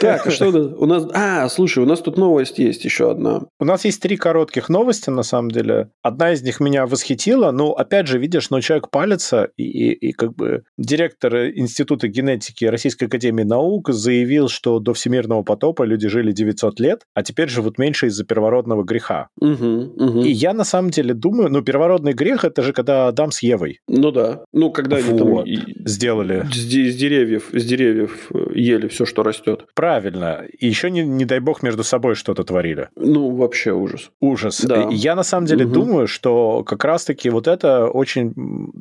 Так, 0.00 0.26
а 0.26 0.30
что 0.30 0.48
у 0.48 0.86
нас? 0.86 1.06
А, 1.14 1.48
слушай, 1.48 1.82
у 1.82 1.86
нас 1.86 2.00
тут 2.00 2.16
новость 2.16 2.58
есть 2.58 2.84
еще 2.84 3.10
одна. 3.10 3.42
У 3.60 3.64
нас 3.64 3.84
есть 3.84 4.02
три 4.02 4.16
коротких 4.16 4.68
новости, 4.68 5.10
на 5.10 5.22
самом 5.22 5.50
деле. 5.50 5.90
Одна 6.02 6.32
из 6.32 6.42
них 6.42 6.58
меня 6.60 6.86
восхитила. 6.86 7.52
Ну, 7.52 7.72
опять 7.72 8.08
же, 8.08 8.18
видишь, 8.18 8.50
ну, 8.50 8.60
человек 8.60 8.90
палится, 8.90 9.50
и, 9.56 9.62
и, 9.62 10.08
и 10.08 10.12
как 10.12 10.34
бы 10.34 10.64
директор 10.76 11.48
Института 11.48 12.08
генетики 12.08 12.64
Российской 12.64 13.04
Академии 13.04 13.44
Наук 13.44 13.90
заявил, 13.90 14.48
что 14.48 14.80
до 14.80 14.94
всемирного 14.94 15.42
потопа 15.42 15.84
люди 15.84 16.08
жили 16.08 16.32
900 16.32 16.80
лет, 16.80 17.02
а 17.14 17.22
теперь 17.22 17.48
живут 17.48 17.78
меньше 17.78 18.08
из-за 18.08 18.24
первородного 18.24 18.82
греха. 18.82 19.28
Угу, 19.40 19.66
угу. 19.96 20.22
И 20.22 20.30
я 20.30 20.54
на 20.54 20.64
самом 20.64 20.90
деле 20.90 21.14
думаю, 21.14 21.50
ну, 21.50 21.62
первородный 21.62 22.14
грех 22.14 22.44
это 22.44 22.62
же 22.62 22.72
когда 22.72 23.06
Адам 23.06 23.30
с 23.30 23.42
Евой. 23.42 23.80
Ну 23.86 24.10
да. 24.10 24.42
Ну, 24.52 24.72
когда 24.72 24.96
вот. 24.96 25.44
они 25.44 25.56
там 25.56 25.84
сделали. 25.86 26.44
С, 26.52 26.56
с 26.56 26.96
деревьев, 26.96 27.50
с 27.52 27.64
деревьев 27.64 28.28
э, 28.34 28.52
ели 28.54 28.88
все, 28.88 29.04
что 29.06 29.22
растет. 29.22 29.66
Правильно. 29.74 30.44
И 30.58 30.66
еще, 30.66 30.90
не, 30.90 31.02
не 31.02 31.24
дай 31.24 31.40
бог, 31.40 31.62
между 31.62 31.84
собой 31.84 32.14
что-то 32.14 32.44
творили. 32.44 32.88
Ну, 32.96 33.34
вообще 33.36 33.72
ужас. 33.72 34.10
Ужас. 34.20 34.60
Да. 34.60 34.88
Я 34.90 35.14
на 35.14 35.22
самом 35.22 35.46
деле 35.46 35.66
угу. 35.66 35.74
думаю, 35.74 36.06
что 36.06 36.64
как 36.64 36.84
раз-таки 36.84 37.30
вот 37.30 37.46
это 37.46 37.86
очень 37.86 38.32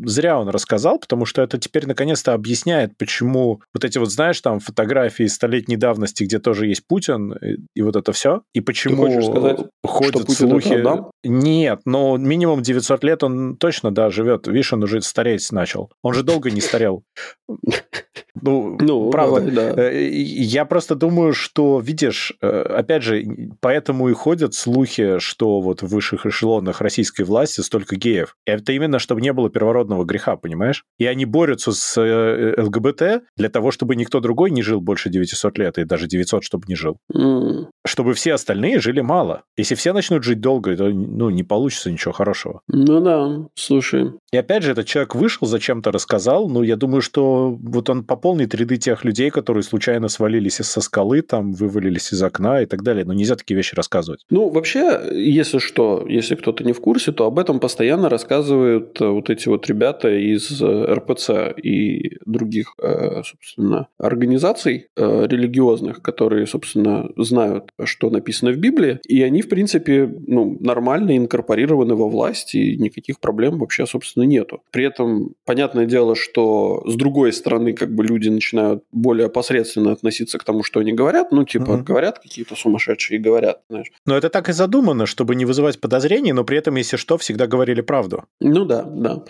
зря 0.05 0.39
он 0.39 0.49
рассказал, 0.49 0.99
потому 0.99 1.25
что 1.25 1.41
это 1.41 1.57
теперь 1.57 1.87
наконец-то 1.87 2.33
объясняет, 2.33 2.97
почему 2.97 3.61
вот 3.73 3.85
эти 3.85 3.97
вот, 3.97 4.11
знаешь, 4.11 4.39
там 4.41 4.59
фотографии 4.59 5.25
столетней 5.25 5.77
давности, 5.77 6.23
где 6.23 6.39
тоже 6.39 6.67
есть 6.67 6.87
Путин, 6.87 7.33
и, 7.33 7.57
и 7.75 7.81
вот 7.81 7.95
это 7.95 8.11
все, 8.11 8.41
и 8.53 8.61
почему 8.61 9.05
Ты 9.05 9.13
хочешь 9.13 9.29
сказать, 9.29 9.59
ходят 9.85 10.15
что 10.15 10.25
Путин 10.25 10.49
слухи... 10.49 10.73
Это? 10.73 11.11
Нет, 11.23 11.81
но 11.85 12.17
минимум 12.17 12.61
900 12.61 13.03
лет 13.03 13.23
он 13.23 13.57
точно, 13.57 13.91
да, 13.91 14.09
живет. 14.09 14.47
Видишь, 14.47 14.73
он 14.73 14.83
уже 14.83 15.01
стареть 15.01 15.51
начал. 15.51 15.91
Он 16.01 16.13
же 16.13 16.23
долго 16.23 16.51
не 16.51 16.61
старел. 16.61 17.03
Ну, 18.41 18.77
ну 18.79 19.09
правда. 19.09 19.41
Давай, 19.41 19.75
да. 19.75 19.89
Э, 19.89 20.09
я 20.09 20.65
просто 20.65 20.95
думаю, 20.95 21.33
что, 21.33 21.79
видишь, 21.79 22.33
э, 22.41 22.47
опять 22.47 23.03
же, 23.03 23.23
поэтому 23.59 24.09
и 24.09 24.13
ходят 24.13 24.53
слухи, 24.53 25.19
что 25.19 25.61
вот 25.61 25.81
в 25.81 25.87
высших 25.87 26.25
эшелонах 26.25 26.81
российской 26.81 27.23
власти 27.23 27.61
столько 27.61 27.95
геев. 27.95 28.35
Это 28.45 28.71
именно, 28.73 28.99
чтобы 28.99 29.21
не 29.21 29.33
было 29.33 29.49
первородного 29.49 30.05
греха, 30.05 30.35
понимаешь? 30.35 30.83
И 30.97 31.05
они 31.05 31.25
борются 31.25 31.71
с 31.71 31.99
э, 32.01 32.61
ЛГБТ 32.61 33.23
для 33.35 33.49
того, 33.49 33.71
чтобы 33.71 33.95
никто 33.95 34.19
другой 34.19 34.51
не 34.51 34.61
жил 34.61 34.81
больше 34.81 35.09
900 35.09 35.57
лет, 35.57 35.77
и 35.77 35.83
даже 35.83 36.07
900, 36.07 36.43
чтобы 36.43 36.65
не 36.67 36.75
жил. 36.75 36.97
Mm. 37.13 37.67
Чтобы 37.85 38.13
все 38.13 38.33
остальные 38.33 38.79
жили 38.79 39.01
мало. 39.01 39.43
Если 39.57 39.75
все 39.75 39.93
начнут 39.93 40.23
жить 40.23 40.41
долго, 40.41 40.75
то 40.75 40.89
ну, 40.89 41.29
не 41.29 41.43
получится 41.43 41.91
ничего 41.91 42.13
хорошего. 42.13 42.61
Ну 42.67 43.01
да, 43.01 43.47
слушай. 43.55 44.11
И 44.31 44.37
опять 44.37 44.63
же, 44.63 44.71
этот 44.71 44.85
человек 44.85 45.15
вышел, 45.15 45.47
зачем-то 45.47 45.91
рассказал. 45.91 46.49
Ну, 46.49 46.63
я 46.63 46.75
думаю, 46.75 47.01
что 47.01 47.57
вот 47.59 47.89
он 47.89 48.03
пополнит 48.27 48.53
ряды 48.55 48.75
тех 48.75 49.05
людей, 49.05 49.29
которые 49.29 49.63
случайно 49.63 50.09
свалились 50.09 50.55
со 50.55 50.81
скалы, 50.81 51.21
там, 51.21 51.53
вывалились 51.53 52.11
из 52.11 52.21
окна 52.21 52.61
и 52.61 52.65
так 52.65 52.83
далее. 52.83 53.05
Но 53.05 53.13
нельзя 53.13 53.35
такие 53.35 53.55
вещи 53.55 53.73
рассказывать. 53.73 54.25
Ну, 54.29 54.49
вообще, 54.49 54.99
если 55.13 55.59
что, 55.59 56.05
если 56.09 56.35
кто-то 56.35 56.65
не 56.65 56.73
в 56.73 56.81
курсе, 56.81 57.13
то 57.13 57.25
об 57.25 57.39
этом 57.39 57.61
постоянно 57.61 58.09
рассказывают 58.09 58.99
э, 58.99 59.07
вот 59.07 59.29
эти 59.29 59.47
вот 59.47 59.67
ребята 59.67 60.09
из 60.09 60.61
э, 60.61 60.93
РПЦ 60.93 61.57
и 61.63 62.17
других, 62.25 62.73
э, 62.81 63.23
собственно, 63.23 63.87
организаций 63.97 64.87
религиозных, 64.97 66.01
которые, 66.01 66.47
собственно, 66.47 67.09
знают, 67.15 67.69
что 67.85 68.09
написано 68.09 68.51
в 68.51 68.57
Библии, 68.57 68.99
и 69.07 69.21
они, 69.23 69.41
в 69.41 69.47
принципе, 69.47 70.09
ну, 70.27 70.57
нормально 70.59 71.15
инкорпорированы 71.15 71.95
во 71.95 72.09
власть, 72.09 72.55
и 72.55 72.77
никаких 72.77 73.19
проблем 73.19 73.59
вообще, 73.59 73.85
собственно, 73.85 74.23
нету. 74.23 74.61
При 74.71 74.83
этом, 74.83 75.33
понятное 75.45 75.85
дело, 75.85 76.15
что 76.15 76.83
с 76.85 76.95
другой 76.95 77.31
стороны, 77.31 77.73
как 77.73 77.93
бы 77.93 78.03
люди 78.03 78.16
начинают 78.25 78.83
более 78.91 79.29
посредственно 79.29 79.91
относиться 79.91 80.37
к 80.37 80.43
тому, 80.43 80.63
что 80.63 80.79
они 80.79 80.93
говорят. 80.93 81.31
Ну, 81.31 81.43
типа, 81.43 81.71
угу. 81.71 81.83
говорят 81.83 82.19
какие-то 82.19 82.55
сумасшедшие 82.55 83.19
и 83.19 83.21
говорят, 83.21 83.61
знаешь. 83.69 83.87
Но 84.05 84.17
это 84.17 84.29
так 84.29 84.49
и 84.49 84.53
задумано, 84.53 85.05
чтобы 85.05 85.35
не 85.35 85.45
вызывать 85.45 85.79
подозрений, 85.79 86.33
но 86.33 86.43
при 86.43 86.57
этом, 86.57 86.75
если 86.75 86.97
что, 86.97 87.17
всегда 87.17 87.47
говорили 87.47 87.81
правду. 87.81 88.25
Ну 88.39 88.65
да, 88.65 88.83
да. 88.83 89.23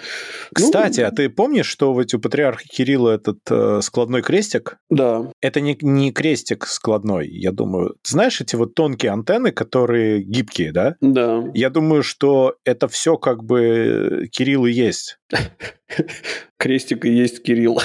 Кстати, 0.53 1.01
ну, 1.01 1.07
а 1.07 1.11
ты 1.11 1.29
помнишь, 1.29 1.67
что 1.67 1.97
ведь 1.99 2.13
у 2.13 2.19
патриарха 2.19 2.63
Кирилла 2.67 3.11
этот 3.11 3.39
э, 3.49 3.81
складной 3.81 4.21
крестик? 4.21 4.77
Да. 4.89 5.31
Это 5.41 5.61
не, 5.61 5.77
не 5.81 6.11
крестик 6.11 6.65
складной, 6.65 7.27
я 7.27 7.51
думаю. 7.51 7.95
Знаешь 8.03 8.41
эти 8.41 8.55
вот 8.55 8.73
тонкие 8.75 9.11
антенны, 9.11 9.51
которые 9.51 10.23
гибкие, 10.23 10.71
да? 10.71 10.95
Да. 11.01 11.43
Я 11.53 11.69
думаю, 11.69 12.03
что 12.03 12.55
это 12.63 12.87
все 12.87 13.17
как 13.17 13.43
бы 13.43 14.27
Кирилл 14.31 14.65
и 14.65 14.71
есть. 14.71 15.17
Крестик 16.57 17.05
и 17.05 17.09
есть 17.09 17.43
Кирилл. 17.43 17.79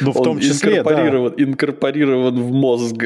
Ну, 0.00 0.12
в 0.12 0.22
том 0.22 0.40
числе, 0.40 0.78
инкорпорирован, 0.78 1.34
да. 1.36 1.44
инкорпорирован 1.44 2.42
в 2.42 2.52
мозг. 2.52 3.04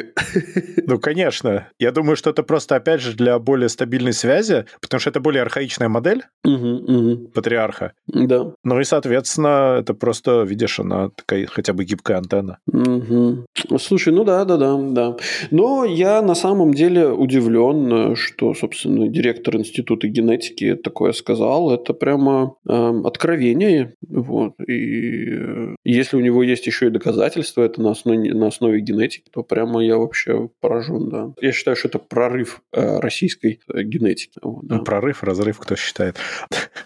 Ну, 0.87 0.99
конечно. 0.99 1.69
Я 1.79 1.93
думаю, 1.93 2.17
что 2.17 2.31
это 2.31 2.43
просто, 2.43 2.77
опять 2.77 3.01
же, 3.01 3.15
для 3.15 3.39
более 3.39 3.69
стабильной 3.69 4.13
связи, 4.13 4.65
потому 4.81 5.01
что 5.01 5.11
это 5.11 5.21
более 5.21 5.43
архаичная 5.43 5.89
модель 5.89 6.23
угу, 6.45 6.67
угу. 6.67 7.17
патриарха. 7.35 7.93
Да. 8.07 8.53
Ну 8.65 8.81
и, 8.81 8.85
соответственно, 8.85 9.79
это 9.81 9.95
просто, 9.95 10.43
видишь, 10.43 10.81
она 10.81 11.11
такая 11.11 11.47
хотя 11.47 11.73
бы 11.73 11.85
гибкая 11.85 12.19
антенна. 12.19 12.59
Угу. 12.67 13.47
Слушай, 13.79 14.13
ну 14.13 14.25
да, 14.25 14.45
да, 14.45 14.57
да, 14.57 14.77
да. 14.79 15.17
Но 15.51 15.85
я 15.85 16.23
на 16.23 16.35
самом 16.35 16.75
деле 16.75 17.09
удивлен, 17.09 18.17
что, 18.17 18.55
собственно, 18.55 19.09
директор 19.09 19.57
Института 19.57 20.09
генетики 20.09 20.75
такое 20.75 21.13
сказал. 21.13 21.73
Это 21.73 21.93
прямо 21.93 22.55
э, 22.69 23.03
откровение. 23.05 23.95
Вот. 24.07 24.55
И 24.67 25.29
э, 25.31 25.75
если 25.85 26.17
у 26.17 26.21
него 26.21 26.28
есть 26.43 26.67
еще 26.67 26.89
и 26.89 26.91
доказательства, 26.91 27.63
это 27.63 27.81
на 27.81 27.93
основе, 27.93 28.35
на 28.35 28.49
основе 28.49 28.81
генетики, 28.81 29.31
то 29.31 29.43
прямо 29.43 29.85
я 29.85 29.97
вообще 29.97 30.49
поражен, 30.61 31.09
да. 31.09 31.33
Я 31.41 31.53
считаю, 31.53 31.77
что 31.77 31.89
это 31.89 31.99
прорыв 31.99 32.61
э, 32.73 32.99
российской 33.01 33.61
э, 33.73 33.83
генетики. 33.83 34.39
Вот, 34.43 34.67
да. 34.67 34.77
Ну, 34.77 34.85
прорыв, 34.85 35.23
разрыв, 35.23 35.59
кто 35.59 35.77
считает. 35.77 36.17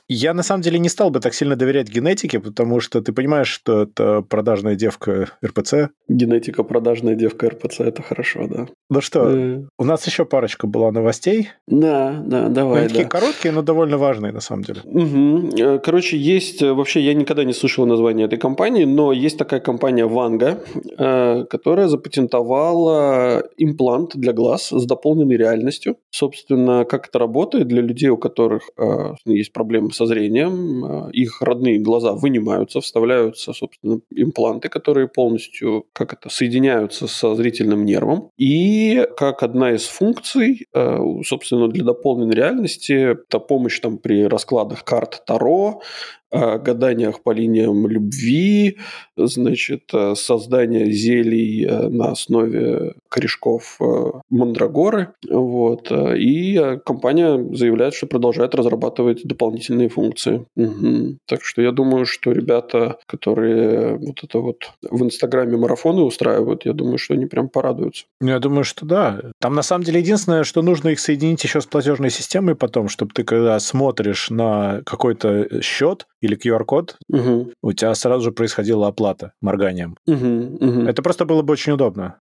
Я 0.09 0.34
на 0.34 0.43
самом 0.43 0.62
деле 0.62 0.78
не 0.78 0.88
стал 0.88 1.11
бы 1.11 1.20
так 1.20 1.34
сильно 1.34 1.57
доверять 1.57 1.88
генетике, 1.88 2.40
потому 2.40 2.80
что 2.80 3.01
ты 3.01 3.12
понимаешь, 3.12 3.49
что 3.49 3.82
это 3.82 4.22
продажная 4.22 4.74
девка 4.74 5.30
РПЦ. 5.45 5.90
Генетика 6.09 6.62
продажная 6.62 7.14
девка 7.14 7.49
РПЦ, 7.49 7.80
это 7.80 8.03
хорошо, 8.03 8.47
да. 8.47 8.66
Ну 8.90 9.01
что, 9.01 9.30
э... 9.30 9.62
у 9.78 9.84
нас 9.84 10.07
еще 10.07 10.24
парочка 10.26 10.66
была 10.66 10.93
новостей. 10.93 11.51
Да, 11.66 12.22
да, 12.26 12.49
давай. 12.49 12.80
Они 12.80 12.88
да. 12.88 12.95
такие 12.95 13.09
короткие, 13.09 13.53
но 13.53 13.62
довольно 13.62 13.97
важные 13.97 14.32
на 14.32 14.40
самом 14.40 14.64
деле. 14.64 14.80
Угу. 14.84 15.80
Короче, 15.82 16.18
есть 16.18 16.61
в 16.61 16.82
вообще 16.82 17.01
я 17.01 17.14
никогда 17.14 17.45
не 17.45 17.53
слышал 17.53 17.86
названия 17.86 18.24
этой 18.24 18.38
компании, 18.38 18.84
но 18.84 19.12
есть 19.12 19.32
такая 19.39 19.61
компания 19.61 20.07
Ванга, 20.07 20.62
э, 20.99 21.45
которая 21.45 21.89
запатентовала 21.89 23.43
имплант 23.57 24.16
для 24.16 24.33
глаз 24.33 24.68
с 24.70 24.87
дополненной 24.87 25.37
реальностью. 25.37 25.97
Собственно, 26.11 26.85
как 26.85 27.09
это 27.09 27.18
работает 27.18 27.68
для 27.68 27.83
людей, 27.83 28.09
у 28.09 28.16
которых 28.16 28.70
э, 28.76 29.14
есть 29.24 29.53
проблемы 29.53 29.93
со 29.93 30.07
зрением, 30.07 30.85
э, 30.85 31.11
их 31.12 31.43
родные 31.43 31.78
глаза 31.78 32.12
вынимаются, 32.12 32.80
вставляются, 32.80 33.53
собственно, 33.53 34.01
импланты, 34.11 34.68
которые 34.68 35.09
полностью, 35.09 35.87
как 35.93 36.12
это, 36.12 36.28
соединяются 36.28 37.07
со 37.07 37.35
зрительным 37.35 37.85
нервом. 37.85 38.30
И 38.37 39.07
как 39.16 39.43
одна 39.43 39.72
из 39.72 39.85
функций, 39.87 40.66
собственно, 41.24 41.68
для 41.68 41.85
дополненной 41.85 42.35
реальности, 42.35 42.93
это 43.12 43.39
помощь 43.39 43.80
там 43.80 43.99
при 43.99 44.24
раскладах 44.24 44.85
карт 44.85 45.22
Таро, 45.26 45.80
о 46.33 46.59
гаданиях 46.59 47.22
по 47.22 47.30
линиям 47.33 47.87
любви, 47.87 48.78
значит, 49.16 49.83
э, 49.93 50.14
создание 50.14 50.91
зелий 50.91 51.66
э, 51.66 51.89
на 51.89 52.12
основе 52.12 52.95
корешков 53.11 53.76
э, 53.80 53.85
мандрагоры. 54.30 55.12
Вот. 55.28 55.93
И 55.93 56.78
компания 56.87 57.55
заявляет, 57.55 57.95
что 57.95 58.07
продолжает 58.07 58.55
разрабатывать 58.55 59.24
дополнительные 59.24 59.91
функции. 59.91 60.47
Угу. 60.57 61.18
Так 61.26 61.45
что 61.45 61.61
я 61.61 61.70
думаю, 61.70 62.07
что 62.07 62.33
ребята, 62.33 62.97
которые 63.07 63.97
вот 63.99 64.24
это 64.24 64.39
вот 64.39 64.72
в 64.83 65.03
Инстаграме 65.03 65.59
марафоны 65.59 66.01
устраивают, 66.01 66.64
я 66.64 66.72
думаю, 66.72 66.97
что 66.97 67.12
они 67.12 67.26
прям 67.26 67.51
порадуются. 67.51 68.07
Ну, 68.22 68.30
я 68.30 68.39
думаю, 68.39 68.64
что 68.64 68.87
да. 68.87 69.20
Там 69.39 69.55
на 69.55 69.62
самом 69.62 69.85
деле 69.85 70.01
единственное, 70.01 70.45
что 70.45 70.62
нужно 70.62 70.89
их 70.89 71.01
соединить 71.01 71.45
еще 71.45 71.61
с 71.61 71.66
платежной 71.66 72.11
системой 72.11 72.55
потом, 72.55 72.89
чтобы 72.89 73.12
ты 73.12 73.22
когда 73.22 73.61
смотришь 73.61 74.30
на 74.30 74.80
какой-то 74.87 75.61
счет, 75.61 76.07
или 76.23 76.37
QR-код, 76.37 76.97
угу. 77.09 77.53
у 77.62 77.73
тебя 77.73 77.95
сразу 77.95 78.25
же 78.25 78.33
происходила 78.33 78.89
оплата 78.89 79.33
морганием. 79.43 79.97
Угу, 80.07 80.57
угу. 80.64 80.81
Это 80.89 81.03
просто 81.03 81.25
было 81.27 81.43
бы 81.43 81.53
очень 81.53 81.73
удобно. 81.73 82.20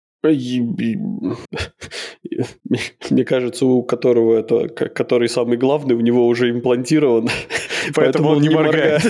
Мне 3.10 3.24
кажется, 3.24 3.66
у 3.66 3.82
которого 3.82 4.38
это, 4.38 4.68
который 4.68 5.28
самый 5.28 5.58
главный, 5.58 5.94
у 5.94 6.00
него 6.00 6.26
уже 6.26 6.50
имплантирован. 6.50 7.28
Поэтому, 7.94 8.30
он 8.30 8.40
не 8.40 8.48
моргает. 8.48 9.02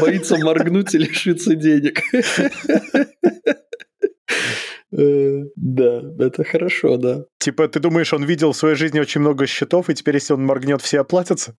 Боится 0.00 0.36
моргнуть 0.38 0.94
и 0.94 0.98
лишиться 0.98 1.54
денег. 1.54 2.02
Э, 4.90 5.42
да, 5.56 6.02
это 6.18 6.44
хорошо, 6.44 6.96
да. 6.96 7.24
Типа, 7.38 7.68
ты 7.68 7.80
думаешь, 7.80 8.12
он 8.12 8.24
видел 8.24 8.52
в 8.52 8.56
своей 8.56 8.74
жизни 8.74 9.00
очень 9.00 9.20
много 9.20 9.46
счетов, 9.46 9.90
и 9.90 9.94
теперь, 9.94 10.14
если 10.14 10.34
он 10.34 10.44
моргнет, 10.44 10.82
все 10.82 11.00
оплатятся? 11.00 11.56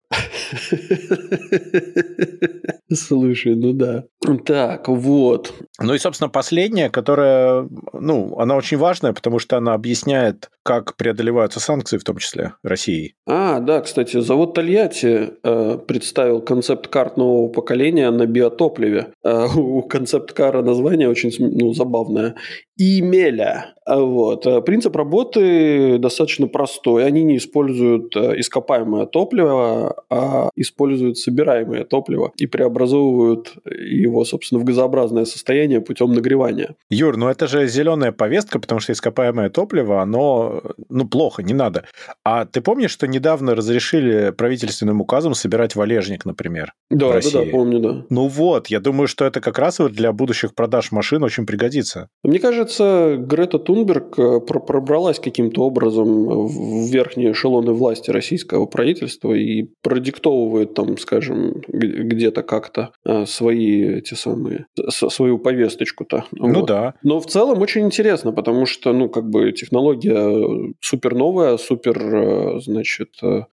Слушай, 2.92 3.54
ну 3.54 3.72
да. 3.72 4.04
Так, 4.44 4.88
вот. 4.88 5.52
Ну 5.80 5.94
и, 5.94 5.98
собственно, 5.98 6.30
последняя, 6.30 6.90
которая, 6.90 7.68
ну, 7.92 8.38
она 8.38 8.56
очень 8.56 8.78
важная, 8.78 9.12
потому 9.12 9.38
что 9.38 9.56
она 9.56 9.74
объясняет, 9.74 10.50
как 10.62 10.96
преодолеваются 10.96 11.60
санкции, 11.60 11.98
в 11.98 12.04
том 12.04 12.16
числе 12.16 12.54
России. 12.62 13.14
А, 13.26 13.60
да, 13.60 13.80
кстати, 13.80 14.20
завод 14.20 14.54
Тольятти 14.54 15.30
э, 15.42 15.78
представил 15.86 16.40
концепт-карт 16.40 17.16
нового 17.16 17.48
поколения 17.48 18.10
на 18.10 18.26
биотопливе. 18.26 19.12
Э, 19.24 19.46
у 19.54 19.82
концепт-кара 19.82 20.62
название 20.62 21.08
очень 21.08 21.32
ну, 21.38 21.72
забавное. 21.72 22.34
Имеля. 22.76 23.74
Вот. 23.88 24.46
Э, 24.46 24.60
принцип 24.60 24.94
работы 24.96 25.98
достаточно 25.98 26.46
простой. 26.46 27.06
Они 27.06 27.22
не 27.22 27.38
используют 27.38 28.14
э, 28.16 28.38
ископаемое 28.38 29.06
топливо, 29.06 30.04
а 30.10 30.50
используют 30.56 31.18
собираемое 31.18 31.84
топливо 31.84 32.32
и 32.36 32.46
преобразовывают 32.46 33.54
его, 33.64 34.24
собственно, 34.24 34.60
в 34.60 34.64
газообразное 34.64 35.24
состояние 35.24 35.80
путем 35.80 36.12
нагревания. 36.12 36.74
Юр, 36.90 37.16
ну 37.16 37.28
это 37.28 37.46
же 37.46 37.66
зеленая 37.66 38.12
повестка, 38.12 38.58
потому 38.58 38.80
что 38.80 38.92
ископаемое 38.92 39.50
топливо, 39.50 40.02
оно, 40.02 40.62
ну, 40.88 41.08
плохо, 41.08 41.42
не 41.42 41.54
надо. 41.54 41.84
А 42.24 42.44
ты 42.44 42.60
помнишь, 42.60 42.90
что 42.90 43.06
недавно 43.06 43.54
разрешили 43.54 44.30
правительственным 44.30 45.00
указом 45.00 45.34
собирать 45.34 45.76
валежник, 45.76 46.24
например? 46.24 46.74
Да, 46.90 47.20
да, 47.20 47.30
да, 47.32 47.42
помню, 47.50 47.80
да. 47.80 48.04
Ну 48.10 48.28
вот, 48.28 48.68
я 48.68 48.80
думаю, 48.80 49.08
что 49.08 49.24
это 49.24 49.40
как 49.40 49.58
раз 49.58 49.78
вот 49.78 49.92
для 49.92 50.12
будущих 50.12 50.54
продаж 50.54 50.92
машин 50.92 51.22
очень 51.22 51.46
пригодится. 51.46 52.08
Мне 52.22 52.38
кажется, 52.38 53.16
Грета 53.18 53.58
Тунберг 53.58 53.77
э, 54.18 54.40
пробралась 54.40 55.18
каким-то 55.18 55.62
образом 55.62 56.46
в 56.46 56.90
верхние 56.90 57.32
эшелоны 57.32 57.72
власти 57.72 58.10
российского 58.10 58.66
правительства 58.66 59.32
и 59.32 59.68
продиктовывает 59.82 60.74
там, 60.74 60.98
скажем, 60.98 61.62
где-то 61.68 62.42
как-то 62.42 62.90
э, 63.04 63.26
свои 63.26 63.98
эти 63.98 64.14
самые, 64.14 64.66
свою 64.90 65.38
повесточку-то. 65.38 66.24
Ну 66.32 66.60
вот. 66.60 66.66
да. 66.66 66.94
Но 67.02 67.20
в 67.20 67.26
целом 67.26 67.60
очень 67.60 67.86
интересно, 67.86 68.32
потому 68.32 68.66
что, 68.66 68.92
ну, 68.92 69.08
как 69.08 69.28
бы 69.28 69.52
технология 69.52 70.74
супер 70.80 71.14
новая, 71.14 71.56
супер, 71.56 71.98
э, 71.98 72.60
значит, 72.60 73.10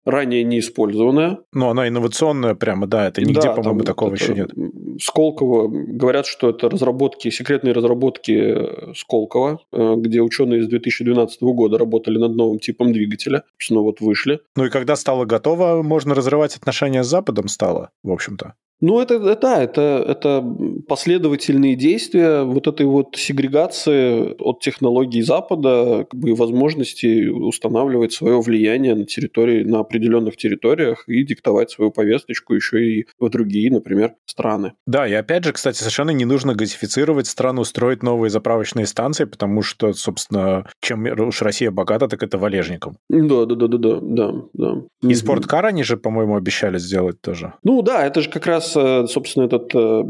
ранее 0.06 0.44
не 0.44 0.60
использованная. 0.60 1.40
Ну, 1.52 1.70
она 1.70 1.88
инновационная 1.88 2.56
прямо, 2.56 2.88
да, 2.88 3.08
это 3.08 3.22
нигде, 3.22 3.42
да, 3.42 3.54
по-моему, 3.54 3.82
такого 3.82 4.14
еще 4.14 4.34
нет. 4.34 4.52
Сколково, 5.00 5.68
говорят, 5.70 6.26
что 6.26 6.50
это 6.50 6.70
разработки, 6.70 7.30
секретные 7.30 7.74
разработки 7.74 8.94
Сколково, 8.96 9.60
где 9.72 10.22
ученые 10.22 10.64
с 10.64 10.68
2012 10.68 11.42
года 11.42 11.78
работали 11.78 12.18
над 12.18 12.36
новым 12.36 12.60
типом 12.60 12.94
двигателя, 12.94 13.44
собственно, 13.54 13.82
вот 13.82 14.02
вышли. 14.02 14.40
Ну 14.56 14.66
и 14.66 14.70
когда 14.70 14.96
стало 14.96 15.26
готово, 15.26 15.84
можно 15.84 16.16
разрывать 16.16 16.56
отношения 16.56 17.04
с 17.04 17.08
Западом 17.08 17.48
стало, 17.48 17.92
в 18.04 18.12
общем-то. 18.12 18.56
Ну, 18.84 19.00
это, 19.00 19.18
да, 19.38 19.64
это, 19.64 20.04
это 20.06 20.44
последовательные 20.90 21.78
действия 21.78 22.44
вот 22.44 22.68
этой 22.68 22.86
вот 22.86 23.16
сегрегации 23.16 24.36
от 24.38 24.60
технологий 24.60 25.22
Запада 25.22 26.06
как 26.12 26.20
бы, 26.20 26.36
возможности 26.36 27.30
устанавливать 27.30 28.12
свое 28.12 28.42
влияние 28.42 28.94
на 28.96 29.06
территории, 29.06 29.64
на 29.64 29.80
определенных 29.80 30.36
территориях 30.36 31.06
и 31.08 31.24
диктовать 31.24 31.72
свою 31.72 31.92
повесточку 31.92 32.56
еще 32.56 32.86
и 32.86 33.06
в 33.22 33.30
другие, 33.30 33.72
например, 33.72 34.16
страны. 34.26 34.74
Да, 34.86 35.08
и 35.08 35.14
опять 35.14 35.46
же, 35.46 35.54
кстати, 35.54 35.78
совершенно 35.78 36.12
не 36.12 36.26
нужно 36.26 36.54
газифицировать 36.54 37.28
страну, 37.28 37.64
строить 37.64 38.04
новые 38.04 38.30
заправочные 38.30 38.86
станции, 38.86 39.24
потому 39.24 39.62
что, 39.62 39.94
собственно, 39.94 40.68
чем 40.82 41.06
уж 41.06 41.42
Россия 41.42 41.72
богата, 41.72 42.10
так 42.10 42.22
это 42.22 42.38
валежником. 42.38 42.98
Да, 43.10 43.46
да, 43.46 43.56
да, 43.56 43.68
да, 43.68 43.78
да, 43.78 44.02
да. 44.02 44.34
да. 44.54 45.10
И 45.10 45.14
спорткар 45.14 45.68
они 45.68 45.84
же, 45.84 45.96
по-моему, 45.96 46.36
обещали 46.36 46.80
сделать 46.80 47.22
тоже. 47.22 47.54
Ну 47.64 47.82
да, 47.82 48.06
это 48.06 48.20
же 48.20 48.30
как 48.30 48.46
раз 48.46 48.73
собственно, 48.74 49.46
этот 49.46 49.72
э, 49.74 50.04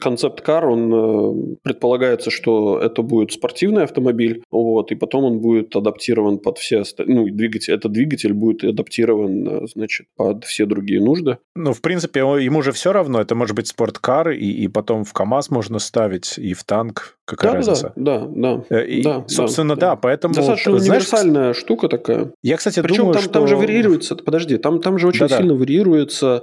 концепт-кар, 0.00 0.66
он 0.66 0.92
э, 0.92 1.56
предполагается, 1.62 2.30
что 2.30 2.78
это 2.78 3.02
будет 3.02 3.32
спортивный 3.32 3.84
автомобиль, 3.84 4.42
вот, 4.50 4.92
и 4.92 4.94
потом 4.94 5.24
он 5.24 5.40
будет 5.40 5.74
адаптирован 5.76 6.38
под 6.38 6.58
все 6.58 6.80
остальные, 6.80 7.16
ну, 7.16 7.36
двигатель, 7.36 7.74
этот 7.74 7.92
двигатель 7.92 8.32
будет 8.32 8.64
адаптирован, 8.64 9.68
значит, 9.68 10.06
под 10.16 10.44
все 10.44 10.66
другие 10.66 11.02
нужды. 11.02 11.38
Ну, 11.54 11.72
в 11.72 11.80
принципе, 11.80 12.20
ему 12.20 12.62
же 12.62 12.72
все 12.72 12.92
равно, 12.92 13.20
это 13.20 13.34
может 13.34 13.54
быть 13.54 13.68
спорткар, 13.68 14.30
и, 14.30 14.50
и 14.50 14.68
потом 14.68 15.04
в 15.04 15.12
КАМАЗ 15.12 15.50
можно 15.50 15.78
ставить, 15.78 16.38
и 16.38 16.54
в 16.54 16.64
танк, 16.64 17.18
какая 17.24 17.52
да, 17.52 17.56
разница? 17.56 17.92
Да, 17.96 18.26
да, 18.26 18.62
да. 18.68 18.84
И, 18.84 19.02
да 19.02 19.24
собственно, 19.28 19.76
да, 19.76 19.90
да, 19.90 19.96
поэтому... 19.96 20.34
Достаточно 20.34 20.78
знаешь, 20.78 20.88
универсальная 20.88 21.52
штука 21.52 21.88
такая. 21.88 22.32
Я, 22.42 22.56
кстати, 22.56 22.80
Причем 22.82 22.98
думаю, 22.98 23.14
там, 23.14 23.22
что... 23.22 23.32
там 23.32 23.46
же 23.46 23.56
варьируется, 23.56 24.16
подожди, 24.16 24.56
там, 24.58 24.80
там 24.80 24.98
же 24.98 25.06
очень 25.08 25.28
да, 25.28 25.36
сильно 25.36 25.54
да. 25.54 25.58
варьируется 25.58 26.42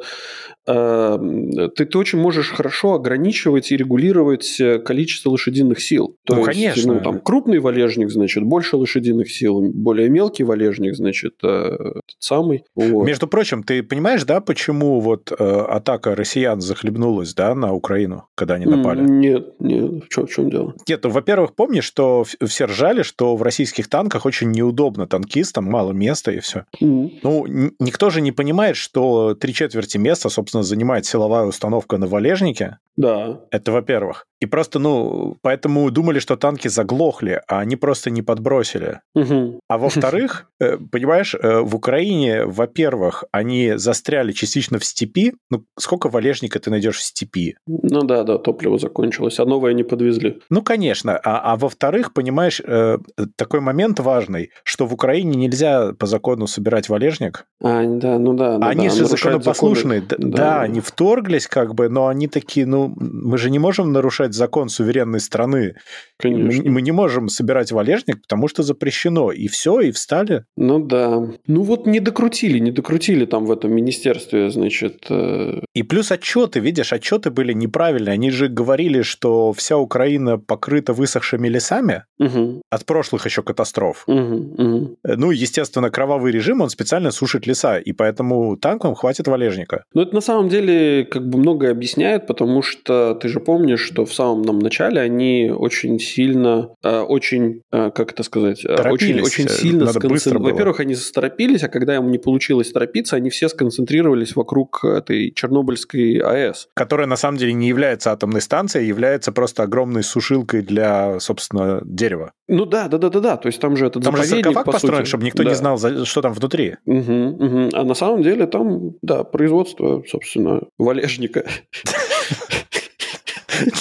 ты, 1.75 1.85
ты 1.85 1.97
очень 1.97 2.19
можешь 2.19 2.51
хорошо 2.51 2.93
ограничивать 2.93 3.71
и 3.71 3.77
регулировать 3.77 4.59
э, 4.59 4.79
количество 4.79 5.29
лошадиных 5.29 5.81
сил. 5.81 6.15
То 6.25 6.35
ну, 6.35 6.47
есть, 6.47 6.51
конечно. 6.51 6.93
Ну, 6.93 7.01
там, 7.01 7.19
крупный 7.19 7.59
валежник, 7.59 8.09
значит, 8.09 8.43
больше 8.43 8.77
лошадиных 8.77 9.31
сил, 9.31 9.61
более 9.61 10.09
мелкий 10.09 10.43
валежник, 10.43 10.95
значит, 10.95 11.35
э, 11.43 11.77
тот 11.77 12.15
самый. 12.19 12.63
Вот. 12.75 13.05
Между 13.05 13.27
прочим, 13.27 13.63
ты 13.63 13.83
понимаешь, 13.83 14.23
да, 14.23 14.41
почему 14.41 14.99
вот 14.99 15.31
э, 15.31 15.43
атака 15.43 16.15
россиян 16.15 16.61
захлебнулась, 16.61 17.33
да, 17.33 17.53
на 17.55 17.73
Украину, 17.73 18.27
когда 18.35 18.55
они 18.55 18.65
напали? 18.65 19.01
Нет, 19.01 19.59
нет, 19.59 20.05
в 20.05 20.09
чем, 20.09 20.27
в 20.27 20.29
чем 20.29 20.49
дело? 20.49 20.73
Нет, 20.87 21.01
ну, 21.03 21.09
во-первых, 21.09 21.55
помнишь, 21.55 21.85
что 21.85 22.25
все 22.45 22.65
ржали, 22.65 23.03
что 23.03 23.35
в 23.35 23.43
российских 23.43 23.87
танках 23.87 24.25
очень 24.25 24.51
неудобно 24.51 25.07
танкистам, 25.07 25.65
мало 25.65 25.91
места 25.91 26.31
и 26.31 26.39
все. 26.39 26.65
Mm. 26.81 27.19
Ну, 27.23 27.45
никто 27.79 28.09
же 28.09 28.21
не 28.21 28.31
понимает, 28.31 28.75
что 28.75 29.35
три 29.35 29.53
четверти 29.53 29.97
места, 29.97 30.29
собственно, 30.29 30.63
занимает 30.63 31.05
силовая 31.05 31.34
установка 31.43 31.97
на 31.97 32.07
валежнике. 32.07 32.77
Да. 32.97 33.41
Это 33.51 33.71
во-первых. 33.71 34.25
И 34.39 34.45
просто, 34.45 34.79
ну, 34.79 35.38
поэтому 35.41 35.89
думали, 35.91 36.19
что 36.19 36.36
танки 36.36 36.67
заглохли, 36.67 37.41
а 37.47 37.59
они 37.59 37.75
просто 37.75 38.09
не 38.09 38.21
подбросили. 38.21 39.01
Угу. 39.15 39.59
А 39.67 39.77
во-вторых, 39.77 40.49
э, 40.59 40.77
понимаешь, 40.77 41.36
э, 41.36 41.59
в 41.59 41.75
Украине, 41.75 42.45
во-первых, 42.45 43.23
они 43.31 43.73
застряли 43.75 44.31
частично 44.31 44.77
в 44.77 44.86
степи. 44.86 45.33
Ну, 45.49 45.65
сколько 45.79 46.09
валежника 46.09 46.59
ты 46.59 46.69
найдешь 46.69 46.97
в 46.97 47.03
степи? 47.03 47.55
Ну 47.67 48.03
да, 48.03 48.23
да, 48.23 48.38
топливо 48.38 48.77
закончилось, 48.77 49.39
а 49.39 49.45
новое 49.45 49.73
не 49.73 49.83
подвезли. 49.83 50.41
Ну, 50.49 50.61
конечно. 50.61 51.17
А, 51.17 51.53
а 51.53 51.55
во-вторых, 51.55 52.13
понимаешь, 52.13 52.61
э, 52.61 52.97
такой 53.38 53.61
момент 53.61 53.99
важный, 53.99 54.51
что 54.63 54.86
в 54.86 54.93
Украине 54.93 55.36
нельзя 55.36 55.93
по 55.93 56.05
закону 56.05 56.47
собирать 56.47 56.89
валежник. 56.89 57.45
А, 57.63 57.83
да, 57.86 58.19
ну 58.19 58.33
да. 58.33 58.57
Ну, 58.57 58.65
они 58.65 58.89
да, 58.89 58.95
же 58.95 59.05
законопослушные. 59.05 60.01
Законы. 60.01 60.31
Да, 60.31 60.38
да, 60.38 60.61
они 60.61 60.81
вторглись 61.26 61.47
как 61.47 61.73
бы, 61.73 61.89
но 61.89 62.07
они 62.07 62.28
такие, 62.28 62.65
ну, 62.65 62.93
мы 62.97 63.38
же 63.38 63.49
не 63.49 63.59
можем 63.59 63.91
нарушать 63.91 64.34
закон 64.34 64.69
суверенной 64.69 65.19
страны. 65.19 65.76
Конечно. 66.17 66.63
Мы, 66.63 66.71
мы 66.71 66.82
не 66.82 66.91
можем 66.91 67.30
собирать 67.30 67.71
валежник, 67.71 68.21
потому 68.21 68.47
что 68.47 68.63
запрещено. 68.63 69.32
И 69.32 69.47
все, 69.47 69.80
и 69.82 69.91
встали. 69.91 70.43
Ну 70.57 70.80
да. 70.80 71.28
Ну 71.47 71.63
вот 71.63 71.88
не 71.88 71.99
докрутили, 71.99 72.59
не 72.59 72.71
докрутили 72.71 73.26
там 73.26 73.45
в 73.45 73.51
этом 73.51 73.73
министерстве, 73.73 74.49
значит. 74.49 75.05
Э... 75.09 75.61
И 75.73 75.84
плюс 75.84 76.11
отчеты, 76.11 76.59
видишь, 76.59 76.93
отчеты 76.93 77.32
были 77.32 77.53
неправильные. 77.53 78.13
Они 78.13 78.32
же 78.32 78.47
говорили, 78.47 79.01
что 79.01 79.51
вся 79.53 79.78
Украина 79.78 80.38
покрыта 80.38 80.93
высохшими 80.93 81.47
лесами 81.47 82.03
угу. 82.19 82.61
от 82.69 82.86
прошлых 82.86 83.26
еще 83.26 83.41
катастроф. 83.41 84.03
Угу, 84.07 84.63
угу. 84.63 84.94
Ну, 85.05 85.31
естественно, 85.31 85.89
кровавый 85.89 86.31
режим, 86.31 86.61
он 86.61 86.69
специально 86.69 87.11
сушит 87.11 87.47
леса, 87.47 87.77
и 87.77 87.91
поэтому 87.91 88.57
танкам 88.57 88.95
хватит 88.95 89.27
валежника. 89.27 89.83
Ну, 89.93 90.01
это 90.01 90.15
на 90.15 90.21
самом 90.21 90.49
деле 90.49 91.05
как 91.05 91.27
бы 91.27 91.37
многое 91.37 91.71
объясняет, 91.71 92.27
потому 92.27 92.61
что 92.61 93.15
ты 93.15 93.27
же 93.27 93.39
помнишь, 93.39 93.81
что 93.81 94.05
в 94.05 94.13
самом 94.13 94.41
нам 94.41 94.59
начале 94.59 95.01
они 95.01 95.51
очень 95.55 95.99
сильно, 95.99 96.69
э, 96.83 96.99
очень, 97.01 97.61
э, 97.71 97.91
как 97.91 98.13
это 98.13 98.23
сказать, 98.23 98.63
Торопились. 98.63 99.23
очень, 99.23 99.45
очень 99.45 99.49
сильно 99.49 99.87
сконцентрировались. 99.87 100.51
Во-первых, 100.53 100.79
они 100.79 100.95
заторопились, 100.95 101.63
а 101.63 101.67
когда 101.67 101.95
им 101.95 102.11
не 102.11 102.17
получилось 102.17 102.71
торопиться, 102.71 103.15
они 103.15 103.29
все 103.29 103.49
сконцентрировались 103.49 104.35
вокруг 104.35 104.83
этой 104.83 105.31
Чернобыльской 105.31 106.17
АЭС. 106.17 106.67
Которая 106.73 107.07
на 107.07 107.17
самом 107.17 107.37
деле 107.37 107.53
не 107.53 107.67
является 107.67 108.11
атомной 108.11 108.41
станцией, 108.41 108.85
а 108.85 108.87
является 108.87 109.31
просто 109.31 109.63
огромной 109.63 110.03
сушилкой 110.03 110.61
для, 110.61 111.19
собственно, 111.19 111.81
дерева. 111.83 112.31
Ну 112.47 112.65
да, 112.65 112.87
да, 112.87 112.97
да, 112.97 113.09
да, 113.09 113.19
да. 113.19 113.37
То 113.37 113.47
есть 113.47 113.59
там 113.59 113.75
же 113.75 113.87
этот 113.87 114.03
там 114.03 114.15
заповедник, 114.15 114.45
же 114.45 114.53
по 114.53 114.63
построен, 114.71 114.94
сути. 114.99 115.09
чтобы 115.09 115.25
никто 115.25 115.43
да. 115.43 115.49
не 115.49 115.55
знал, 115.55 115.77
что 116.05 116.21
там 116.21 116.33
внутри. 116.33 116.77
Угу, 116.85 117.13
угу. 117.13 117.69
А 117.73 117.83
на 117.83 117.93
самом 117.93 118.23
деле 118.23 118.47
там, 118.47 118.93
да, 119.01 119.23
производство, 119.23 120.03
собственно, 120.07 120.61
валежника. 120.77 121.45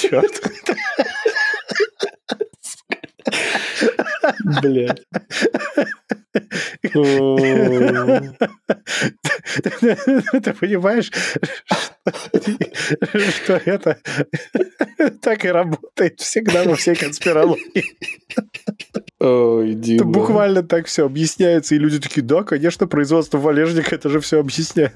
Черт. 0.01 0.43
Блядь. 4.63 5.03
Ты 6.83 6.93
понимаешь, 10.53 11.11
что 13.45 13.61
это 13.65 13.99
так 15.21 15.45
и 15.45 15.49
работает 15.49 16.21
всегда 16.21 16.65
во 16.65 16.77
всей 16.77 16.95
конспирологии. 16.95 17.85
Ой, 19.21 19.75
буквально 20.03 20.63
так 20.63 20.87
все 20.87 21.07
объясняется, 21.07 21.75
и 21.75 21.79
люди 21.79 21.99
такие, 21.99 22.23
да, 22.23 22.43
конечно, 22.43 22.87
производство 22.87 23.39
валежника, 23.39 23.95
это 23.95 24.09
же 24.09 24.21
все 24.21 24.41
объясняет. 24.41 24.95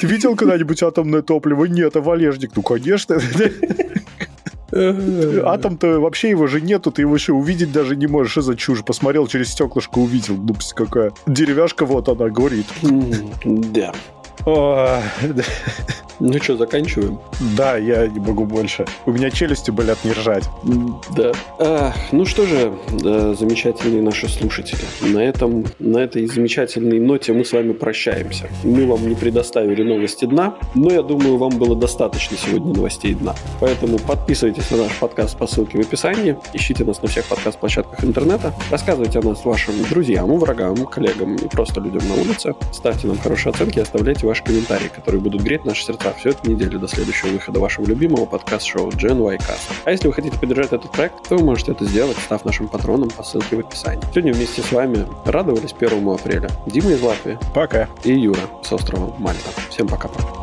Ты 0.00 0.06
видел 0.06 0.36
когда-нибудь 0.36 0.82
атомное 0.82 1.22
топливо? 1.22 1.66
Нет, 1.66 1.96
а 1.96 2.00
валежник? 2.00 2.50
Ну, 2.56 2.62
конечно. 2.62 3.20
Атом-то 5.44 6.00
вообще 6.00 6.30
его 6.30 6.46
же 6.46 6.60
нету, 6.60 6.90
ты 6.90 7.02
его 7.02 7.14
еще 7.14 7.32
увидеть 7.34 7.72
даже 7.72 7.94
не 7.94 8.06
можешь. 8.06 8.32
Что 8.32 8.40
за 8.40 8.56
чушь? 8.56 8.82
Посмотрел 8.82 9.26
через 9.26 9.50
стеклышко, 9.50 9.98
увидел. 9.98 10.36
Ну, 10.36 10.54
какая. 10.74 11.12
Деревяшка 11.26 11.84
вот 11.84 12.08
она 12.08 12.28
горит. 12.30 12.66
Да. 13.44 13.92
Ну 16.24 16.40
что, 16.40 16.56
заканчиваем? 16.56 17.18
Да, 17.56 17.76
я 17.76 18.06
не 18.06 18.20
могу 18.20 18.44
больше. 18.44 18.86
У 19.06 19.12
меня 19.12 19.28
челюсти 19.28 19.72
болят 19.72 19.98
не 20.04 20.12
ржать. 20.12 20.44
Да. 21.16 21.32
А, 21.58 21.92
ну 22.12 22.24
что 22.24 22.46
же, 22.46 22.72
да, 22.92 23.34
замечательные 23.34 24.02
наши 24.02 24.28
слушатели. 24.28 24.82
На, 25.00 25.18
этом, 25.18 25.64
на 25.80 25.98
этой 25.98 26.26
замечательной 26.26 27.00
ноте 27.00 27.32
мы 27.32 27.44
с 27.44 27.52
вами 27.52 27.72
прощаемся. 27.72 28.48
Мы 28.62 28.86
вам 28.86 29.08
не 29.08 29.16
предоставили 29.16 29.82
новости 29.82 30.24
дна, 30.24 30.54
но 30.76 30.92
я 30.92 31.02
думаю, 31.02 31.38
вам 31.38 31.58
было 31.58 31.74
достаточно 31.74 32.36
сегодня 32.36 32.72
новостей 32.72 33.14
дна. 33.14 33.34
Поэтому 33.58 33.98
подписывайтесь 33.98 34.70
на 34.70 34.76
наш 34.76 34.96
подкаст 35.00 35.36
по 35.36 35.48
ссылке 35.48 35.78
в 35.78 35.80
описании, 35.80 36.36
ищите 36.52 36.84
нас 36.84 37.02
на 37.02 37.08
всех 37.08 37.24
подкаст-площадках 37.24 38.04
интернета, 38.04 38.54
рассказывайте 38.70 39.18
о 39.18 39.22
нас 39.22 39.44
вашим 39.44 39.74
друзьям, 39.90 40.38
врагам, 40.38 40.76
коллегам 40.86 41.34
и 41.34 41.48
просто 41.48 41.80
людям 41.80 42.02
на 42.08 42.14
улице. 42.14 42.54
Ставьте 42.72 43.08
нам 43.08 43.18
хорошие 43.18 43.50
оценки 43.50 43.80
и 43.80 43.82
оставляйте 44.22 44.26
ваши 44.26 44.42
комментарии, 44.44 44.88
которые 44.88 45.20
будут 45.20 45.42
греть 45.42 45.64
наши 45.64 45.84
сердца 45.84 46.12
всю 46.18 46.30
эту 46.30 46.50
неделю 46.50 46.78
до 46.78 46.88
следующего 46.88 47.28
выхода 47.28 47.60
вашего 47.60 47.86
любимого 47.86 48.26
подкаст-шоу 48.26 48.90
Gen 48.90 49.20
Y 49.22 49.36
Cast. 49.36 49.72
А 49.84 49.90
если 49.90 50.08
вы 50.08 50.14
хотите 50.14 50.38
поддержать 50.38 50.72
этот 50.72 50.90
проект, 50.90 51.28
то 51.28 51.36
вы 51.36 51.44
можете 51.44 51.72
это 51.72 51.84
сделать, 51.84 52.16
став 52.18 52.44
нашим 52.44 52.68
патроном 52.68 53.10
по 53.10 53.22
ссылке 53.22 53.56
в 53.56 53.60
описании. 53.60 54.02
Сегодня 54.10 54.32
вместе 54.32 54.62
с 54.62 54.72
вами 54.72 55.06
радовались 55.24 55.74
1 55.78 56.08
апреля 56.08 56.48
Дима 56.66 56.92
из 56.92 57.02
Латвии. 57.02 57.38
Пока. 57.54 57.88
И 58.04 58.12
Юра 58.12 58.40
с 58.62 58.72
острова 58.72 59.14
Мальта. 59.18 59.50
Всем 59.70 59.88
пока-пока. 59.88 60.41